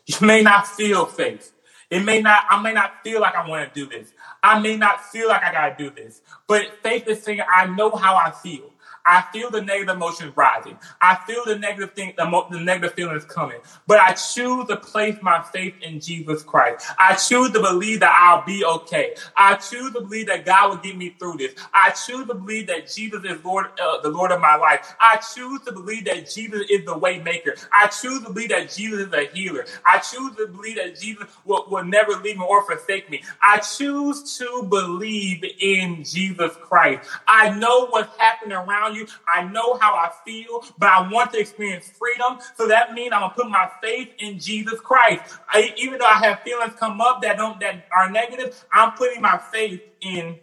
You 0.06 0.28
may 0.28 0.44
not 0.44 0.68
feel 0.68 1.06
faith. 1.06 1.54
It 1.90 2.02
may 2.02 2.22
not, 2.22 2.44
I 2.50 2.62
may 2.62 2.74
not 2.74 3.04
feel 3.04 3.20
like 3.20 3.36
I 3.36 3.48
want 3.48 3.74
to 3.74 3.80
do 3.80 3.90
this. 3.90 4.14
I 4.44 4.60
may 4.60 4.78
not 4.78 5.04
feel 5.06 5.28
like 5.28 5.44
I 5.44 5.52
got 5.52 5.78
to 5.78 5.84
do 5.84 5.90
this. 5.90 6.22
But 6.48 6.82
faith 6.84 7.08
is 7.08 7.24
saying, 7.24 7.42
I 7.54 7.66
know 7.66 7.92
how 7.92 8.16
I 8.16 8.32
feel. 8.32 8.71
I 9.06 9.24
feel 9.34 9.50
the 9.50 9.62
negative 9.62 9.96
emotions 9.96 10.36
rising. 10.36 10.78
I 11.02 11.16
feel 11.28 11.44
the 11.46 11.58
negative 11.58 11.94
thing, 11.94 12.14
the, 12.18 12.26
mo- 12.26 12.48
the 12.50 12.60
negative 12.60 12.94
feelings 12.94 13.26
coming. 13.26 13.60
But 13.88 14.00
I 14.00 14.14
choose 14.14 14.68
to 14.68 14.78
place 14.78 15.18
my 15.22 15.42
faith 15.42 15.76
in 15.82 16.00
Jesus 16.00 16.44
Christ. 16.44 16.86
I 16.98 17.16
choose 17.16 17.52
to 17.52 17.60
believe 17.62 18.02
that 18.02 18.14
I'll 18.14 18.46
be 18.46 18.64
okay. 18.64 19.16
I 19.36 19.56
choose 19.56 19.94
to 19.94 20.02
believe 20.02 20.28
that 20.28 20.46
God 20.46 20.70
will 20.70 20.78
get 20.78 20.98
me 20.98 21.16
through 21.20 21.38
this. 21.38 21.54
I 21.74 21.92
choose 21.92 22.28
to 22.28 22.36
believe 22.36 22.68
that 22.68 22.92
Jesus 22.92 23.24
is 23.26 23.44
Lord, 23.44 23.68
uh, 23.82 24.02
the 24.02 24.10
Lord 24.10 24.32
of 24.32 24.42
my 24.42 24.56
life. 24.56 24.96
I 25.00 25.18
choose 25.18 25.62
to 25.62 25.72
believe 25.72 26.06
that 26.06 26.30
Jesus 26.30 26.64
is 26.70 26.86
the 26.86 26.98
way 26.98 27.20
maker. 27.20 27.56
I 27.72 27.88
choose 27.88 28.24
to 28.24 28.30
believe 28.32 28.50
that 28.50 28.72
Jesus 28.72 29.08
is 29.08 29.14
a 29.14 29.26
healer. 29.34 29.66
I 29.86 30.00
choose 30.00 30.36
to 30.38 30.48
believe 30.48 30.78
that 30.78 31.00
Jesus 31.00 31.28
will, 31.46 31.66
will 31.70 31.84
never 31.86 32.14
leave 32.14 32.38
me 32.38 32.46
or 32.48 32.64
forsake 32.66 33.10
me. 33.10 33.24
I 33.42 33.58
choose 33.60 34.38
to 34.38 34.64
believe 34.70 35.44
in 35.60 36.04
Jesus 36.04 36.54
Christ. 36.62 37.10
I 37.28 37.50
know 37.58 37.88
what's 37.88 38.16
happening 38.18 38.54
around 38.54 38.91
you. 38.96 39.08
I 39.28 39.44
know 39.44 39.76
how 39.76 39.94
I 39.96 40.12
feel, 40.26 40.64
but 40.78 40.90
I 40.90 41.08
want 41.10 41.32
to 41.34 41.40
experience 41.40 41.92
freedom. 41.98 42.40
So 42.56 42.68
that 42.68 42.94
means 42.94 43.14
I'm 43.14 43.22
gonna 43.22 43.34
put 43.34 43.50
my 43.50 43.70
faith 43.82 44.10
in 44.20 44.40
Jesus 44.40 44.80
Christ. 44.80 45.24
I, 45.50 45.74
even 45.78 46.00
though 46.00 46.06
I 46.06 46.20
have 46.26 46.42
feelings 46.44 46.74
come 46.80 47.02
up 47.02 47.22
that 47.22 47.38
don't 47.38 47.60
that 47.62 47.86
are 47.96 48.10
negative, 48.10 48.64
I'm 48.72 48.94
putting 48.94 49.22
my 49.22 49.40
faith 49.52 49.82
in 50.02 50.40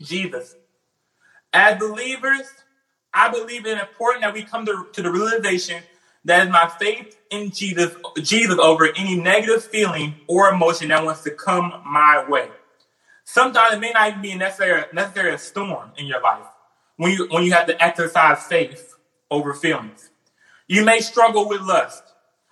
Jesus. 0.00 0.56
As 1.52 1.78
believers, 1.78 2.52
I 3.14 3.30
believe 3.30 3.66
it's 3.66 3.80
important 3.80 4.22
that 4.22 4.34
we 4.34 4.44
come 4.44 4.64
to, 4.66 4.86
to 4.92 5.02
the 5.02 5.12
realization 5.12 5.82
that 6.24 6.46
is 6.46 6.52
my 6.52 6.68
faith 6.78 7.16
in 7.30 7.50
Jesus, 7.50 7.94
Jesus 8.22 8.58
over 8.58 8.88
any 8.96 9.16
negative 9.16 9.64
feeling 9.64 10.16
or 10.26 10.48
emotion 10.50 10.88
that 10.88 11.04
wants 11.04 11.22
to 11.24 11.30
come 11.32 11.74
my 11.84 12.24
way. 12.28 12.52
Sometimes 13.24 13.74
it 13.74 13.80
may 13.80 13.92
not 13.92 14.08
even 14.10 14.22
be 14.22 14.34
necessary, 14.34 14.84
necessary 14.92 15.34
a 15.34 15.38
storm 15.38 15.92
in 15.96 16.06
your 16.06 16.22
life 16.22 16.46
when 17.02 17.10
you 17.10 17.26
when 17.30 17.42
you 17.42 17.50
have 17.50 17.66
to 17.66 17.82
exercise 17.82 18.44
faith 18.46 18.94
over 19.28 19.54
feelings. 19.54 20.10
You 20.68 20.84
may 20.84 21.00
struggle 21.00 21.48
with 21.48 21.60
lust. 21.60 22.04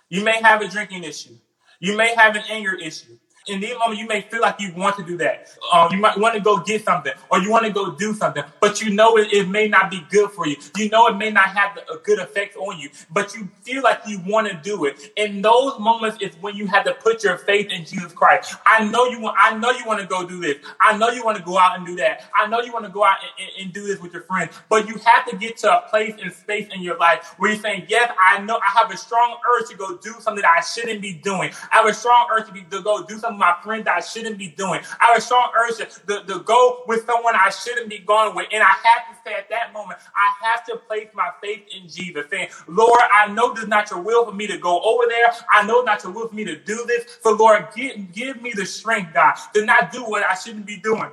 You 0.09 0.25
may 0.25 0.41
have 0.41 0.61
a 0.61 0.67
drinking 0.67 1.05
issue. 1.05 1.37
You 1.79 1.95
may 1.95 2.13
have 2.15 2.35
an 2.35 2.43
anger 2.49 2.75
issue 2.75 3.17
in 3.51 3.59
the 3.59 3.73
moment 3.77 3.99
you 3.99 4.07
may 4.07 4.21
feel 4.21 4.41
like 4.41 4.59
you 4.59 4.73
want 4.75 4.95
to 4.97 5.03
do 5.03 5.17
that. 5.17 5.49
Um, 5.71 5.91
you 5.91 5.99
might 5.99 6.17
want 6.17 6.35
to 6.35 6.41
go 6.41 6.57
get 6.59 6.83
something 6.83 7.13
or 7.29 7.39
you 7.39 7.51
want 7.51 7.65
to 7.65 7.71
go 7.71 7.91
do 7.91 8.13
something, 8.13 8.43
but 8.59 8.81
you 8.81 8.93
know 8.93 9.17
it, 9.17 9.31
it 9.33 9.47
may 9.49 9.67
not 9.67 9.91
be 9.91 10.05
good 10.09 10.31
for 10.31 10.47
you. 10.47 10.55
You 10.77 10.89
know 10.89 11.07
it 11.07 11.17
may 11.17 11.29
not 11.29 11.49
have 11.49 11.77
a 11.93 11.97
good 11.97 12.19
effect 12.19 12.55
on 12.55 12.79
you, 12.79 12.89
but 13.11 13.35
you 13.35 13.49
feel 13.63 13.83
like 13.83 14.01
you 14.07 14.21
want 14.25 14.47
to 14.47 14.55
do 14.55 14.85
it. 14.85 15.11
In 15.17 15.41
those 15.41 15.77
moments 15.79 16.17
is 16.21 16.33
when 16.41 16.55
you 16.55 16.67
have 16.67 16.85
to 16.85 16.93
put 16.93 17.23
your 17.23 17.37
faith 17.37 17.69
in 17.69 17.85
Jesus 17.85 18.13
Christ. 18.13 18.55
I 18.65 18.85
know 18.85 19.05
you 19.05 19.19
want. 19.19 19.35
I 19.39 19.57
know 19.57 19.71
you 19.71 19.85
want 19.85 19.99
to 19.99 20.07
go 20.07 20.25
do 20.25 20.39
this. 20.39 20.57
I 20.79 20.97
know 20.97 21.09
you 21.09 21.23
want 21.23 21.37
to 21.37 21.43
go 21.43 21.57
out 21.57 21.77
and 21.77 21.85
do 21.85 21.95
that. 21.97 22.29
I 22.35 22.47
know 22.47 22.61
you 22.61 22.71
want 22.71 22.85
to 22.85 22.91
go 22.91 23.03
out 23.03 23.17
and, 23.21 23.47
and, 23.47 23.65
and 23.65 23.73
do 23.73 23.85
this 23.85 23.99
with 23.99 24.13
your 24.13 24.23
friends, 24.23 24.55
but 24.69 24.87
you 24.87 24.95
have 25.05 25.29
to 25.29 25.35
get 25.35 25.57
to 25.57 25.71
a 25.71 25.89
place 25.89 26.15
and 26.21 26.31
space 26.31 26.67
in 26.73 26.81
your 26.81 26.97
life 26.97 27.35
where 27.37 27.51
you're 27.51 27.61
saying, 27.61 27.85
"Yes, 27.89 28.11
I 28.19 28.39
know 28.41 28.57
I 28.57 28.79
have 28.79 28.91
a 28.91 28.97
strong 28.97 29.37
urge 29.55 29.69
to 29.69 29.75
go 29.75 29.97
do 29.97 30.13
something 30.19 30.41
that 30.41 30.53
I 30.57 30.61
shouldn't 30.61 31.01
be 31.01 31.13
doing. 31.13 31.51
I 31.71 31.77
have 31.77 31.85
a 31.85 31.93
strong 31.93 32.27
urge 32.31 32.47
to, 32.47 32.53
be, 32.53 32.61
to 32.63 32.81
go 32.81 33.03
do 33.03 33.17
something." 33.17 33.40
My 33.41 33.55
friend 33.63 33.89
I 33.89 33.99
shouldn't 33.99 34.37
be 34.37 34.49
doing. 34.49 34.81
I 35.01 35.15
a 35.17 35.21
strong 35.21 35.51
urge 35.57 35.77
to, 35.79 36.23
to 36.25 36.39
go 36.41 36.83
with 36.87 37.05
someone 37.05 37.33
I 37.35 37.49
shouldn't 37.49 37.89
be 37.89 37.99
going 37.99 38.35
with. 38.35 38.47
And 38.53 38.63
I 38.63 38.67
have 38.69 39.09
to 39.09 39.23
say 39.25 39.33
at 39.33 39.49
that 39.49 39.73
moment, 39.73 39.99
I 40.15 40.45
have 40.47 40.63
to 40.67 40.77
place 40.77 41.07
my 41.13 41.31
faith 41.41 41.63
in 41.75 41.89
Jesus, 41.89 42.27
saying, 42.29 42.49
Lord, 42.67 43.01
I 43.11 43.27
know 43.33 43.53
this 43.53 43.63
is 43.63 43.69
not 43.69 43.89
your 43.91 44.01
will 44.01 44.25
for 44.25 44.31
me 44.31 44.47
to 44.47 44.57
go 44.57 44.79
over 44.81 45.05
there. 45.09 45.33
I 45.51 45.65
know 45.65 45.81
not 45.81 46.03
your 46.03 46.13
will 46.13 46.29
for 46.29 46.35
me 46.35 46.45
to 46.45 46.55
do 46.55 46.85
this. 46.87 47.19
So 47.21 47.33
Lord, 47.33 47.67
give, 47.75 48.13
give 48.13 48.41
me 48.41 48.53
the 48.55 48.65
strength, 48.65 49.13
God, 49.13 49.35
to 49.53 49.65
not 49.65 49.91
do 49.91 50.03
what 50.03 50.23
I 50.23 50.35
shouldn't 50.35 50.65
be 50.67 50.77
doing. 50.77 51.09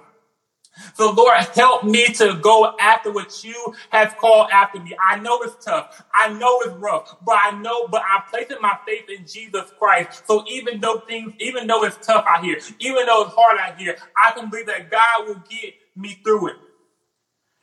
So 0.95 1.11
Lord, 1.11 1.35
help 1.55 1.85
me 1.85 2.07
to 2.15 2.35
go 2.35 2.69
after 2.79 3.11
what 3.11 3.43
you 3.43 3.75
have 3.91 4.17
called 4.17 4.49
after 4.53 4.81
me. 4.81 4.95
I 5.09 5.19
know 5.19 5.41
it's 5.43 5.57
tough. 5.65 6.03
I 6.13 6.29
know 6.33 6.61
it's 6.61 6.75
rough, 6.75 7.15
but 7.23 7.37
I 7.43 7.53
know, 7.53 7.87
but 7.89 8.03
I'm 8.11 8.23
placing 8.31 8.59
my 8.61 8.77
faith 8.87 9.05
in 9.09 9.27
Jesus 9.27 9.73
Christ. 9.79 10.27
So 10.27 10.45
even 10.47 10.81
though 10.81 11.03
things, 11.07 11.33
even 11.39 11.67
though 11.67 11.85
it's 11.85 11.99
tough 11.99 12.25
out 12.29 12.43
here, 12.43 12.59
even 12.81 13.07
though 13.07 13.23
it's 13.23 13.35
hard 13.35 13.59
out 13.59 13.79
here, 13.79 13.97
I 14.17 14.33
can 14.33 14.51
believe 14.51 14.67
that 14.67 14.91
God 14.91 15.27
will 15.27 15.43
get 15.49 15.75
me 15.97 16.21
through 16.25 16.49
it. 16.49 16.57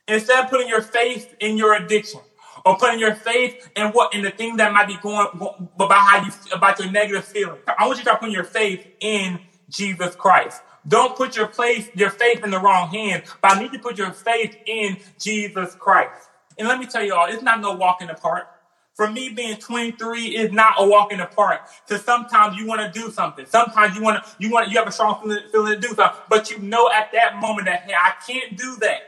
Instead 0.08 0.44
of 0.44 0.50
putting 0.50 0.70
your 0.70 0.82
faith 0.82 1.34
in 1.40 1.58
your 1.58 1.74
addiction 1.74 2.22
or 2.66 2.78
putting 2.78 3.00
your 3.00 3.16
faith 3.16 3.56
in 3.76 3.88
what 3.88 4.14
in 4.14 4.22
the 4.22 4.32
thing 4.32 4.58
that 4.58 4.72
might 4.72 4.88
be 4.88 4.98
going 4.98 5.28
about 5.76 5.92
how 5.92 6.24
you 6.24 6.32
about 6.54 6.80
your 6.80 6.92
negative 6.92 7.26
feeling. 7.26 7.60
I 7.68 7.86
want 7.86 7.98
you 7.98 8.04
to 8.04 8.10
start 8.10 8.20
putting 8.20 8.34
your 8.34 8.44
faith 8.44 8.86
in 9.00 9.40
Jesus 9.70 10.16
Christ. 10.16 10.62
Don't 10.88 11.16
put 11.16 11.36
your 11.36 11.48
place, 11.48 11.90
your 11.96 12.10
faith 12.12 12.44
in 12.44 12.52
the 12.52 12.60
wrong 12.60 12.90
hands, 12.90 13.30
but 13.42 13.58
I 13.58 13.60
need 13.60 13.72
to 13.74 13.80
put 13.80 13.98
your 13.98 14.12
faith 14.12 14.56
in 14.66 14.98
Jesus 15.20 15.76
Christ. 15.76 16.30
And 16.58 16.68
let 16.68 16.80
me 16.80 16.86
tell 16.86 17.04
you 17.04 17.16
all, 17.16 17.28
it's 17.28 17.44
not 17.44 17.60
no 17.62 17.74
walk 17.74 18.02
in 18.02 18.08
the 18.08 18.14
park. 18.14 18.48
For 18.96 19.12
me, 19.12 19.30
being 19.30 19.58
23 19.58 20.28
is 20.28 20.52
not 20.54 20.76
a 20.78 20.88
walk 20.88 21.12
in 21.12 21.20
the 21.20 21.26
park. 21.26 21.62
Because 21.86 22.06
sometimes 22.06 22.58
you 22.58 22.66
want 22.66 22.82
to 22.82 23.00
do 23.00 23.12
something. 23.12 23.46
Sometimes 23.46 23.96
you 23.96 24.02
want 24.02 24.24
to, 24.24 24.32
you 24.40 24.52
want, 24.52 24.70
you 24.70 24.78
have 24.78 24.88
a 24.88 24.92
strong 24.92 25.22
feeling, 25.22 25.40
feeling 25.52 25.82
to 25.82 25.88
do 25.88 25.94
something, 25.96 26.22
but 26.30 26.50
you 26.50 26.60
know 26.60 26.90
at 26.92 27.12
that 27.12 27.38
moment 27.42 27.66
that 27.68 27.82
hey, 27.82 27.94
I 27.94 28.14
can't 28.26 28.58
do 28.58 28.78
that 28.78 29.02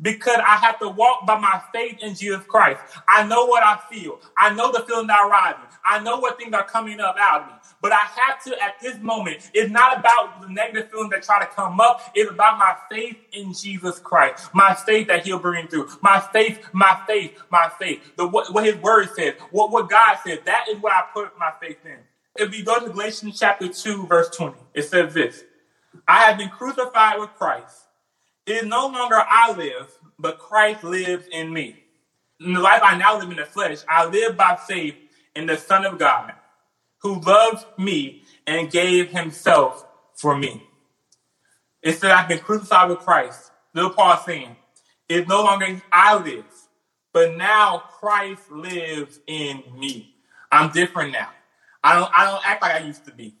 because 0.00 0.38
I 0.38 0.56
have 0.56 0.78
to 0.80 0.88
walk 0.88 1.26
by 1.26 1.38
my 1.38 1.60
faith 1.72 1.98
in 2.00 2.14
Jesus 2.14 2.42
Christ. 2.46 2.80
I 3.08 3.26
know 3.26 3.46
what 3.46 3.62
I 3.62 3.78
feel. 3.90 4.20
I 4.36 4.54
know 4.54 4.72
the 4.72 4.80
feeling 4.80 5.08
that 5.08 5.20
arises. 5.20 5.76
I 5.84 6.00
know 6.02 6.18
what 6.18 6.38
things 6.38 6.54
are 6.54 6.64
coming 6.64 7.00
up 7.00 7.16
out 7.18 7.42
of 7.42 7.46
me. 7.48 7.54
But 7.84 7.92
I 7.92 8.08
have 8.16 8.42
to, 8.44 8.62
at 8.62 8.80
this 8.80 8.98
moment, 8.98 9.50
it's 9.52 9.70
not 9.70 9.98
about 9.98 10.40
the 10.40 10.48
negative 10.48 10.90
feelings 10.90 11.10
that 11.10 11.22
try 11.22 11.38
to 11.40 11.46
come 11.46 11.80
up. 11.80 12.00
It's 12.14 12.30
about 12.30 12.58
my 12.58 12.74
faith 12.90 13.18
in 13.34 13.52
Jesus 13.52 13.98
Christ. 13.98 14.48
My 14.54 14.72
faith 14.72 15.08
that 15.08 15.26
he'll 15.26 15.38
bring 15.38 15.68
through. 15.68 15.90
My 16.00 16.18
faith, 16.18 16.66
my 16.72 16.98
faith, 17.06 17.38
my 17.50 17.70
faith. 17.78 18.00
The, 18.16 18.26
what, 18.26 18.54
what 18.54 18.64
his 18.64 18.76
word 18.76 19.10
says, 19.14 19.34
what, 19.50 19.70
what 19.70 19.90
God 19.90 20.16
says, 20.24 20.38
that 20.46 20.64
is 20.70 20.78
what 20.80 20.94
I 20.94 21.02
put 21.12 21.38
my 21.38 21.52
faith 21.60 21.76
in. 21.84 21.98
If 22.36 22.56
you 22.56 22.64
go 22.64 22.80
to 22.80 22.88
Galatians 22.88 23.38
chapter 23.38 23.68
2, 23.68 24.06
verse 24.06 24.30
20, 24.30 24.56
it 24.72 24.84
says 24.84 25.12
this 25.12 25.44
I 26.08 26.20
have 26.20 26.38
been 26.38 26.48
crucified 26.48 27.20
with 27.20 27.34
Christ. 27.34 27.82
It 28.46 28.62
is 28.62 28.64
no 28.64 28.86
longer 28.86 29.16
I 29.28 29.52
live, 29.52 29.94
but 30.18 30.38
Christ 30.38 30.84
lives 30.84 31.26
in 31.30 31.52
me. 31.52 31.84
In 32.40 32.54
the 32.54 32.60
life 32.60 32.80
I 32.82 32.96
now 32.96 33.18
live 33.18 33.30
in 33.30 33.36
the 33.36 33.44
flesh, 33.44 33.80
I 33.86 34.06
live 34.06 34.38
by 34.38 34.56
faith 34.56 34.94
in 35.36 35.44
the 35.44 35.58
Son 35.58 35.84
of 35.84 35.98
God, 35.98 36.32
who 37.04 37.20
loved 37.20 37.66
me 37.78 38.22
and 38.46 38.70
gave 38.70 39.10
himself 39.10 39.86
for 40.14 40.36
me. 40.36 40.66
It 41.82 41.98
said, 41.98 42.10
I've 42.10 42.28
been 42.28 42.38
crucified 42.38 42.88
with 42.88 43.00
Christ. 43.00 43.52
Little 43.74 43.90
Paul 43.90 44.16
saying, 44.24 44.56
it's 45.08 45.28
no 45.28 45.44
longer 45.44 45.82
I 45.92 46.16
live, 46.16 46.46
but 47.12 47.36
now 47.36 47.82
Christ 48.00 48.50
lives 48.50 49.20
in 49.26 49.62
me. 49.78 50.14
I'm 50.50 50.72
different 50.72 51.12
now. 51.12 51.28
I 51.82 51.94
don't, 51.94 52.10
I 52.16 52.24
don't 52.24 52.48
act 52.48 52.62
like 52.62 52.74
I 52.74 52.86
used 52.86 53.04
to 53.04 53.12
be. 53.12 53.34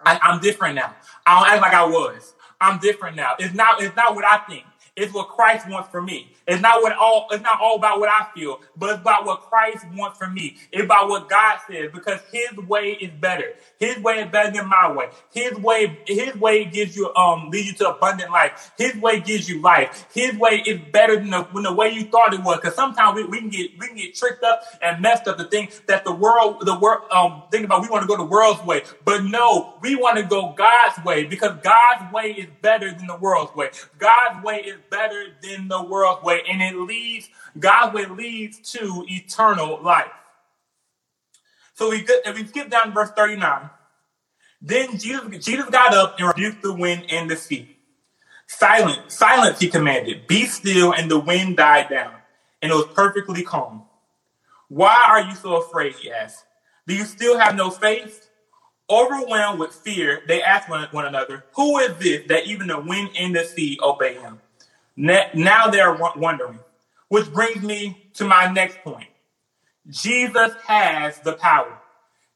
I, 0.00 0.20
I'm 0.22 0.40
different 0.40 0.76
now. 0.76 0.94
I 1.26 1.40
don't 1.40 1.48
act 1.48 1.62
like 1.62 1.74
I 1.74 1.84
was. 1.86 2.34
I'm 2.60 2.78
different 2.78 3.16
now. 3.16 3.32
It's 3.40 3.54
not, 3.54 3.82
it's 3.82 3.96
not 3.96 4.14
what 4.14 4.24
I 4.24 4.38
think. 4.48 4.64
It's 4.96 5.12
what 5.12 5.28
Christ 5.28 5.68
wants 5.68 5.90
for 5.90 6.00
me. 6.02 6.32
It's 6.46 6.62
not 6.62 6.82
what 6.82 6.96
all 6.96 7.26
it's 7.30 7.42
not 7.42 7.60
all 7.60 7.76
about 7.76 8.00
what 8.00 8.08
I 8.08 8.26
feel, 8.34 8.60
but 8.76 8.90
it's 8.90 9.00
about 9.00 9.26
what 9.26 9.40
Christ 9.42 9.84
wants 9.94 10.18
for 10.18 10.28
me. 10.28 10.56
It's 10.72 10.84
about 10.84 11.08
what 11.08 11.28
God 11.28 11.58
says 11.68 11.90
because 11.92 12.20
his 12.32 12.56
way 12.56 12.92
is 13.00 13.10
better. 13.10 13.54
His 13.78 13.98
way 13.98 14.20
is 14.20 14.30
better 14.30 14.50
than 14.52 14.68
my 14.68 14.90
way. 14.90 15.08
His 15.32 15.52
way, 15.58 15.98
his 16.06 16.34
way 16.36 16.64
gives 16.64 16.96
you 16.96 17.14
um 17.14 17.50
leads 17.50 17.68
you 17.68 17.74
to 17.74 17.90
abundant 17.90 18.30
life. 18.30 18.72
His 18.78 18.96
way 18.96 19.20
gives 19.20 19.48
you 19.48 19.60
life. 19.60 20.06
His 20.14 20.36
way 20.38 20.62
is 20.66 20.80
better 20.80 21.16
than 21.16 21.30
the, 21.30 21.46
than 21.52 21.64
the 21.64 21.74
way 21.74 21.90
you 21.90 22.04
thought 22.04 22.32
it 22.32 22.42
was. 22.42 22.58
Because 22.58 22.74
sometimes 22.74 23.16
we, 23.16 23.24
we 23.24 23.40
can 23.40 23.50
get 23.50 23.72
we 23.78 23.88
can 23.88 23.96
get 23.96 24.14
tricked 24.14 24.44
up 24.44 24.62
and 24.80 25.02
messed 25.02 25.28
up 25.28 25.36
the 25.36 25.44
thing 25.44 25.68
that 25.86 26.04
the 26.04 26.12
world 26.14 26.62
the 26.64 26.78
world 26.78 27.02
um 27.10 27.42
think 27.50 27.64
about 27.66 27.82
we 27.82 27.88
want 27.88 28.02
to 28.02 28.08
go 28.08 28.16
the 28.16 28.24
world's 28.24 28.62
way. 28.64 28.82
But 29.04 29.24
no, 29.24 29.74
we 29.82 29.94
want 29.96 30.16
to 30.16 30.22
go 30.22 30.54
God's 30.56 31.04
way 31.04 31.24
because 31.24 31.58
God's 31.62 32.10
way 32.12 32.32
is 32.32 32.48
better 32.62 32.90
than 32.92 33.06
the 33.08 33.16
world's 33.16 33.54
way. 33.54 33.70
God's 33.98 34.42
way 34.42 34.56
is 34.60 34.78
better 34.90 35.26
than 35.42 35.68
the 35.68 35.82
world 35.82 36.22
way, 36.22 36.42
and 36.48 36.62
it 36.62 36.76
leads 36.76 37.28
God's 37.58 37.94
way 37.94 38.06
leads 38.06 38.58
to 38.72 39.04
eternal 39.08 39.82
life. 39.82 40.12
So 41.74 41.90
we 41.90 42.06
if 42.08 42.34
we 42.34 42.46
skip 42.46 42.70
down 42.70 42.86
to 42.86 42.92
verse 42.92 43.10
39, 43.10 43.70
then 44.62 44.98
Jesus, 44.98 45.44
Jesus 45.44 45.68
got 45.70 45.94
up 45.94 46.18
and 46.18 46.28
rebuked 46.28 46.62
the 46.62 46.72
wind 46.72 47.04
and 47.10 47.30
the 47.30 47.36
sea. 47.36 47.76
Silent, 48.46 49.10
silence, 49.10 49.58
he 49.60 49.68
commanded. 49.68 50.26
Be 50.26 50.46
still, 50.46 50.92
and 50.92 51.10
the 51.10 51.18
wind 51.18 51.56
died 51.56 51.88
down, 51.90 52.14
and 52.62 52.72
it 52.72 52.74
was 52.74 52.86
perfectly 52.94 53.42
calm. 53.42 53.82
Why 54.68 55.04
are 55.08 55.20
you 55.20 55.34
so 55.34 55.56
afraid? 55.56 55.94
He 55.94 56.10
asked. 56.10 56.44
Do 56.86 56.94
you 56.94 57.04
still 57.04 57.38
have 57.38 57.56
no 57.56 57.70
faith? 57.70 58.30
Overwhelmed 58.88 59.58
with 59.58 59.74
fear, 59.74 60.22
they 60.28 60.42
asked 60.42 60.68
one, 60.68 60.86
one 60.92 61.06
another, 61.06 61.44
Who 61.56 61.78
is 61.78 61.96
this 61.98 62.28
that 62.28 62.46
even 62.46 62.68
the 62.68 62.78
wind 62.78 63.10
and 63.18 63.34
the 63.34 63.44
sea 63.44 63.78
obey 63.82 64.14
him? 64.14 64.40
Now 64.96 65.68
they're 65.68 65.94
wondering, 66.16 66.58
which 67.08 67.32
brings 67.32 67.62
me 67.62 68.10
to 68.14 68.24
my 68.24 68.50
next 68.52 68.78
point. 68.78 69.08
Jesus 69.88 70.52
has 70.66 71.20
the 71.20 71.34
power. 71.34 71.78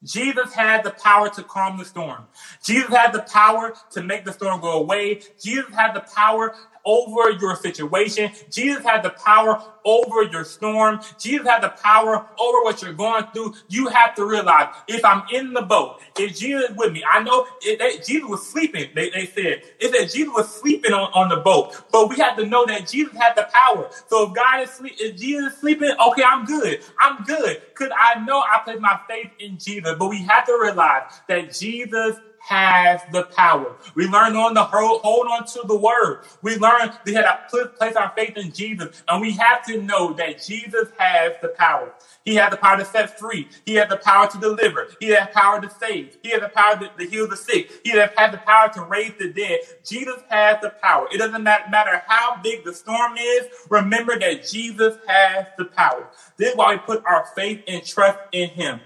Jesus 0.03 0.53
has 0.55 0.83
the 0.83 0.92
power 0.92 1.29
to 1.31 1.42
calm 1.42 1.79
the 1.79 1.85
storm. 1.85 2.27
Jesus 2.62 2.88
has 2.94 3.12
the 3.12 3.23
power 3.23 3.75
to 3.92 4.03
make 4.03 4.25
the 4.25 4.33
storm 4.33 4.61
go 4.61 4.79
away. 4.79 5.20
Jesus 5.42 5.75
has 5.75 5.92
the 5.94 6.01
power 6.01 6.55
over 6.85 7.31
your 7.40 7.57
situation. 7.57 8.31
Jesus 8.51 8.85
has 8.85 9.03
the 9.03 9.11
power 9.11 9.62
over 9.85 10.23
your 10.25 10.45
storm. 10.45 11.01
Jesus 11.19 11.47
has 11.49 11.62
the 11.62 11.71
power 11.71 12.27
over 12.38 12.62
what 12.62 12.83
you're 12.83 12.93
going 12.93 13.25
through. 13.33 13.55
You 13.69 13.88
have 13.88 14.14
to 14.16 14.25
realize 14.25 14.69
if 14.88 15.05
I'm 15.05 15.23
in 15.33 15.53
the 15.53 15.62
boat, 15.62 15.99
if 16.16 16.37
Jesus 16.38 16.71
is 16.71 16.77
with 16.77 16.93
me, 16.93 17.03
I 17.11 17.23
know 17.23 17.47
it, 17.61 17.79
they, 17.79 17.99
Jesus 17.99 18.29
was 18.29 18.47
sleeping. 18.47 18.90
They, 18.95 19.11
they 19.11 19.27
said 19.27 19.62
it 19.81 20.11
Jesus 20.12 20.33
was 20.35 20.53
sleeping 20.53 20.93
on, 20.93 21.11
on 21.14 21.29
the 21.29 21.37
boat, 21.37 21.73
but 21.92 22.09
we 22.09 22.17
have 22.19 22.37
to 22.37 22.46
know 22.46 22.65
that 22.67 22.88
Jesus 22.88 23.15
had 23.17 23.35
the 23.37 23.48
power. 23.52 23.88
So 24.09 24.29
if 24.29 24.35
God 24.35 24.63
is 24.63 24.71
sleep, 24.71 24.94
if 24.98 25.17
Jesus 25.17 25.52
is 25.54 25.59
sleeping, 25.61 25.90
okay, 26.09 26.23
I'm 26.23 26.44
good. 26.44 26.81
I'm 26.98 27.23
good 27.23 27.59
because 27.75 27.92
I 27.98 28.21
know 28.21 28.40
I 28.40 28.61
place 28.65 28.79
my 28.81 28.98
faith 29.09 29.33
in 29.38 29.59
Jesus. 29.59 29.94
But 29.98 30.09
we 30.09 30.23
have 30.25 30.46
to 30.46 30.59
realize 30.61 31.04
that 31.29 31.52
Jesus 31.52 32.17
has 32.41 33.05
the 33.05 33.25
power. 33.25 33.77
We 33.97 34.07
learn 34.07 34.37
on 34.37 34.55
the 34.55 34.65
hold, 34.65 35.03
hold 35.03 35.29
on 35.29 35.45
to 35.47 35.63
the 35.67 35.77
word. 35.77 36.21
We 36.43 36.57
learn 36.57 36.91
we 37.07 37.15
had 37.15 37.27
to 37.51 37.67
place 37.79 37.97
our 37.97 38.13
faith 38.17 38.37
in 38.37 38.53
Jesus, 38.53 39.03
and 39.09 39.23
we 39.23 39.33
have 39.35 39.63
to 39.65 39.83
know 39.83 40.15
that 40.15 40.41
Jesus 40.43 40.91
has 40.99 41.35
the 41.43 41.51
power. 41.51 41.93
He 42.25 42.37
has 42.37 42.51
the 42.51 42.59
power 42.59 42.79
to 42.79 42.87
set 42.87 43.19
free. 43.19 43.49
He 43.67 43.77
has 43.77 43.88
the 43.88 43.99
power 43.99 44.29
to 44.29 44.38
deliver. 44.38 44.88
He 45.01 45.09
has 45.11 45.29
the 45.29 45.33
power 45.41 45.61
to 45.61 45.71
save. 45.71 46.17
He 46.23 46.31
has 46.31 46.41
the 46.43 46.51
power 46.51 46.77
to, 46.79 46.91
to 46.91 47.07
heal 47.07 47.29
the 47.29 47.37
sick. 47.37 47.71
He 47.85 47.93
has, 47.93 48.11
has 48.17 48.33
the 48.33 48.38
power 48.38 48.71
to 48.75 48.83
raise 48.85 49.15
the 49.19 49.33
dead. 49.33 49.61
Jesus 49.85 50.23
has 50.29 50.59
the 50.63 50.71
power. 50.83 51.09
It 51.13 51.19
doesn't 51.19 51.43
matter 51.71 52.03
how 52.07 52.37
big 52.43 52.65
the 52.65 52.75
storm 52.75 53.17
is. 53.19 53.49
Remember 53.71 54.19
that 54.19 54.43
Jesus 54.45 54.97
has 55.07 55.47
the 55.57 55.67
power. 55.67 56.09
This 56.38 56.51
is 56.51 56.57
why 56.57 56.75
we 56.75 56.79
put 56.81 57.03
our 57.07 57.25
faith 57.35 57.63
and 57.69 57.85
trust 57.85 58.19
in 58.33 58.51
Him 58.51 58.83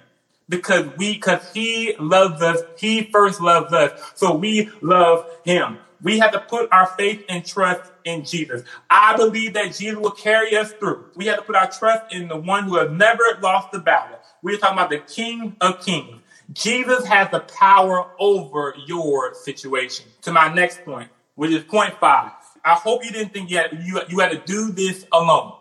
because 0.48 0.86
we 0.96 1.14
because 1.14 1.52
he 1.52 1.94
loves 1.98 2.42
us. 2.42 2.60
He 2.76 3.04
first 3.04 3.40
loves 3.40 3.72
us. 3.72 3.98
So 4.14 4.34
we 4.34 4.70
love 4.80 5.28
him. 5.44 5.78
We 6.02 6.18
have 6.18 6.32
to 6.32 6.40
put 6.40 6.70
our 6.70 6.86
faith 6.86 7.24
and 7.28 7.44
trust 7.44 7.90
in 8.04 8.24
jesus. 8.24 8.62
I 8.90 9.16
believe 9.16 9.54
that 9.54 9.74
jesus 9.74 9.98
will 9.98 10.10
carry 10.10 10.56
us 10.56 10.72
through. 10.72 11.06
We 11.16 11.26
have 11.26 11.38
to 11.38 11.42
put 11.42 11.56
our 11.56 11.70
trust 11.70 12.12
in 12.12 12.28
the 12.28 12.36
one 12.36 12.64
who 12.64 12.76
has 12.76 12.90
never 12.90 13.24
lost 13.40 13.72
the 13.72 13.78
battle. 13.78 14.18
We're 14.42 14.58
talking 14.58 14.76
about 14.76 14.90
the 14.90 14.98
king 14.98 15.56
of 15.60 15.84
kings. 15.84 16.20
Jesus 16.52 17.06
has 17.06 17.30
the 17.30 17.40
power 17.40 18.06
over 18.18 18.74
your 18.86 19.32
situation. 19.34 20.06
To 20.22 20.32
my 20.32 20.52
next 20.52 20.84
point 20.84 21.08
which 21.34 21.50
is 21.50 21.62
point 21.64 21.94
five. 21.98 22.32
I 22.64 22.74
hope 22.74 23.04
you 23.04 23.10
didn't 23.10 23.32
think 23.32 23.50
you 23.50 23.58
had, 23.58 23.72
you, 23.84 24.00
you 24.08 24.20
had 24.20 24.30
to 24.30 24.38
do 24.38 24.72
this 24.72 25.06
alone 25.12 25.52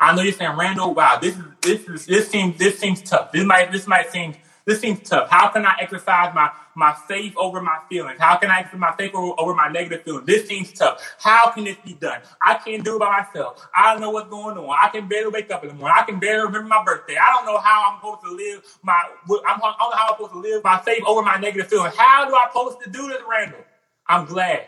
I 0.00 0.14
know 0.14 0.22
you're 0.22 0.32
saying, 0.32 0.56
Randall, 0.56 0.94
wow, 0.94 1.18
this 1.20 1.36
is 1.36 1.44
this 1.60 1.88
is 1.88 2.06
this 2.06 2.28
seems 2.28 2.58
this 2.58 2.78
seems 2.78 3.02
tough. 3.02 3.32
This 3.32 3.44
might 3.44 3.72
this 3.72 3.86
might 3.86 4.10
seem 4.10 4.34
this 4.64 4.80
seems 4.80 5.08
tough. 5.08 5.28
How 5.30 5.48
can 5.48 5.66
I 5.66 5.76
exercise 5.80 6.32
my 6.34 6.52
my 6.76 6.94
faith 7.08 7.34
over 7.36 7.60
my 7.60 7.78
feelings? 7.88 8.20
How 8.20 8.36
can 8.36 8.50
I 8.50 8.60
exercise 8.60 8.80
my 8.80 8.94
faith 8.96 9.12
over, 9.14 9.34
over 9.38 9.54
my 9.54 9.68
negative 9.68 10.04
feelings? 10.04 10.26
This 10.26 10.46
seems 10.46 10.72
tough. 10.72 11.02
How 11.18 11.50
can 11.50 11.64
this 11.64 11.78
be 11.84 11.94
done? 11.94 12.20
I 12.40 12.54
can't 12.54 12.84
do 12.84 12.96
it 12.96 13.00
by 13.00 13.22
myself. 13.22 13.66
I 13.74 13.92
don't 13.92 14.02
know 14.02 14.10
what's 14.10 14.30
going 14.30 14.56
on. 14.58 14.76
I 14.80 14.88
can 14.90 15.08
barely 15.08 15.30
wake 15.30 15.50
up 15.50 15.64
in 15.64 15.70
the 15.70 15.74
morning. 15.74 15.96
I 15.98 16.04
can 16.04 16.20
barely 16.20 16.46
remember 16.46 16.68
my 16.68 16.84
birthday. 16.84 17.16
I 17.16 17.32
don't 17.34 17.46
know 17.46 17.58
how 17.58 17.90
I'm 17.90 17.98
supposed 17.98 18.24
to 18.24 18.30
live 18.30 18.62
my 18.84 18.92
I'm, 18.94 19.42
I 19.48 19.58
don't 19.58 19.90
know 19.90 19.96
how 19.96 20.08
I'm 20.10 20.14
supposed 20.16 20.32
to 20.34 20.38
live 20.40 20.62
my 20.62 20.78
faith 20.78 21.02
over 21.08 21.22
my 21.22 21.38
negative 21.38 21.68
feelings. 21.68 21.96
How 21.96 22.28
do 22.28 22.34
I 22.34 22.46
supposed 22.52 22.82
to 22.84 22.90
do 22.90 23.08
this, 23.08 23.22
Randall? 23.28 23.64
I'm 24.06 24.26
glad. 24.26 24.66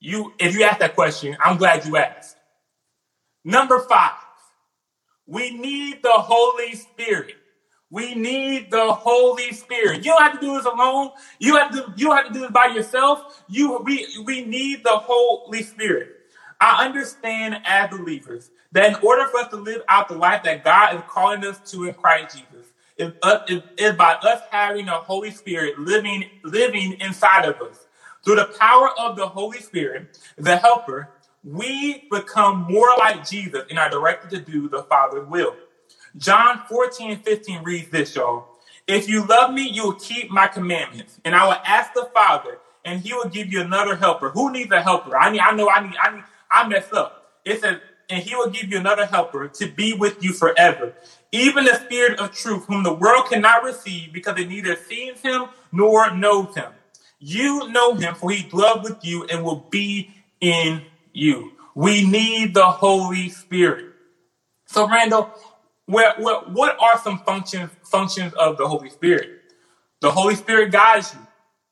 You 0.00 0.34
if 0.38 0.54
you 0.54 0.64
asked 0.64 0.80
that 0.80 0.94
question, 0.94 1.38
I'm 1.42 1.56
glad 1.56 1.86
you 1.86 1.96
asked. 1.96 2.36
Number 3.44 3.80
five. 3.80 4.25
We 5.26 5.56
need 5.56 6.02
the 6.02 6.12
Holy 6.12 6.74
Spirit. 6.74 7.34
We 7.90 8.14
need 8.14 8.70
the 8.70 8.92
Holy 8.92 9.52
Spirit. 9.52 9.98
You 9.98 10.12
don't 10.12 10.22
have 10.22 10.40
to 10.40 10.46
do 10.46 10.56
this 10.56 10.66
alone. 10.66 11.10
You 11.38 11.56
have 11.56 11.70
to 11.72 11.92
you 11.96 12.12
have 12.12 12.26
to 12.26 12.32
do 12.32 12.40
this 12.40 12.50
by 12.50 12.66
yourself. 12.66 13.44
You 13.48 13.78
we 13.78 14.06
we 14.24 14.44
need 14.44 14.82
the 14.84 14.96
Holy 14.96 15.62
Spirit. 15.62 16.16
I 16.60 16.86
understand 16.86 17.58
as 17.64 17.90
believers 17.90 18.50
that 18.72 18.88
in 18.90 19.06
order 19.06 19.28
for 19.28 19.40
us 19.40 19.48
to 19.50 19.56
live 19.56 19.82
out 19.88 20.08
the 20.08 20.16
life 20.16 20.42
that 20.44 20.64
God 20.64 20.96
is 20.96 21.02
calling 21.08 21.44
us 21.44 21.58
to 21.70 21.84
in 21.84 21.94
Christ 21.94 22.36
Jesus, 22.36 22.66
is, 22.96 23.12
uh, 23.22 23.40
is, 23.48 23.62
is 23.76 23.94
by 23.94 24.14
us 24.14 24.42
having 24.50 24.86
the 24.86 24.92
Holy 24.92 25.30
Spirit 25.30 25.78
living 25.78 26.24
living 26.44 26.96
inside 27.00 27.44
of 27.44 27.60
us. 27.60 27.86
Through 28.24 28.36
the 28.36 28.56
power 28.58 28.90
of 28.98 29.16
the 29.16 29.28
Holy 29.28 29.60
Spirit, 29.60 30.18
the 30.36 30.56
helper, 30.56 31.10
we 31.46 32.04
become 32.10 32.66
more 32.68 32.90
like 32.98 33.26
Jesus 33.26 33.62
and 33.70 33.78
are 33.78 33.88
directed 33.88 34.30
to 34.30 34.40
do 34.40 34.68
the 34.68 34.82
Father's 34.82 35.28
will. 35.28 35.54
John 36.16 36.62
14 36.68 37.18
15 37.18 37.62
reads 37.62 37.88
this, 37.90 38.16
y'all. 38.16 38.48
If 38.88 39.08
you 39.08 39.24
love 39.24 39.52
me, 39.52 39.68
you 39.68 39.84
will 39.84 39.94
keep 39.94 40.30
my 40.30 40.48
commandments, 40.48 41.20
and 41.24 41.34
I 41.34 41.44
will 41.46 41.60
ask 41.64 41.92
the 41.94 42.08
Father, 42.12 42.58
and 42.84 43.00
he 43.00 43.14
will 43.14 43.28
give 43.28 43.52
you 43.52 43.60
another 43.60 43.96
helper. 43.96 44.30
Who 44.30 44.52
needs 44.52 44.72
a 44.72 44.82
helper? 44.82 45.16
I 45.16 45.30
need, 45.30 45.40
I 45.40 45.52
know 45.52 45.68
I 45.68 45.86
need, 45.86 45.96
I 46.00 46.14
need, 46.16 46.24
I 46.50 46.68
mess 46.68 46.92
up. 46.92 47.32
It 47.44 47.60
says, 47.60 47.80
and 48.08 48.22
he 48.22 48.34
will 48.34 48.50
give 48.50 48.70
you 48.70 48.78
another 48.78 49.06
helper 49.06 49.48
to 49.48 49.66
be 49.70 49.92
with 49.92 50.22
you 50.22 50.32
forever. 50.32 50.94
Even 51.32 51.64
the 51.64 51.74
Spirit 51.74 52.18
of 52.18 52.32
truth, 52.32 52.64
whom 52.66 52.82
the 52.82 52.94
world 52.94 53.26
cannot 53.28 53.64
receive 53.64 54.12
because 54.12 54.38
it 54.38 54.48
neither 54.48 54.76
sees 54.76 55.20
him 55.20 55.46
nor 55.72 56.14
knows 56.14 56.54
him. 56.54 56.72
You 57.18 57.68
know 57.68 57.94
him, 57.94 58.14
for 58.14 58.30
he 58.30 58.48
dwells 58.48 58.88
with 58.88 59.04
you 59.04 59.24
and 59.24 59.44
will 59.44 59.66
be 59.70 60.10
in 60.40 60.82
you. 61.16 61.52
We 61.74 62.06
need 62.06 62.54
the 62.54 62.66
Holy 62.66 63.28
Spirit. 63.28 63.86
So, 64.66 64.88
Randall, 64.88 65.30
what, 65.86 66.18
what, 66.18 66.52
what 66.52 66.76
are 66.80 66.98
some 66.98 67.18
functions, 67.20 67.70
functions 67.84 68.32
of 68.34 68.56
the 68.56 68.66
Holy 68.66 68.90
Spirit? 68.90 69.30
The 70.00 70.10
Holy 70.10 70.34
Spirit 70.34 70.72
guides 70.72 71.14
you. 71.14 71.20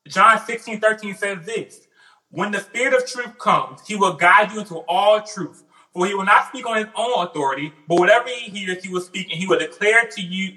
John 0.07 0.39
16, 0.45 0.79
13 0.79 1.15
says 1.15 1.45
this 1.45 1.87
When 2.29 2.51
the 2.51 2.59
Spirit 2.59 2.93
of 2.93 3.07
truth 3.07 3.37
comes, 3.37 3.81
he 3.87 3.95
will 3.95 4.13
guide 4.13 4.51
you 4.51 4.59
into 4.59 4.77
all 4.87 5.21
truth. 5.21 5.63
For 5.93 6.05
he 6.05 6.13
will 6.13 6.25
not 6.25 6.49
speak 6.49 6.67
on 6.67 6.75
his 6.77 6.87
own 6.95 7.25
authority, 7.25 7.71
but 7.87 7.97
whatever 7.99 8.27
he 8.27 8.49
hears, 8.51 8.83
he 8.83 8.89
will 8.91 8.99
speak, 8.99 9.31
and 9.31 9.39
he 9.39 9.47
will 9.47 9.59
declare 9.59 10.05
to 10.11 10.21
you, 10.21 10.55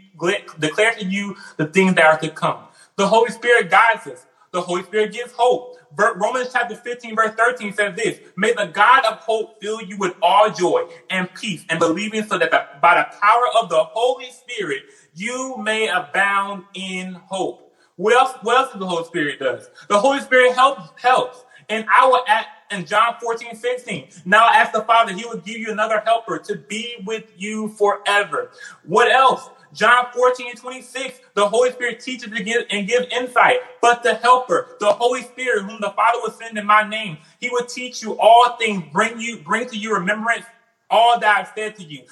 declare 0.59 0.95
to 0.95 1.05
you 1.05 1.37
the 1.57 1.67
things 1.67 1.95
that 1.95 2.05
are 2.05 2.19
to 2.19 2.29
come. 2.29 2.65
The 2.97 3.07
Holy 3.07 3.31
Spirit 3.31 3.71
guides 3.71 4.09
us. 4.09 4.27
The 4.53 4.61
Holy 4.61 4.83
Spirit 4.83 5.13
gives 5.13 5.33
hope. 5.33 5.77
Romans 5.97 6.51
chapter 6.53 6.75
15, 6.77 7.17
verse 7.17 7.35
13 7.37 7.73
says 7.73 7.97
this 7.97 8.21
May 8.37 8.53
the 8.53 8.67
God 8.67 9.05
of 9.05 9.19
hope 9.19 9.61
fill 9.61 9.83
you 9.83 9.97
with 9.97 10.15
all 10.23 10.51
joy 10.51 10.89
and 11.11 11.33
peace 11.35 11.65
and 11.71 11.79
believing, 11.79 12.25
so 12.25 12.39
that 12.39 12.51
the, 12.51 12.67
by 12.81 12.97
the 12.97 13.17
power 13.21 13.45
of 13.61 13.69
the 13.69 13.83
Holy 13.83 14.31
Spirit 14.31 14.83
you 15.15 15.57
may 15.59 15.89
abound 15.89 16.65
in 16.75 17.15
hope. 17.15 17.73
What 17.97 18.15
else, 18.15 18.39
what 18.43 18.57
else 18.57 18.71
does 18.71 18.81
the 18.81 18.87
Holy 18.87 19.05
Spirit 19.05 19.41
does? 19.41 19.69
The 19.89 19.99
Holy 19.99 20.21
Spirit 20.21 20.55
helps, 20.55 20.91
helps. 21.03 21.45
And 21.69 21.85
I 21.93 22.07
will 22.07 22.23
act 22.27 22.73
in 22.73 22.85
John 22.85 23.17
14, 23.21 23.57
16. 23.57 24.09
Now 24.25 24.47
I 24.47 24.57
ask 24.57 24.73
the 24.73 24.83
Father, 24.83 25.13
He 25.13 25.25
will 25.25 25.39
give 25.39 25.59
you 25.59 25.73
another 25.73 26.01
helper 26.05 26.39
to 26.39 26.57
be 26.57 26.97
with 27.05 27.25
you 27.37 27.69
forever. 27.71 28.51
What 28.85 29.11
else? 29.11 29.51
John 29.73 30.07
14 30.15 30.51
and 30.51 30.59
26, 30.59 31.21
the 31.35 31.49
Holy 31.49 31.71
Spirit 31.73 32.01
teaches 32.01 32.33
to 32.33 32.43
give 32.43 32.65
and 32.71 32.87
give 32.87 33.05
insight. 33.11 33.59
But 33.81 34.03
the 34.03 34.15
helper, 34.15 34.77
the 34.81 34.93
Holy 34.93 35.23
Spirit, 35.23 35.65
whom 35.65 35.81
the 35.81 35.91
Father 35.91 36.19
will 36.23 36.33
send 36.33 36.59
in 36.59 36.67
my 36.67 36.89
name, 36.89 37.19
he 37.41 37.49
will 37.51 37.65
teach 37.67 38.03
you 38.03 38.19
all 38.19 38.57
things, 38.59 38.85
bring 38.93 39.21
you, 39.21 39.39
bring 39.39 39.69
to 39.69 39.77
you 39.77 39.95
remembrance 39.95 40.45
all 40.91 41.19
that 41.21 41.37
I've 41.39 41.53
said 41.55 41.77
to 41.77 41.85
you. 41.85 42.03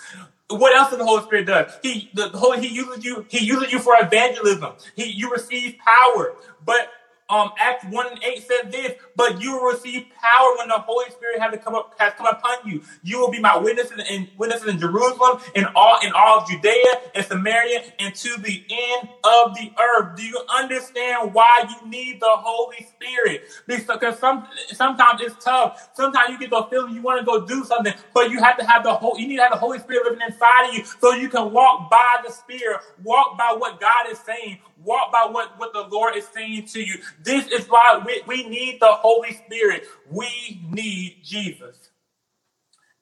What 0.48 0.76
else 0.76 0.90
does 0.90 0.98
the 0.98 1.04
Holy 1.04 1.22
Spirit 1.24 1.46
does? 1.46 1.72
He 1.82 2.10
the, 2.14 2.28
the 2.28 2.38
Holy 2.38 2.60
He 2.60 2.74
uses 2.74 3.04
you, 3.04 3.26
he 3.28 3.44
uses 3.44 3.72
you 3.72 3.80
for 3.80 3.96
evangelism. 4.00 4.74
He 4.94 5.06
you 5.06 5.30
receive 5.30 5.76
power. 5.78 6.34
But 6.64 6.90
um, 7.28 7.50
Acts 7.58 7.84
1 7.90 8.06
and 8.12 8.22
8 8.22 8.38
says 8.38 8.72
this, 8.72 8.92
but 9.16 9.42
you 9.42 9.52
will 9.52 9.72
receive 9.72 10.06
power 10.22 10.56
when 10.58 10.68
the 10.68 10.78
Holy 10.78 11.10
Spirit 11.10 11.40
has 11.40 11.58
come 11.64 11.74
up 11.74 11.94
has 11.98 12.12
come 12.14 12.26
upon 12.26 12.56
you. 12.64 12.82
You 13.02 13.18
will 13.18 13.30
be 13.30 13.40
my 13.40 13.56
witnesses 13.56 14.00
in 14.08 14.28
witnesses 14.38 14.68
in 14.68 14.78
Jerusalem, 14.78 15.40
in 15.54 15.66
all 15.74 15.98
in 16.04 16.12
all 16.12 16.40
of 16.40 16.48
Judea 16.48 17.00
and 17.14 17.26
Samaria, 17.26 17.82
and 17.98 18.14
to 18.14 18.40
the 18.40 18.64
end 18.70 19.08
of 19.24 19.54
the 19.56 19.72
earth. 19.80 20.16
Do 20.16 20.24
you 20.24 20.40
understand 20.56 21.34
why 21.34 21.68
you 21.68 21.88
need 21.88 22.20
the 22.20 22.30
Holy 22.30 22.86
Spirit? 22.94 23.42
Because 23.66 24.18
some 24.20 24.46
sometimes 24.72 25.20
it's 25.22 25.44
tough. 25.44 25.90
Sometimes 25.94 26.30
you 26.30 26.38
get 26.38 26.50
the 26.50 26.62
feeling 26.70 26.94
you 26.94 27.02
want 27.02 27.18
to 27.20 27.26
go 27.26 27.44
do 27.44 27.64
something, 27.64 27.94
but 28.14 28.30
you 28.30 28.40
have 28.42 28.56
to 28.58 28.64
have 28.64 28.84
the 28.84 28.94
whole 28.94 29.18
you 29.18 29.26
need 29.26 29.36
to 29.36 29.42
have 29.42 29.52
the 29.52 29.58
Holy 29.58 29.80
Spirit 29.80 30.04
living 30.04 30.20
inside 30.28 30.68
of 30.68 30.74
you 30.74 30.84
so 30.84 31.14
you 31.14 31.28
can 31.28 31.52
walk 31.52 31.90
by 31.90 32.18
the 32.24 32.32
Spirit, 32.32 32.80
walk 33.02 33.36
by 33.36 33.54
what 33.58 33.80
God 33.80 34.10
is 34.10 34.18
saying, 34.20 34.58
walk 34.82 35.12
by 35.12 35.26
what, 35.30 35.58
what 35.58 35.72
the 35.72 35.82
Lord 35.82 36.16
is 36.16 36.26
saying 36.28 36.66
to 36.66 36.80
you. 36.80 36.94
This 37.22 37.46
is 37.48 37.66
why 37.66 38.02
we, 38.04 38.22
we 38.26 38.48
need 38.48 38.78
the 38.80 38.92
Holy 38.92 39.32
Spirit. 39.32 39.84
We 40.10 40.60
need 40.70 41.18
Jesus. 41.22 41.90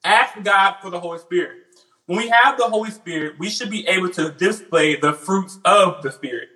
Ask 0.04 0.42
God 0.42 0.76
for 0.82 0.90
the 0.90 1.00
Holy 1.00 1.18
Spirit. 1.18 1.58
When 2.06 2.18
we 2.18 2.28
have 2.28 2.58
the 2.58 2.64
Holy 2.64 2.90
Spirit, 2.90 3.38
we 3.38 3.48
should 3.48 3.70
be 3.70 3.86
able 3.88 4.10
to 4.10 4.30
display 4.32 4.96
the 4.96 5.14
fruits 5.14 5.58
of 5.64 6.02
the 6.02 6.12
Spirit. 6.12 6.48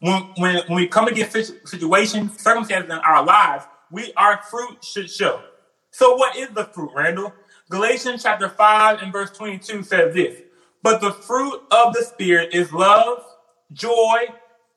When, 0.00 0.22
when, 0.36 0.56
when 0.66 0.76
we 0.76 0.86
come 0.86 1.08
against 1.08 1.68
situations, 1.68 2.40
circumstances 2.40 2.90
in 2.90 2.98
our 2.98 3.24
lives, 3.24 3.64
we 3.90 4.12
our 4.16 4.42
fruit 4.42 4.82
should 4.82 5.10
show. 5.10 5.42
So 5.90 6.16
what 6.16 6.36
is 6.36 6.48
the 6.50 6.64
fruit, 6.64 6.90
Randall? 6.94 7.32
Galatians 7.70 8.22
chapter 8.22 8.48
5 8.48 9.02
and 9.02 9.12
verse 9.12 9.30
22 9.30 9.82
says 9.82 10.14
this, 10.14 10.40
but 10.82 11.00
the 11.00 11.12
fruit 11.12 11.62
of 11.70 11.94
the 11.94 12.02
Spirit 12.02 12.52
is 12.52 12.72
love, 12.72 13.24
joy, 13.72 14.26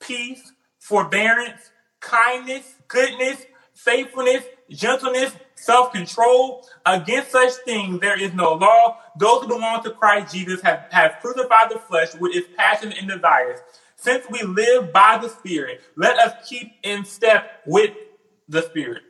peace, 0.00 0.52
forbearance, 0.78 1.70
kindness, 2.00 2.74
goodness, 2.88 3.44
faithfulness, 3.74 4.44
gentleness, 4.70 5.32
self 5.54 5.92
control. 5.92 6.66
Against 6.86 7.32
such 7.32 7.52
things 7.64 8.00
there 8.00 8.20
is 8.20 8.32
no 8.34 8.54
law. 8.54 8.98
Those 9.18 9.42
who 9.42 9.48
belong 9.48 9.82
to 9.84 9.90
Christ 9.90 10.34
Jesus 10.34 10.60
have, 10.62 10.86
have 10.90 11.16
crucified 11.20 11.70
the 11.70 11.78
flesh 11.78 12.14
with 12.14 12.34
its 12.34 12.48
passions 12.56 12.94
and 12.98 13.08
desires. 13.08 13.60
Since 13.96 14.26
we 14.30 14.42
live 14.42 14.92
by 14.92 15.18
the 15.20 15.28
Spirit, 15.28 15.80
let 15.96 16.18
us 16.18 16.48
keep 16.48 16.72
in 16.82 17.04
step 17.04 17.62
with 17.66 17.90
the 18.48 18.62
Spirit. 18.62 19.02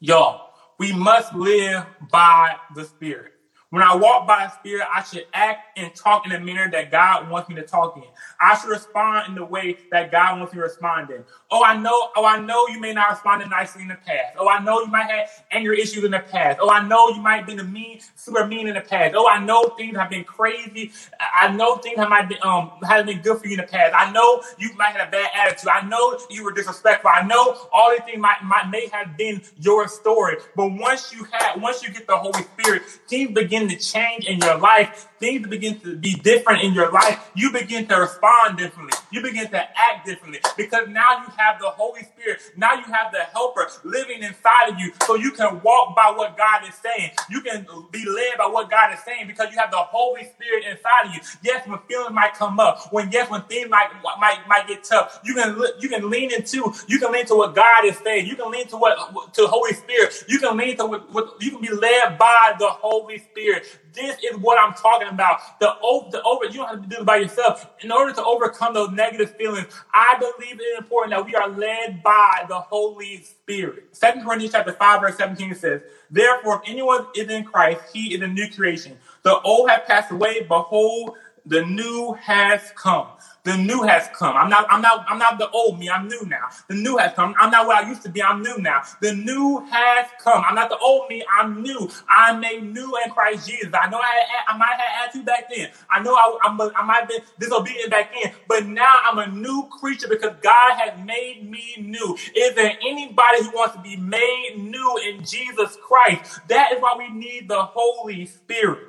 Y'all, 0.00 0.52
we 0.78 0.92
must 0.92 1.34
live 1.34 1.84
by 2.10 2.54
the 2.74 2.84
Spirit. 2.84 3.32
When 3.70 3.82
I 3.82 3.94
walk 3.96 4.26
by 4.26 4.46
the 4.46 4.50
Spirit, 4.52 4.86
I 4.94 5.02
should 5.02 5.26
act 5.34 5.78
and 5.78 5.94
talk 5.94 6.24
in 6.24 6.32
the 6.32 6.40
manner 6.40 6.70
that 6.70 6.90
God 6.90 7.30
wants 7.30 7.50
me 7.50 7.54
to 7.56 7.62
talk 7.62 7.96
in. 7.98 8.04
I 8.40 8.58
should 8.58 8.70
respond 8.70 9.28
in 9.28 9.34
the 9.34 9.44
way 9.44 9.78
that 9.90 10.10
God 10.10 10.38
wants 10.38 10.54
me 10.54 10.58
to 10.58 10.62
respond 10.62 11.10
in. 11.10 11.24
Oh, 11.50 11.62
I 11.62 11.76
know, 11.76 12.08
oh, 12.16 12.24
I 12.24 12.40
know 12.40 12.66
you 12.68 12.80
may 12.80 12.94
not 12.94 13.10
respond 13.10 13.44
nicely 13.50 13.82
in 13.82 13.88
the 13.88 13.96
past. 13.96 14.36
Oh, 14.38 14.48
I 14.48 14.60
know 14.60 14.80
you 14.80 14.86
might 14.86 15.10
have 15.10 15.28
anger 15.50 15.72
issues 15.74 16.04
in 16.04 16.12
the 16.12 16.20
past. 16.20 16.58
Oh, 16.62 16.70
I 16.70 16.86
know 16.86 17.10
you 17.10 17.20
might 17.20 17.38
have 17.38 17.46
been 17.46 17.60
a 17.60 17.64
mean, 17.64 18.00
super 18.16 18.46
mean 18.46 18.68
in 18.68 18.74
the 18.74 18.80
past. 18.80 19.14
Oh, 19.16 19.28
I 19.28 19.44
know 19.44 19.64
things 19.76 19.96
have 19.96 20.10
been 20.10 20.24
crazy. 20.24 20.92
I 21.20 21.52
know 21.54 21.76
things 21.76 21.98
have 21.98 22.08
might 22.08 22.28
been 22.28 22.38
um 22.42 22.70
haven't 22.86 23.06
been 23.06 23.20
good 23.20 23.40
for 23.40 23.46
you 23.46 23.54
in 23.54 23.60
the 23.60 23.66
past. 23.66 23.94
I 23.94 24.10
know 24.12 24.42
you 24.58 24.70
might 24.76 24.96
have 24.96 25.08
a 25.08 25.10
bad 25.10 25.30
attitude. 25.34 25.68
I 25.68 25.82
know 25.86 26.18
you 26.30 26.44
were 26.44 26.52
disrespectful. 26.52 27.10
I 27.12 27.22
know 27.26 27.56
all 27.72 27.90
these 27.90 28.02
things 28.04 28.18
might, 28.18 28.42
might 28.42 28.70
may 28.70 28.88
have 28.88 29.16
been 29.16 29.42
your 29.58 29.88
story. 29.88 30.36
But 30.56 30.72
once 30.72 31.12
you 31.12 31.24
have 31.32 31.60
once 31.60 31.82
you 31.82 31.92
get 31.92 32.06
the 32.06 32.16
Holy 32.16 32.42
Spirit, 32.42 32.82
things 33.08 33.32
begin 33.32 33.57
to 33.66 33.76
change 33.76 34.26
in 34.26 34.38
your 34.38 34.58
life. 34.58 35.08
Things 35.18 35.48
begin 35.48 35.80
to 35.80 35.96
be 35.96 36.12
different 36.14 36.62
in 36.62 36.74
your 36.74 36.92
life. 36.92 37.30
You 37.34 37.50
begin 37.50 37.86
to 37.88 37.96
respond 37.96 38.58
differently. 38.58 38.96
You 39.10 39.22
begin 39.22 39.48
to 39.48 39.58
act 39.58 40.06
differently 40.06 40.40
because 40.56 40.86
now 40.88 41.24
you 41.24 41.32
have 41.38 41.58
the 41.58 41.70
Holy 41.70 42.02
Spirit. 42.02 42.17
Now 42.56 42.74
you 42.74 42.84
have 42.92 43.12
the 43.12 43.24
helper 43.32 43.68
living 43.84 44.22
inside 44.22 44.70
of 44.70 44.78
you 44.78 44.92
so 45.06 45.16
you 45.16 45.32
can 45.32 45.60
walk 45.62 45.96
by 45.96 46.12
what 46.16 46.36
God 46.36 46.62
is 46.68 46.74
saying. 46.74 47.10
You 47.30 47.40
can 47.42 47.66
be 47.92 48.04
led 48.08 48.38
by 48.38 48.46
what 48.46 48.70
God 48.70 48.92
is 48.94 49.00
saying 49.00 49.26
because 49.26 49.50
you 49.52 49.58
have 49.58 49.70
the 49.70 49.78
Holy 49.78 50.24
Spirit 50.24 50.64
inside 50.64 51.06
of 51.06 51.14
you. 51.14 51.20
Yes, 51.42 51.66
when 51.66 51.78
feelings 51.88 52.12
might 52.12 52.34
come 52.34 52.60
up, 52.60 52.80
when 52.92 53.10
yes, 53.12 53.30
when 53.30 53.42
things 53.42 53.70
might 53.70 53.88
might 54.20 54.46
might 54.48 54.66
get 54.68 54.84
tough, 54.84 55.20
you 55.24 55.34
can 55.34 55.58
you 55.80 55.88
can 55.88 56.10
lean 56.10 56.32
into 56.32 56.72
you 56.88 56.98
can 56.98 57.12
lean 57.12 57.26
to 57.26 57.34
what 57.36 57.54
God 57.54 57.84
is 57.84 57.98
saying. 57.98 58.26
You 58.26 58.36
can 58.36 58.50
lean 58.50 58.66
to 58.68 58.76
what 58.76 59.34
to 59.34 59.46
Holy 59.46 59.72
Spirit. 59.74 60.24
You 60.28 60.38
can 60.38 60.56
lean 60.56 60.76
to 60.78 60.86
what, 60.86 61.10
what 61.12 61.34
you 61.40 61.50
can 61.52 61.60
be 61.60 61.70
led 61.70 62.18
by 62.18 62.54
the 62.58 62.68
Holy 62.68 63.18
Spirit. 63.18 63.64
This 63.94 64.16
is 64.24 64.38
what 64.38 64.58
I'm 64.58 64.74
talking 64.74 65.08
about. 65.08 65.40
The 65.60 65.72
over, 65.82 66.10
the 66.10 66.22
over, 66.22 66.46
you 66.46 66.54
don't 66.54 66.68
have 66.68 66.82
to 66.82 66.88
do 66.88 67.02
it 67.02 67.06
by 67.06 67.16
yourself. 67.16 67.68
In 67.82 67.92
order 67.92 68.12
to 68.14 68.24
overcome 68.24 68.74
those 68.74 68.90
negative 68.90 69.36
feelings, 69.36 69.66
I 69.92 70.16
believe 70.18 70.60
it 70.60 70.64
is 70.64 70.78
important 70.78 71.12
that 71.12 71.24
we 71.24 71.34
are 71.34 71.48
led 71.48 72.02
by 72.02 72.44
the 72.48 72.60
Holy 72.60 73.22
Spirit. 73.22 73.84
Second 73.92 74.24
Corinthians 74.24 74.52
chapter 74.52 74.72
5, 74.72 75.00
verse 75.00 75.16
17 75.16 75.54
says, 75.54 75.82
Therefore, 76.10 76.62
if 76.62 76.70
anyone 76.70 77.06
is 77.14 77.28
in 77.28 77.44
Christ, 77.44 77.82
he 77.92 78.14
is 78.14 78.22
a 78.22 78.26
new 78.28 78.50
creation. 78.50 78.96
The 79.22 79.38
old 79.40 79.70
have 79.70 79.86
passed 79.86 80.10
away, 80.10 80.42
behold, 80.42 81.12
the 81.46 81.64
new 81.64 82.14
has 82.20 82.72
come. 82.76 83.08
The 83.48 83.58
new 83.58 83.82
has 83.84 84.08
come. 84.12 84.36
I'm 84.36 84.50
not, 84.50 84.66
I'm 84.70 84.82
not, 84.82 85.06
I'm 85.08 85.18
not 85.18 85.38
the 85.38 85.50
old 85.50 85.80
me. 85.80 85.90
I'm 85.90 86.08
new 86.08 86.22
now. 86.26 86.48
The 86.68 86.76
new 86.76 86.98
has 86.98 87.14
come. 87.14 87.34
I'm 87.40 87.50
not 87.50 87.66
what 87.66 87.84
I 87.84 87.88
used 87.88 88.02
to 88.04 88.10
be. 88.10 88.22
I'm 88.22 88.42
new 88.42 88.58
now. 88.58 88.82
The 89.00 89.14
new 89.14 89.66
has 89.72 90.08
come. 90.18 90.44
I'm 90.48 90.56
not 90.56 90.70
the 90.70 90.78
old 90.78 91.10
me. 91.10 91.24
I'm 91.40 91.62
new. 91.62 91.90
I'm 92.08 92.40
made 92.40 92.64
new 92.64 92.94
in 93.04 93.10
Christ 93.12 93.48
Jesus. 93.48 93.70
I 93.74 93.90
know 93.90 93.98
I, 93.98 94.24
I 94.54 94.58
might 94.58 94.76
have 94.78 95.08
attitude 95.08 95.26
back 95.26 95.48
then. 95.50 95.70
I 95.90 96.02
know 96.02 96.14
I, 96.14 96.38
I'm, 96.44 96.60
I 96.60 96.82
might 96.86 97.00
have 97.00 97.08
been 97.08 97.22
disobedient 97.40 97.90
back 97.90 98.12
then, 98.12 98.32
but 98.48 98.66
now 98.66 98.94
I'm 99.10 99.18
a 99.18 99.28
new 99.28 99.68
creature 99.70 100.08
because 100.08 100.34
God 100.42 100.74
has 100.78 100.98
made 100.98 101.42
me 101.50 101.76
new. 101.78 102.16
Is 102.36 102.54
there 102.54 102.74
anybody 102.82 103.42
who 103.44 103.50
wants 103.52 103.74
to 103.74 103.80
be 103.80 103.96
made 103.96 104.54
new 104.58 104.98
in 105.08 105.24
Jesus 105.24 105.76
Christ? 105.80 106.40
That 106.48 106.72
is 106.74 106.78
why 106.80 106.94
we 106.98 107.10
need 107.10 107.48
the 107.48 107.62
Holy 107.64 108.26
Spirit. 108.26 108.80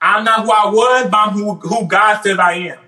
I'm 0.00 0.24
not 0.24 0.44
who 0.44 0.52
I 0.52 0.66
was, 0.70 1.08
but 1.10 1.18
I'm 1.18 1.32
who, 1.34 1.54
who 1.56 1.86
God 1.88 2.20
says 2.22 2.38
I 2.38 2.54
am. 2.54 2.83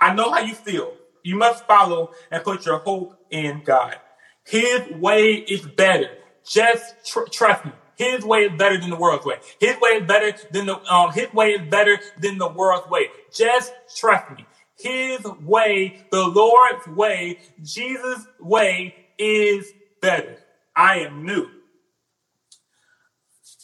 I 0.00 0.14
know 0.14 0.30
how 0.30 0.40
you 0.40 0.54
feel. 0.54 0.92
You 1.22 1.36
must 1.36 1.66
follow 1.66 2.10
and 2.30 2.42
put 2.44 2.66
your 2.66 2.78
hope 2.78 3.18
in 3.30 3.62
God. 3.64 3.96
His 4.44 4.82
way 4.92 5.34
is 5.34 5.62
better. 5.62 6.10
Just 6.48 6.84
tr- 7.06 7.28
trust 7.30 7.64
me. 7.64 7.72
His 7.96 8.24
way 8.24 8.44
is 8.44 8.58
better 8.58 8.78
than 8.78 8.90
the 8.90 8.96
world's 8.96 9.24
way. 9.24 9.38
His 9.58 9.76
way 9.80 9.90
is 9.92 10.06
better 10.06 10.36
than 10.52 10.66
the 10.66 10.76
um. 10.92 11.12
His 11.12 11.32
way 11.32 11.52
is 11.52 11.68
better 11.70 11.98
than 12.20 12.38
the 12.38 12.48
world's 12.48 12.88
way. 12.90 13.08
Just 13.34 13.72
trust 13.96 14.30
me. 14.36 14.46
His 14.78 15.24
way, 15.24 16.06
the 16.10 16.26
Lord's 16.26 16.86
way, 16.86 17.38
Jesus' 17.62 18.26
way 18.38 18.94
is 19.18 19.72
better. 20.02 20.36
I 20.76 20.98
am 21.00 21.24
new. 21.24 21.48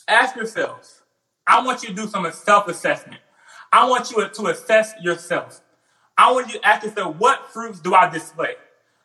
Ask 0.09 0.35
yourselves. 0.35 1.03
I 1.47 1.64
want 1.64 1.83
you 1.83 1.91
to 1.91 1.95
do 1.95 2.07
some 2.07 2.30
self-assessment. 2.33 3.20
I 3.70 3.89
want 3.89 4.11
you 4.11 4.26
to 4.26 4.47
assess 4.47 4.95
yourself. 5.03 5.61
I 6.16 6.32
want 6.32 6.48
you 6.48 6.58
to 6.58 6.66
ask 6.66 6.84
yourself, 6.84 7.16
what 7.16 7.52
fruits 7.52 7.80
do 7.80 7.94
I 7.94 8.08
display? 8.08 8.54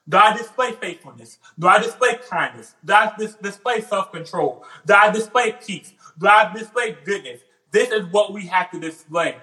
Do 0.09 0.17
I 0.17 0.37
display 0.37 0.71
faithfulness? 0.73 1.37
Do 1.59 1.67
I 1.67 1.79
display 1.79 2.17
kindness? 2.29 2.75
Do 2.83 2.93
I 2.93 3.13
dis- 3.17 3.35
display 3.35 3.81
self-control? 3.81 4.65
Do 4.85 4.93
I 4.93 5.11
display 5.11 5.55
peace? 5.65 5.93
Do 6.17 6.27
I 6.27 6.51
display 6.53 6.97
goodness? 7.03 7.41
This 7.71 7.91
is 7.91 8.05
what 8.11 8.31
we 8.31 8.45
have 8.47 8.71
to 8.71 8.79
display. 8.79 9.35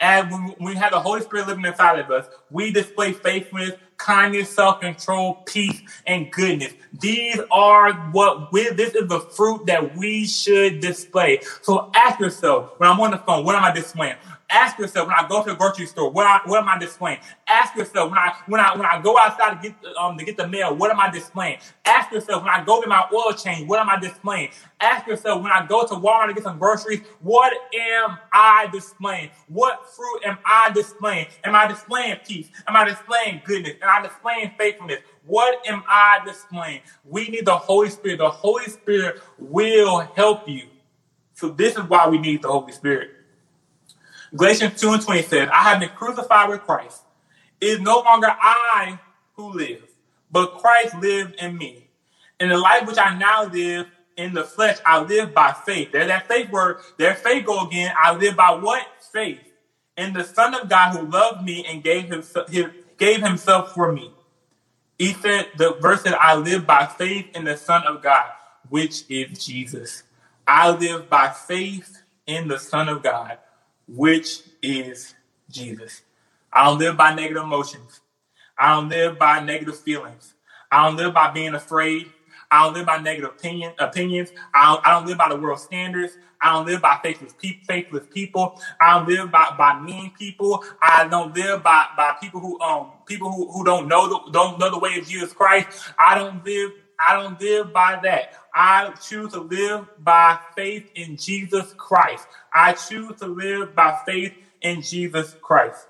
And 0.00 0.30
when 0.30 0.54
we 0.60 0.74
have 0.74 0.92
the 0.92 1.00
Holy 1.00 1.22
Spirit 1.22 1.48
living 1.48 1.64
inside 1.64 1.98
of 1.98 2.10
us, 2.10 2.26
we 2.50 2.72
display 2.72 3.12
faithfulness, 3.12 3.72
kindness, 3.96 4.48
self-control, 4.50 5.42
peace, 5.46 5.80
and 6.06 6.30
goodness. 6.30 6.72
These 6.92 7.40
are 7.50 7.92
what 8.12 8.52
we, 8.52 8.70
this 8.70 8.94
is 8.94 9.08
the 9.08 9.20
fruit 9.20 9.66
that 9.66 9.96
we 9.96 10.26
should 10.26 10.80
display. 10.80 11.40
So 11.62 11.90
ask 11.94 12.20
yourself, 12.20 12.78
when 12.78 12.88
I'm 12.88 13.00
on 13.00 13.10
the 13.10 13.18
phone, 13.18 13.44
what 13.44 13.56
am 13.56 13.64
I 13.64 13.72
displaying? 13.72 14.16
Ask 14.50 14.78
yourself 14.78 15.08
when 15.08 15.16
I 15.16 15.28
go 15.28 15.42
to 15.42 15.50
the 15.50 15.56
grocery 15.56 15.86
store, 15.86 16.10
what, 16.10 16.26
I, 16.26 16.40
what 16.48 16.62
am 16.62 16.68
I 16.68 16.78
displaying? 16.78 17.18
Ask 17.46 17.76
yourself 17.76 18.10
when 18.10 18.18
I 18.18 18.34
when 18.46 18.60
I 18.60 18.76
when 18.76 18.86
I 18.86 19.00
go 19.02 19.18
outside 19.18 19.60
to 19.60 19.68
get 19.68 19.76
um 20.00 20.16
to 20.16 20.24
get 20.24 20.38
the 20.38 20.48
mail, 20.48 20.74
what 20.74 20.90
am 20.90 21.00
I 21.00 21.10
displaying? 21.10 21.58
Ask 21.84 22.12
yourself 22.12 22.44
when 22.44 22.52
I 22.52 22.64
go 22.64 22.80
get 22.80 22.88
my 22.88 23.04
oil 23.12 23.32
change, 23.34 23.68
what 23.68 23.78
am 23.78 23.90
I 23.90 23.98
displaying? 23.98 24.50
Ask 24.80 25.06
yourself 25.06 25.42
when 25.42 25.52
I 25.52 25.66
go 25.66 25.86
to 25.86 25.94
Walmart 25.94 26.28
to 26.28 26.34
get 26.34 26.44
some 26.44 26.58
groceries, 26.58 27.02
what 27.20 27.52
am 27.74 28.18
I 28.32 28.68
displaying? 28.72 29.30
What 29.48 29.86
fruit 29.94 30.22
am 30.24 30.38
I 30.46 30.70
displaying? 30.70 31.26
Am 31.44 31.54
I 31.54 31.66
displaying 31.66 32.16
peace? 32.26 32.48
Am 32.66 32.76
I 32.76 32.84
displaying 32.84 33.42
goodness? 33.44 33.74
Am 33.82 34.02
I 34.02 34.08
displaying 34.08 34.52
faithfulness? 34.58 35.00
What 35.26 35.60
am 35.68 35.82
I 35.86 36.20
displaying? 36.24 36.80
We 37.04 37.28
need 37.28 37.46
the 37.46 37.56
Holy 37.56 37.90
Spirit. 37.90 38.18
The 38.18 38.30
Holy 38.30 38.66
Spirit 38.66 39.20
will 39.38 40.00
help 40.16 40.48
you. 40.48 40.68
So 41.34 41.50
this 41.50 41.76
is 41.76 41.82
why 41.84 42.08
we 42.08 42.18
need 42.18 42.42
the 42.42 42.48
Holy 42.48 42.72
Spirit. 42.72 43.10
Galatians 44.34 44.80
2 44.80 44.92
and 44.92 45.02
20 45.02 45.22
says, 45.22 45.48
I 45.52 45.62
have 45.70 45.80
been 45.80 45.88
crucified 45.90 46.48
with 46.48 46.62
Christ. 46.62 47.02
It 47.60 47.66
is 47.66 47.80
no 47.80 48.00
longer 48.00 48.28
I 48.28 48.98
who 49.34 49.52
live, 49.52 49.82
but 50.30 50.58
Christ 50.58 50.94
lives 50.96 51.34
in 51.38 51.56
me. 51.56 51.88
In 52.40 52.50
the 52.50 52.58
life 52.58 52.86
which 52.86 52.98
I 52.98 53.16
now 53.18 53.44
live 53.44 53.86
in 54.16 54.34
the 54.34 54.44
flesh, 54.44 54.78
I 54.84 55.00
live 55.00 55.34
by 55.34 55.52
faith. 55.52 55.92
There's 55.92 56.08
that 56.08 56.28
faith 56.28 56.50
word. 56.50 56.78
There 56.98 57.14
faith 57.14 57.46
go 57.46 57.66
again. 57.66 57.92
I 58.00 58.14
live 58.14 58.36
by 58.36 58.50
what? 58.50 58.86
Faith. 59.12 59.40
In 59.96 60.12
the 60.12 60.24
Son 60.24 60.54
of 60.54 60.68
God 60.68 60.96
who 60.96 61.06
loved 61.06 61.44
me 61.44 61.64
and 61.66 61.82
gave 61.82 62.04
himself, 62.04 62.48
gave 62.98 63.22
himself 63.22 63.72
for 63.72 63.90
me. 63.92 64.12
He 64.98 65.12
said, 65.14 65.48
the 65.56 65.74
verse 65.80 66.02
said, 66.02 66.14
I 66.14 66.34
live 66.34 66.66
by 66.66 66.86
faith 66.86 67.26
in 67.34 67.44
the 67.44 67.56
Son 67.56 67.84
of 67.84 68.02
God, 68.02 68.26
which 68.68 69.04
is 69.08 69.44
Jesus. 69.44 70.02
I 70.46 70.70
live 70.70 71.08
by 71.08 71.30
faith 71.30 72.02
in 72.26 72.48
the 72.48 72.58
Son 72.58 72.88
of 72.88 73.02
God, 73.02 73.38
which 73.88 74.42
is 74.62 75.14
Jesus. 75.50 76.02
I 76.52 76.66
don't 76.66 76.78
live 76.78 76.96
by 76.98 77.14
negative 77.14 77.44
emotions. 77.44 78.00
I 78.58 78.74
don't 78.74 78.88
live 78.88 79.18
by 79.18 79.40
negative 79.40 79.78
feelings. 79.78 80.34
I 80.70 80.86
don't 80.86 80.96
live 80.96 81.14
by 81.14 81.30
being 81.32 81.54
afraid. 81.54 82.12
I 82.50 82.64
don't 82.64 82.74
live 82.74 82.86
by 82.86 82.98
negative 82.98 83.30
opinion, 83.30 83.74
opinions. 83.80 84.32
I 84.54 84.66
don't, 84.74 84.86
I 84.86 84.90
don't 84.92 85.06
live 85.06 85.18
by 85.18 85.28
the 85.30 85.36
world 85.36 85.60
standards. 85.60 86.18
I 86.40 86.52
don't 86.52 86.66
live 86.66 86.82
by 86.82 86.98
faithless, 87.02 87.34
pe- 87.42 87.60
faithless 87.66 88.06
people. 88.12 88.56
I 88.80 88.94
don't 88.98 89.08
live 89.08 89.30
by, 89.32 89.54
by 89.58 89.80
mean 89.80 90.12
people. 90.18 90.62
I 90.82 91.08
don't 91.08 91.34
live 91.34 91.62
by, 91.62 91.86
by 91.96 92.14
people 92.20 92.40
who 92.40 92.60
um 92.60 92.92
people 93.06 93.32
who, 93.32 93.50
who 93.52 93.64
don't 93.64 93.88
know 93.88 94.08
the 94.08 94.32
don't 94.32 94.58
know 94.58 94.70
the 94.70 94.78
way 94.78 94.98
of 94.98 95.06
Jesus 95.06 95.32
Christ. 95.32 95.68
I 95.98 96.14
don't 96.16 96.44
live 96.44 96.72
I 96.98 97.14
don't 97.14 97.40
live 97.40 97.72
by 97.72 98.00
that. 98.02 98.34
I 98.54 98.90
choose 98.90 99.32
to 99.32 99.40
live 99.40 99.86
by 99.98 100.38
faith 100.56 100.90
in 100.94 101.16
Jesus 101.16 101.72
Christ. 101.76 102.26
I 102.52 102.72
choose 102.72 103.18
to 103.20 103.26
live 103.26 103.74
by 103.74 104.00
faith 104.04 104.34
in 104.62 104.82
Jesus 104.82 105.36
Christ. 105.40 105.86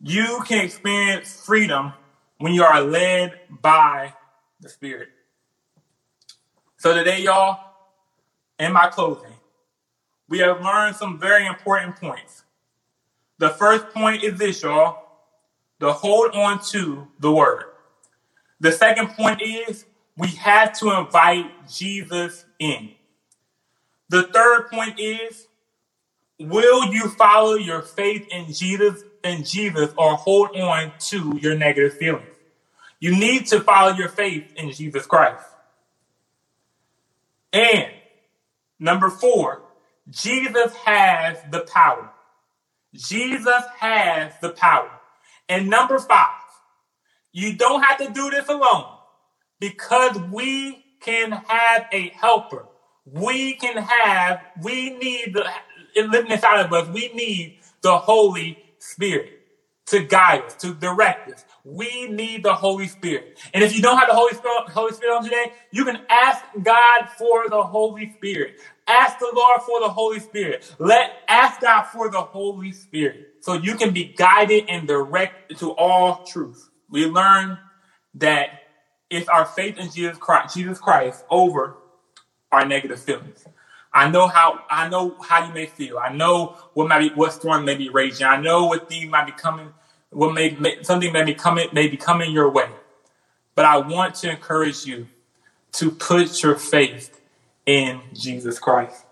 You 0.00 0.42
can 0.46 0.64
experience 0.64 1.44
freedom 1.44 1.92
when 2.38 2.54
you 2.54 2.62
are 2.64 2.80
led 2.80 3.38
by 3.62 4.14
the 4.60 4.68
Spirit. 4.68 5.08
So 6.78 6.94
today, 6.94 7.22
y'all, 7.22 7.60
in 8.58 8.72
my 8.72 8.88
closing, 8.88 9.32
we 10.28 10.38
have 10.38 10.60
learned 10.62 10.96
some 10.96 11.18
very 11.18 11.46
important 11.46 11.96
points. 11.96 12.44
The 13.38 13.50
first 13.50 13.90
point 13.90 14.22
is 14.22 14.38
this, 14.38 14.62
y'all, 14.62 15.02
to 15.80 15.92
hold 15.92 16.34
on 16.34 16.62
to 16.66 17.08
the 17.18 17.32
word. 17.32 17.64
The 18.60 18.72
second 18.72 19.08
point 19.10 19.42
is 19.42 19.84
we 20.16 20.28
have 20.28 20.78
to 20.78 20.96
invite 20.98 21.68
Jesus 21.68 22.44
in. 22.58 22.90
The 24.08 24.24
third 24.24 24.68
point 24.70 24.98
is 25.00 25.48
will 26.38 26.92
you 26.92 27.08
follow 27.08 27.54
your 27.54 27.82
faith 27.82 28.26
in 28.30 28.52
Jesus 28.52 29.02
in 29.22 29.44
Jesus 29.44 29.92
or 29.96 30.16
hold 30.16 30.54
on 30.56 30.92
to 30.98 31.38
your 31.40 31.56
negative 31.56 31.96
feelings? 31.96 32.26
You 33.00 33.16
need 33.16 33.46
to 33.48 33.60
follow 33.60 33.92
your 33.92 34.08
faith 34.08 34.52
in 34.56 34.70
Jesus 34.70 35.06
Christ. 35.06 35.44
And 37.52 37.90
number 38.78 39.10
4, 39.10 39.62
Jesus 40.10 40.74
has 40.84 41.38
the 41.50 41.60
power. 41.60 42.10
Jesus 42.94 43.62
has 43.78 44.32
the 44.40 44.50
power. 44.50 44.90
And 45.48 45.68
number 45.68 45.98
5, 45.98 46.26
you 47.32 47.56
don't 47.56 47.82
have 47.82 47.98
to 47.98 48.10
do 48.10 48.30
this 48.30 48.48
alone 48.48 48.93
because 49.60 50.18
we 50.30 50.84
can 51.00 51.32
have 51.32 51.86
a 51.92 52.08
helper. 52.10 52.66
We 53.06 53.54
can 53.54 53.76
have, 53.76 54.40
we 54.62 54.90
need 54.90 55.34
the, 55.34 55.46
living 56.02 56.32
inside 56.32 56.64
of 56.64 56.72
us, 56.72 56.88
we 56.88 57.12
need 57.12 57.58
the 57.82 57.98
Holy 57.98 58.58
Spirit 58.78 59.30
to 59.86 60.02
guide 60.02 60.42
us, 60.44 60.54
to 60.56 60.74
direct 60.74 61.28
us. 61.28 61.44
We 61.62 62.08
need 62.08 62.42
the 62.42 62.54
Holy 62.54 62.86
Spirit. 62.86 63.38
And 63.52 63.62
if 63.62 63.76
you 63.76 63.82
don't 63.82 63.98
have 63.98 64.08
the 64.08 64.14
Holy 64.14 64.32
Spirit, 64.34 64.70
Holy 64.70 64.92
Spirit 64.92 65.16
on 65.16 65.24
today, 65.24 65.52
you 65.70 65.84
can 65.84 66.00
ask 66.08 66.42
God 66.62 67.08
for 67.18 67.48
the 67.48 67.62
Holy 67.62 68.10
Spirit. 68.12 68.56
Ask 68.86 69.18
the 69.18 69.30
Lord 69.34 69.60
for 69.62 69.80
the 69.80 69.88
Holy 69.88 70.20
Spirit. 70.20 70.74
Let 70.78 71.10
ask 71.28 71.60
God 71.60 71.84
for 71.84 72.10
the 72.10 72.20
Holy 72.20 72.72
Spirit 72.72 73.34
so 73.40 73.54
you 73.54 73.76
can 73.76 73.92
be 73.92 74.04
guided 74.04 74.64
and 74.68 74.88
directed 74.88 75.58
to 75.58 75.72
all 75.72 76.24
truth. 76.24 76.70
We 76.88 77.06
learn 77.06 77.58
that 78.14 78.48
it's 79.14 79.28
our 79.28 79.44
faith 79.44 79.78
in 79.78 79.90
Jesus 79.90 80.18
Christ, 80.18 80.54
Jesus 80.54 80.78
Christ 80.78 81.24
over 81.30 81.76
our 82.50 82.64
negative 82.64 83.00
feelings. 83.00 83.44
I 83.92 84.10
know 84.10 84.26
how 84.26 84.60
I 84.68 84.88
know 84.88 85.16
how 85.22 85.46
you 85.46 85.54
may 85.54 85.66
feel. 85.66 85.98
I 85.98 86.12
know 86.12 86.56
what 86.74 86.88
might 86.88 86.98
be 86.98 87.08
what 87.14 87.32
storm 87.32 87.64
may 87.64 87.76
be 87.76 87.88
raging. 87.88 88.26
I 88.26 88.40
know 88.40 88.66
what 88.66 88.88
things 88.88 89.08
might 89.10 89.26
be 89.26 89.32
coming, 89.32 89.72
what 90.10 90.34
may, 90.34 90.50
may 90.50 90.82
something 90.82 91.12
may 91.12 91.24
be 91.24 91.34
coming 91.34 91.68
may 91.72 91.86
be 91.86 91.96
coming 91.96 92.32
your 92.32 92.50
way. 92.50 92.68
But 93.54 93.66
I 93.66 93.78
want 93.78 94.16
to 94.16 94.30
encourage 94.30 94.84
you 94.84 95.06
to 95.72 95.92
put 95.92 96.42
your 96.42 96.56
faith 96.56 97.20
in 97.66 98.00
Jesus 98.12 98.58
Christ. 98.58 99.04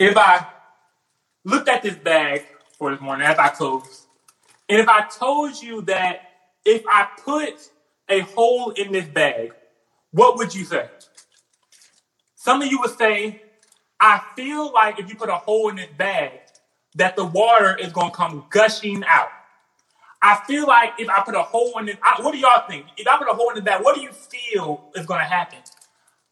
If 0.00 0.16
I 0.16 0.46
looked 1.44 1.68
at 1.68 1.82
this 1.82 1.94
bag 1.94 2.44
for 2.76 2.90
this 2.90 3.00
morning 3.00 3.24
as 3.24 3.38
I 3.38 3.48
close, 3.48 4.06
and 4.68 4.80
if 4.80 4.88
I 4.88 5.06
told 5.06 5.62
you 5.62 5.82
that 5.82 6.22
if 6.64 6.82
I 6.88 7.06
put 7.24 7.70
a 8.12 8.20
hole 8.20 8.70
in 8.70 8.92
this 8.92 9.06
bag, 9.06 9.52
what 10.10 10.36
would 10.36 10.54
you 10.54 10.64
say? 10.64 10.88
Some 12.34 12.60
of 12.60 12.68
you 12.70 12.78
would 12.80 12.96
say, 12.98 13.42
I 13.98 14.20
feel 14.36 14.72
like 14.72 14.98
if 14.98 15.08
you 15.08 15.16
put 15.16 15.28
a 15.28 15.36
hole 15.36 15.68
in 15.68 15.76
this 15.76 15.88
bag, 15.96 16.32
that 16.96 17.16
the 17.16 17.24
water 17.24 17.76
is 17.76 17.92
going 17.92 18.10
to 18.10 18.16
come 18.16 18.44
gushing 18.50 19.02
out. 19.08 19.28
I 20.20 20.40
feel 20.46 20.66
like 20.66 20.92
if 20.98 21.08
I 21.08 21.22
put 21.22 21.34
a 21.34 21.42
hole 21.42 21.78
in 21.78 21.88
it, 21.88 21.98
I, 22.02 22.20
what 22.22 22.32
do 22.32 22.38
y'all 22.38 22.66
think? 22.68 22.86
If 22.96 23.08
I 23.08 23.16
put 23.16 23.28
a 23.28 23.34
hole 23.34 23.48
in 23.50 23.56
the 23.56 23.62
bag, 23.62 23.82
what 23.82 23.94
do 23.94 24.02
you 24.02 24.12
feel 24.12 24.90
is 24.94 25.06
going 25.06 25.20
to 25.20 25.26
happen? 25.26 25.58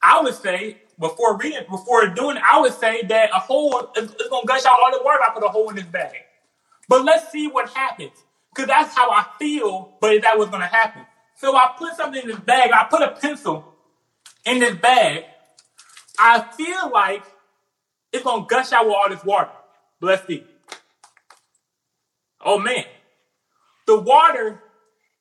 I 0.02 0.20
would 0.20 0.34
say 0.34 0.78
before 0.98 1.38
reading, 1.38 1.64
before 1.68 2.06
doing 2.08 2.36
it, 2.36 2.42
I 2.44 2.60
would 2.60 2.74
say 2.74 3.02
that 3.02 3.30
a 3.30 3.38
hole 3.38 3.90
is, 3.96 4.04
is 4.04 4.28
going 4.28 4.42
to 4.42 4.46
gush 4.46 4.64
out 4.66 4.76
all 4.82 4.92
the 4.92 5.02
water 5.02 5.18
if 5.22 5.30
I 5.30 5.34
put 5.34 5.44
a 5.44 5.48
hole 5.48 5.70
in 5.70 5.76
this 5.76 5.86
bag. 5.86 6.14
But 6.88 7.04
let's 7.04 7.30
see 7.30 7.48
what 7.48 7.70
happens, 7.70 8.12
because 8.54 8.68
that's 8.68 8.94
how 8.94 9.10
I 9.10 9.24
feel. 9.38 9.96
But 10.00 10.14
if 10.14 10.22
that 10.22 10.38
was 10.38 10.48
going 10.50 10.62
to 10.62 10.66
happen, 10.66 11.06
so 11.40 11.56
I 11.56 11.74
put 11.78 11.96
something 11.96 12.20
in 12.20 12.28
this 12.28 12.38
bag. 12.38 12.70
I 12.70 12.84
put 12.84 13.00
a 13.00 13.12
pencil 13.12 13.64
in 14.44 14.58
this 14.58 14.74
bag. 14.76 15.24
I 16.18 16.40
feel 16.40 16.90
like 16.90 17.24
it's 18.12 18.24
gonna 18.24 18.44
gush 18.46 18.72
out 18.72 18.84
with 18.84 18.94
all 18.94 19.08
this 19.08 19.24
water. 19.24 19.50
Bless 20.00 20.22
thee. 20.26 20.44
Oh 22.44 22.58
man, 22.58 22.84
the 23.86 23.98
water 23.98 24.62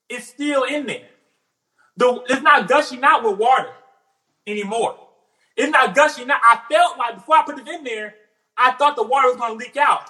is 0.09 0.27
still 0.27 0.63
in 0.63 0.87
there. 0.87 1.07
The, 1.95 2.21
it's 2.27 2.41
not 2.41 2.67
gushing 2.67 3.03
out 3.03 3.23
with 3.23 3.37
water 3.37 3.71
anymore. 4.45 4.97
It's 5.55 5.71
not 5.71 5.95
gushing 5.95 6.29
out. 6.29 6.41
I 6.43 6.59
felt 6.69 6.97
like 6.97 7.15
before 7.15 7.37
I 7.37 7.43
put 7.43 7.59
it 7.59 7.67
in 7.67 7.85
there, 7.85 8.15
I 8.57 8.71
thought 8.71 8.97
the 8.97 9.03
water 9.03 9.29
was 9.29 9.37
gonna 9.37 9.53
leak 9.53 9.77
out. 9.77 10.03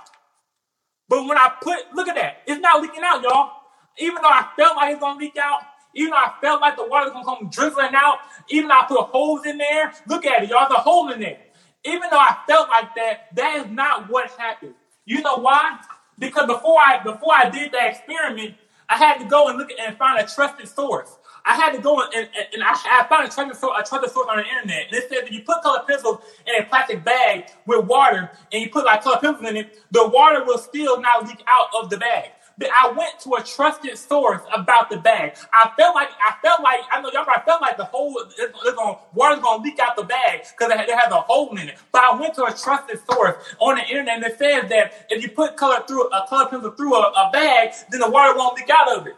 But 1.07 1.27
when 1.27 1.37
I 1.37 1.51
put, 1.61 1.93
look 1.93 2.07
at 2.07 2.15
that, 2.15 2.41
it's 2.47 2.61
not 2.61 2.81
leaking 2.81 3.03
out, 3.03 3.21
y'all. 3.21 3.51
Even 3.99 4.21
though 4.23 4.29
I 4.29 4.47
felt 4.55 4.75
like 4.75 4.93
it's 4.93 4.99
gonna 4.99 5.19
leak 5.19 5.37
out, 5.37 5.61
even 5.93 6.11
though 6.11 6.17
I 6.17 6.33
felt 6.41 6.61
like 6.61 6.75
the 6.75 6.87
water 6.87 7.05
was 7.05 7.13
gonna 7.13 7.25
come 7.25 7.49
drizzling 7.49 7.95
out, 7.95 8.19
even 8.49 8.69
though 8.69 8.79
I 8.79 8.85
put 8.87 8.99
holes 9.07 9.45
in 9.45 9.57
there, 9.57 9.93
look 10.07 10.25
at 10.25 10.43
it, 10.43 10.49
y'all, 10.49 10.67
there's 10.69 10.79
a 10.79 10.81
hole 10.81 11.11
in 11.11 11.19
there. 11.19 11.39
Even 11.85 12.09
though 12.11 12.19
I 12.19 12.37
felt 12.47 12.69
like 12.69 12.93
that, 12.95 13.35
that 13.35 13.65
is 13.65 13.71
not 13.71 14.09
what 14.09 14.29
happened. 14.31 14.75
You 15.05 15.21
know 15.21 15.37
why? 15.37 15.79
Because 16.17 16.45
before 16.45 16.77
I 16.79 17.01
before 17.03 17.33
I 17.33 17.49
did 17.49 17.71
that 17.71 17.91
experiment, 17.91 18.55
I 18.89 18.97
had 18.97 19.19
to 19.19 19.25
go 19.25 19.47
and 19.47 19.57
look 19.57 19.69
and 19.79 19.97
find 19.97 20.19
a 20.19 20.27
trusted 20.27 20.67
source. 20.67 21.17
I 21.45 21.55
had 21.55 21.71
to 21.71 21.81
go 21.81 22.01
and, 22.01 22.13
and, 22.13 22.29
and 22.53 22.63
I, 22.63 22.73
I, 22.73 23.07
found 23.07 23.27
a 23.27 23.31
trusted, 23.31 23.55
source, 23.55 23.79
a 23.79 23.87
trusted 23.87 24.11
source 24.11 24.27
on 24.29 24.37
the 24.37 24.45
internet. 24.45 24.87
And 24.87 24.95
it 24.95 25.09
said 25.09 25.25
that 25.25 25.31
you 25.31 25.41
put 25.43 25.61
colored 25.61 25.87
pencils 25.87 26.19
in 26.45 26.61
a 26.61 26.65
plastic 26.65 27.03
bag 27.03 27.45
with 27.65 27.85
water 27.85 28.29
and 28.51 28.61
you 28.61 28.69
put 28.69 28.85
like 28.85 29.03
colored 29.03 29.21
pencils 29.21 29.49
in 29.49 29.57
it, 29.57 29.79
the 29.91 30.07
water 30.07 30.43
will 30.43 30.57
still 30.57 30.99
not 31.01 31.25
leak 31.25 31.41
out 31.47 31.67
of 31.81 31.89
the 31.89 31.97
bag. 31.97 32.31
I 32.67 32.91
went 32.91 33.19
to 33.21 33.35
a 33.35 33.43
trusted 33.43 33.97
source 33.97 34.41
about 34.53 34.89
the 34.89 34.97
bag. 34.97 35.37
I 35.53 35.71
felt 35.77 35.95
like 35.95 36.09
I 36.19 36.35
felt 36.41 36.61
like 36.61 36.81
I 36.91 37.01
know 37.01 37.09
y'all 37.13 37.23
probably 37.23 37.43
felt 37.45 37.61
like 37.61 37.77
the 37.77 37.85
whole 37.85 38.15
it's, 38.37 38.75
gonna, 38.75 38.97
water's 39.13 39.39
gonna 39.39 39.63
leak 39.63 39.79
out 39.79 39.95
the 39.95 40.03
bag 40.03 40.41
because 40.51 40.71
it, 40.71 40.89
it 40.89 40.97
has 40.97 41.11
a 41.11 41.21
hole 41.21 41.55
in 41.55 41.69
it. 41.69 41.77
But 41.91 42.03
I 42.03 42.19
went 42.19 42.35
to 42.35 42.45
a 42.45 42.53
trusted 42.53 42.99
source 43.09 43.35
on 43.59 43.75
the 43.75 43.83
internet 43.83 44.15
and 44.15 44.25
it 44.25 44.37
says 44.37 44.69
that 44.69 45.07
if 45.09 45.23
you 45.23 45.29
put 45.29 45.55
color 45.55 45.83
through 45.87 46.07
a 46.09 46.25
color 46.27 46.49
pencil 46.49 46.71
through 46.71 46.95
a, 46.95 46.99
a 46.99 47.29
bag, 47.31 47.73
then 47.91 48.01
the 48.01 48.09
water 48.09 48.37
won't 48.37 48.57
leak 48.57 48.69
out 48.69 48.97
of 48.97 49.07
it. 49.07 49.15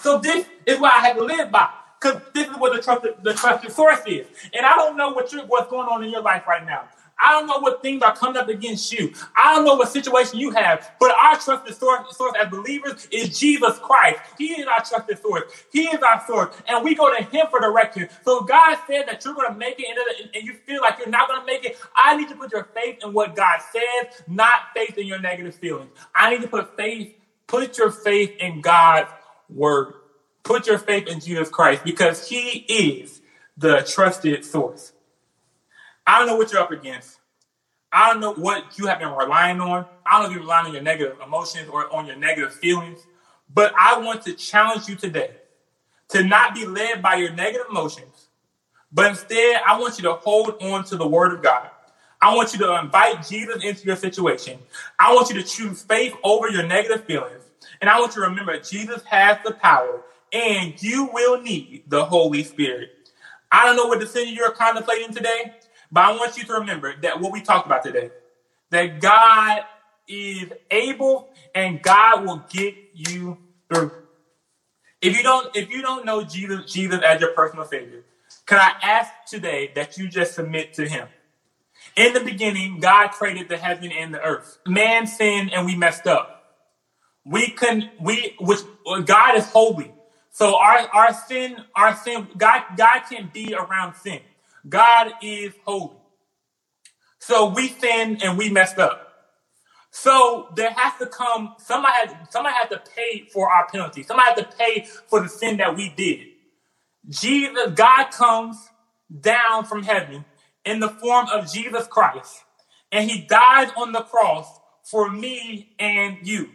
So 0.00 0.18
this 0.18 0.46
is 0.66 0.78
what 0.78 0.92
I 0.92 0.98
had 0.98 1.16
to 1.16 1.24
live 1.24 1.50
by. 1.50 1.70
Because 2.00 2.20
this 2.34 2.48
is 2.48 2.56
what 2.58 2.76
the 2.76 2.82
trusted, 2.82 3.14
the 3.22 3.32
trusted 3.32 3.72
source 3.72 4.00
is. 4.06 4.26
And 4.52 4.66
I 4.66 4.76
don't 4.76 4.96
know 4.98 5.12
what 5.12 5.32
what's 5.48 5.70
going 5.70 5.88
on 5.88 6.04
in 6.04 6.10
your 6.10 6.20
life 6.20 6.46
right 6.46 6.66
now. 6.66 6.88
I 7.18 7.32
don't 7.32 7.46
know 7.46 7.58
what 7.58 7.82
things 7.82 8.02
are 8.02 8.14
coming 8.14 8.36
up 8.36 8.48
against 8.48 8.92
you. 8.92 9.12
I 9.36 9.54
don't 9.54 9.64
know 9.64 9.74
what 9.74 9.88
situation 9.88 10.38
you 10.38 10.50
have, 10.50 10.92
but 10.98 11.12
our 11.12 11.38
trusted 11.38 11.74
source, 11.76 12.16
source 12.16 12.32
as 12.42 12.50
believers 12.50 13.06
is 13.10 13.38
Jesus 13.38 13.78
Christ. 13.78 14.20
He 14.38 14.52
is 14.52 14.66
our 14.66 14.84
trusted 14.84 15.20
source. 15.20 15.44
He 15.72 15.82
is 15.82 16.02
our 16.02 16.24
source, 16.26 16.54
and 16.66 16.84
we 16.84 16.94
go 16.94 17.14
to 17.16 17.22
Him 17.24 17.46
for 17.50 17.60
direction. 17.60 18.08
So 18.24 18.42
God 18.42 18.78
said 18.86 19.06
that 19.06 19.24
you're 19.24 19.34
going 19.34 19.52
to 19.52 19.58
make 19.58 19.76
it, 19.78 20.30
and 20.34 20.44
you 20.44 20.54
feel 20.54 20.80
like 20.82 20.98
you're 20.98 21.08
not 21.08 21.28
going 21.28 21.40
to 21.40 21.46
make 21.46 21.64
it. 21.64 21.78
I 21.94 22.16
need 22.16 22.28
to 22.28 22.34
put 22.34 22.52
your 22.52 22.64
faith 22.74 22.98
in 23.02 23.12
what 23.12 23.36
God 23.36 23.60
says, 23.72 24.22
not 24.26 24.60
faith 24.74 24.98
in 24.98 25.06
your 25.06 25.20
negative 25.20 25.54
feelings. 25.54 25.90
I 26.14 26.30
need 26.30 26.42
to 26.42 26.48
put 26.48 26.76
faith, 26.76 27.14
put 27.46 27.78
your 27.78 27.90
faith 27.90 28.32
in 28.40 28.60
God's 28.60 29.10
word. 29.48 29.94
Put 30.42 30.66
your 30.66 30.78
faith 30.78 31.08
in 31.08 31.20
Jesus 31.20 31.48
Christ 31.48 31.84
because 31.84 32.28
He 32.28 32.66
is 32.68 33.22
the 33.56 33.86
trusted 33.88 34.44
source. 34.44 34.92
I 36.06 36.18
don't 36.18 36.28
know 36.28 36.36
what 36.36 36.52
you're 36.52 36.60
up 36.60 36.70
against. 36.70 37.18
I 37.92 38.10
don't 38.10 38.20
know 38.20 38.34
what 38.34 38.78
you 38.78 38.86
have 38.86 38.98
been 38.98 39.12
relying 39.12 39.60
on. 39.60 39.86
I 40.04 40.12
don't 40.12 40.22
know 40.22 40.26
if 40.26 40.32
you're 40.32 40.42
relying 40.42 40.66
on 40.66 40.72
your 40.72 40.82
negative 40.82 41.16
emotions 41.24 41.68
or 41.68 41.92
on 41.94 42.06
your 42.06 42.16
negative 42.16 42.52
feelings. 42.54 43.06
But 43.52 43.72
I 43.78 44.00
want 44.00 44.22
to 44.22 44.34
challenge 44.34 44.88
you 44.88 44.96
today 44.96 45.30
to 46.08 46.24
not 46.24 46.54
be 46.54 46.66
led 46.66 47.02
by 47.02 47.14
your 47.14 47.32
negative 47.32 47.66
emotions, 47.70 48.28
but 48.92 49.06
instead, 49.10 49.60
I 49.66 49.78
want 49.80 49.98
you 49.98 50.04
to 50.04 50.14
hold 50.14 50.62
on 50.62 50.84
to 50.84 50.96
the 50.96 51.06
word 51.06 51.32
of 51.32 51.42
God. 51.42 51.70
I 52.20 52.34
want 52.34 52.52
you 52.52 52.58
to 52.60 52.78
invite 52.78 53.26
Jesus 53.26 53.62
into 53.62 53.84
your 53.84 53.96
situation. 53.96 54.58
I 54.98 55.14
want 55.14 55.28
you 55.28 55.34
to 55.34 55.42
choose 55.42 55.82
faith 55.82 56.14
over 56.22 56.48
your 56.48 56.66
negative 56.66 57.04
feelings. 57.04 57.42
And 57.80 57.90
I 57.90 57.98
want 58.00 58.14
you 58.14 58.22
to 58.22 58.28
remember 58.28 58.58
Jesus 58.60 59.02
has 59.04 59.38
the 59.44 59.52
power 59.52 60.02
and 60.32 60.80
you 60.82 61.10
will 61.12 61.42
need 61.42 61.84
the 61.86 62.04
Holy 62.04 62.42
Spirit. 62.44 63.10
I 63.52 63.66
don't 63.66 63.76
know 63.76 63.86
what 63.86 64.00
decision 64.00 64.34
you're 64.34 64.52
contemplating 64.52 65.12
today, 65.12 65.54
but 65.94 66.04
I 66.04 66.10
want 66.16 66.36
you 66.36 66.42
to 66.42 66.54
remember 66.54 66.92
that 67.02 67.20
what 67.20 67.30
we 67.30 67.40
talked 67.40 67.66
about 67.66 67.84
today, 67.84 68.10
that 68.70 69.00
God 69.00 69.62
is 70.08 70.52
able 70.68 71.28
and 71.54 71.80
God 71.80 72.26
will 72.26 72.44
get 72.50 72.74
you 72.92 73.38
through. 73.72 73.92
If 75.00 75.16
you 75.16 75.22
don't, 75.22 75.56
if 75.56 75.70
you 75.70 75.82
don't 75.82 76.04
know 76.04 76.24
Jesus, 76.24 76.72
Jesus 76.72 77.00
as 77.06 77.20
your 77.20 77.30
personal 77.30 77.64
savior, 77.64 78.02
can 78.44 78.58
I 78.58 78.72
ask 78.82 79.12
today 79.28 79.70
that 79.76 79.96
you 79.96 80.08
just 80.08 80.34
submit 80.34 80.74
to 80.74 80.88
him? 80.88 81.06
In 81.94 82.12
the 82.12 82.20
beginning, 82.20 82.80
God 82.80 83.12
created 83.12 83.48
the 83.48 83.56
heaven 83.56 83.92
and 83.92 84.12
the 84.12 84.20
earth. 84.20 84.58
Man 84.66 85.06
sinned 85.06 85.52
and 85.52 85.64
we 85.64 85.76
messed 85.76 86.08
up. 86.08 86.56
We 87.24 87.50
can 87.50 87.92
we 88.00 88.34
which 88.40 88.60
God 89.04 89.36
is 89.36 89.46
holy. 89.46 89.94
So 90.32 90.56
our 90.56 90.88
our 90.92 91.14
sin, 91.14 91.62
our 91.76 91.94
sin, 91.94 92.26
God 92.36 92.64
God 92.76 93.02
can't 93.08 93.32
be 93.32 93.54
around 93.54 93.94
sin. 93.94 94.20
God 94.68 95.12
is 95.22 95.52
holy. 95.64 95.96
So 97.18 97.48
we 97.50 97.68
sinned 97.68 98.22
and 98.22 98.36
we 98.36 98.50
messed 98.50 98.78
up. 98.78 99.04
So 99.90 100.48
there 100.56 100.72
has 100.72 100.98
to 100.98 101.06
come 101.06 101.54
somebody 101.58 101.92
has 101.94 102.16
somebody 102.30 102.54
has 102.54 102.68
to 102.70 102.82
pay 102.96 103.26
for 103.32 103.50
our 103.50 103.66
penalty. 103.68 104.02
Somebody 104.02 104.28
has 104.30 104.38
to 104.40 104.56
pay 104.56 104.86
for 105.06 105.20
the 105.20 105.28
sin 105.28 105.58
that 105.58 105.76
we 105.76 105.90
did. 105.90 106.26
Jesus, 107.08 107.72
God 107.74 108.10
comes 108.10 108.56
down 109.20 109.64
from 109.64 109.82
heaven 109.82 110.24
in 110.64 110.80
the 110.80 110.88
form 110.88 111.28
of 111.32 111.52
Jesus 111.52 111.86
Christ, 111.86 112.42
and 112.90 113.08
he 113.08 113.22
died 113.22 113.70
on 113.76 113.92
the 113.92 114.02
cross 114.02 114.46
for 114.82 115.10
me 115.10 115.74
and 115.78 116.18
you. 116.26 116.50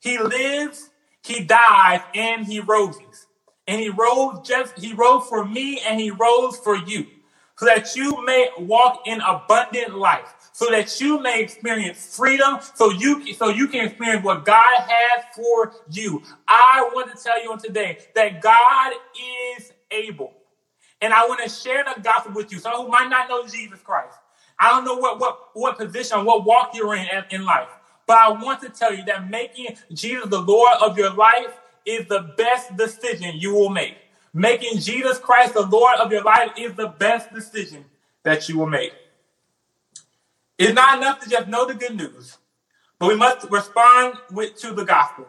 He 0.00 0.18
lives, 0.18 0.90
he 1.24 1.42
died, 1.44 2.02
and 2.14 2.46
he 2.46 2.60
rose. 2.60 2.96
And 3.66 3.80
he 3.80 3.90
rose 3.90 4.46
just 4.46 4.78
he 4.78 4.94
rose 4.94 5.26
for 5.28 5.44
me 5.44 5.80
and 5.86 6.00
he 6.00 6.10
rose 6.10 6.56
for 6.58 6.76
you. 6.76 7.06
So 7.58 7.66
that 7.66 7.96
you 7.96 8.24
may 8.24 8.50
walk 8.58 9.02
in 9.06 9.20
abundant 9.22 9.96
life. 9.96 10.34
So 10.52 10.70
that 10.70 11.00
you 11.00 11.20
may 11.20 11.42
experience 11.42 12.16
freedom. 12.16 12.58
So 12.76 12.90
you 12.92 13.34
so 13.34 13.50
you 13.50 13.68
can 13.68 13.86
experience 13.86 14.24
what 14.24 14.44
God 14.46 14.80
has 14.88 15.24
for 15.36 15.72
you. 15.90 16.22
I 16.48 16.90
want 16.94 17.16
to 17.16 17.22
tell 17.22 17.42
you 17.42 17.52
on 17.52 17.60
today 17.60 17.98
that 18.16 18.42
God 18.42 18.94
is 19.58 19.72
able. 19.92 20.34
And 21.02 21.14
I 21.14 21.26
want 21.28 21.42
to 21.44 21.50
share 21.50 21.84
the 21.84 22.00
gospel 22.02 22.32
with 22.34 22.52
you. 22.52 22.60
Some 22.60 22.74
who 22.74 22.88
might 22.88 23.08
not 23.08 23.28
know 23.30 23.46
Jesus 23.46 23.80
Christ. 23.82 24.16
I 24.60 24.70
don't 24.70 24.84
know 24.84 24.96
what 24.96 25.20
what 25.20 25.38
what 25.54 25.78
position, 25.78 26.24
what 26.26 26.44
walk 26.46 26.70
you're 26.74 26.96
in 26.96 27.08
in 27.30 27.44
life. 27.44 27.70
But 28.06 28.18
I 28.18 28.30
want 28.30 28.62
to 28.62 28.70
tell 28.70 28.94
you 28.94 29.04
that 29.06 29.30
making 29.30 29.76
Jesus 29.92 30.28
the 30.28 30.40
Lord 30.40 30.74
of 30.82 30.98
your 30.98 31.14
life 31.14 31.60
is 31.86 32.06
the 32.08 32.32
best 32.36 32.76
decision 32.76 33.36
you 33.38 33.54
will 33.54 33.70
make. 33.70 33.96
Making 34.34 34.78
Jesus 34.78 35.18
Christ 35.18 35.54
the 35.54 35.66
Lord 35.66 35.96
of 35.98 36.12
your 36.12 36.22
life 36.22 36.52
is 36.58 36.74
the 36.74 36.88
best 36.88 37.32
decision 37.32 37.84
that 38.22 38.48
you 38.48 38.58
will 38.58 38.66
make. 38.66 38.92
It's 40.58 40.74
not 40.74 40.98
enough 40.98 41.20
to 41.20 41.30
just 41.30 41.48
know 41.48 41.66
the 41.66 41.74
good 41.74 41.96
news, 41.96 42.36
but 42.98 43.08
we 43.08 43.16
must 43.16 43.48
respond 43.50 44.14
with, 44.32 44.56
to 44.56 44.72
the 44.72 44.84
gospel. 44.84 45.26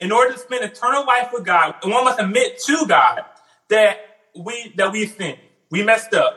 In 0.00 0.12
order 0.12 0.34
to 0.34 0.38
spend 0.38 0.64
eternal 0.64 1.04
life 1.04 1.30
with 1.32 1.44
God, 1.44 1.74
one 1.82 2.04
must 2.04 2.20
admit 2.20 2.60
to 2.66 2.86
God 2.86 3.22
that 3.68 3.98
we 4.36 4.72
that 4.76 4.92
we 4.92 5.06
sinned, 5.06 5.38
we 5.70 5.82
messed 5.82 6.14
up. 6.14 6.36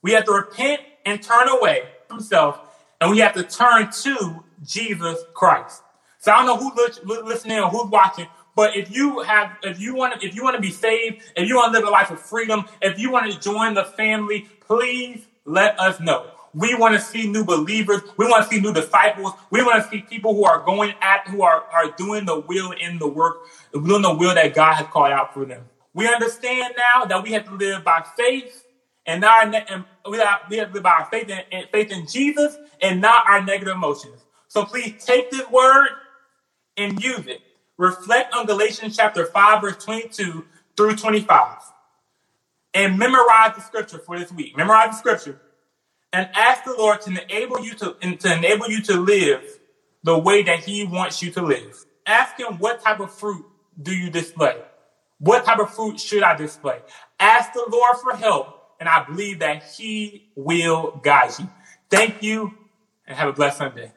We 0.00 0.12
have 0.12 0.24
to 0.24 0.32
repent 0.32 0.80
and 1.04 1.22
turn 1.22 1.48
away 1.48 1.82
from 2.08 2.20
self, 2.20 2.58
and 3.00 3.10
we 3.10 3.18
have 3.18 3.34
to 3.34 3.42
turn 3.42 3.90
to 3.90 4.44
Jesus 4.64 5.18
Christ. 5.34 5.82
So 6.20 6.32
I 6.32 6.44
don't 6.44 6.46
know 6.46 6.70
who's 6.70 7.22
listening 7.24 7.58
or 7.58 7.68
who's 7.68 7.90
watching, 7.90 8.26
but 8.58 8.76
if 8.76 8.90
you 8.90 9.20
have, 9.20 9.56
if 9.62 9.78
you 9.78 9.94
want 9.94 10.20
to, 10.20 10.26
if 10.26 10.34
you 10.34 10.42
want 10.42 10.56
to 10.56 10.60
be 10.60 10.72
saved, 10.72 11.22
if 11.36 11.48
you 11.48 11.54
want 11.54 11.72
to 11.72 11.78
live 11.78 11.86
a 11.86 11.92
life 11.92 12.10
of 12.10 12.20
freedom, 12.20 12.64
if 12.82 12.98
you 12.98 13.08
want 13.08 13.30
to 13.30 13.38
join 13.38 13.74
the 13.74 13.84
family, 13.84 14.48
please 14.58 15.24
let 15.44 15.78
us 15.78 16.00
know. 16.00 16.32
We 16.52 16.74
want 16.74 16.96
to 16.96 17.00
see 17.00 17.30
new 17.30 17.44
believers. 17.44 18.02
We 18.16 18.26
want 18.26 18.42
to 18.42 18.50
see 18.52 18.60
new 18.60 18.72
disciples. 18.72 19.34
We 19.52 19.62
want 19.62 19.84
to 19.84 19.88
see 19.88 20.00
people 20.00 20.34
who 20.34 20.44
are 20.44 20.64
going 20.64 20.92
at, 21.00 21.28
who 21.28 21.42
are, 21.42 21.62
are 21.72 21.92
doing 21.92 22.24
the 22.24 22.40
will 22.40 22.72
in 22.72 22.98
the 22.98 23.06
work, 23.06 23.36
doing 23.72 24.02
the 24.02 24.12
will 24.12 24.34
that 24.34 24.56
God 24.56 24.74
has 24.74 24.88
called 24.88 25.12
out 25.12 25.34
for 25.34 25.44
them. 25.44 25.62
We 25.94 26.08
understand 26.08 26.74
now 26.76 27.04
that 27.04 27.22
we 27.22 27.30
have 27.34 27.44
to 27.44 27.54
live 27.54 27.84
by 27.84 28.04
faith 28.16 28.64
and 29.06 29.20
not 29.20 29.54
and 29.54 29.84
we 30.10 30.18
have, 30.18 30.48
to 30.48 30.56
live 30.56 30.82
by 30.82 31.06
faith 31.12 31.30
in, 31.30 31.64
faith 31.70 31.92
in 31.92 32.08
Jesus 32.08 32.56
and 32.82 33.00
not 33.00 33.24
our 33.28 33.40
negative 33.40 33.76
emotions. 33.76 34.20
So 34.48 34.64
please 34.64 35.04
take 35.04 35.30
this 35.30 35.48
word 35.48 35.90
and 36.76 37.00
use 37.00 37.28
it 37.28 37.42
reflect 37.78 38.34
on 38.34 38.46
Galatians 38.46 38.96
chapter 38.96 39.24
5, 39.24 39.62
verse 39.62 39.82
22 39.82 40.44
through 40.76 40.96
25. 40.96 41.56
And 42.74 42.98
memorize 42.98 43.56
the 43.56 43.62
scripture 43.62 43.98
for 43.98 44.18
this 44.18 44.30
week. 44.30 44.56
Memorize 44.56 44.90
the 44.90 44.96
scripture. 44.96 45.40
And 46.12 46.28
ask 46.34 46.64
the 46.64 46.74
Lord 46.76 47.00
to 47.02 47.10
enable 47.10 47.60
you 47.64 47.74
to, 47.74 47.94
to 47.94 48.36
enable 48.36 48.68
you 48.68 48.82
to 48.82 49.00
live 49.00 49.42
the 50.02 50.18
way 50.18 50.42
that 50.42 50.60
He 50.60 50.84
wants 50.84 51.22
you 51.22 51.30
to 51.32 51.42
live. 51.42 51.84
Ask 52.06 52.38
Him 52.38 52.58
what 52.58 52.82
type 52.82 53.00
of 53.00 53.12
fruit 53.12 53.44
do 53.80 53.94
you 53.94 54.10
display? 54.10 54.56
What 55.18 55.44
type 55.44 55.58
of 55.58 55.74
fruit 55.74 56.00
should 56.00 56.22
I 56.22 56.36
display? 56.36 56.78
Ask 57.18 57.52
the 57.52 57.66
Lord 57.68 57.96
for 58.02 58.14
help, 58.16 58.56
and 58.80 58.88
I 58.88 59.04
believe 59.04 59.40
that 59.40 59.64
He 59.64 60.30
will 60.36 61.00
guide 61.02 61.32
you. 61.38 61.48
Thank 61.90 62.22
you, 62.22 62.54
and 63.06 63.16
have 63.16 63.28
a 63.28 63.32
blessed 63.32 63.58
Sunday. 63.58 63.92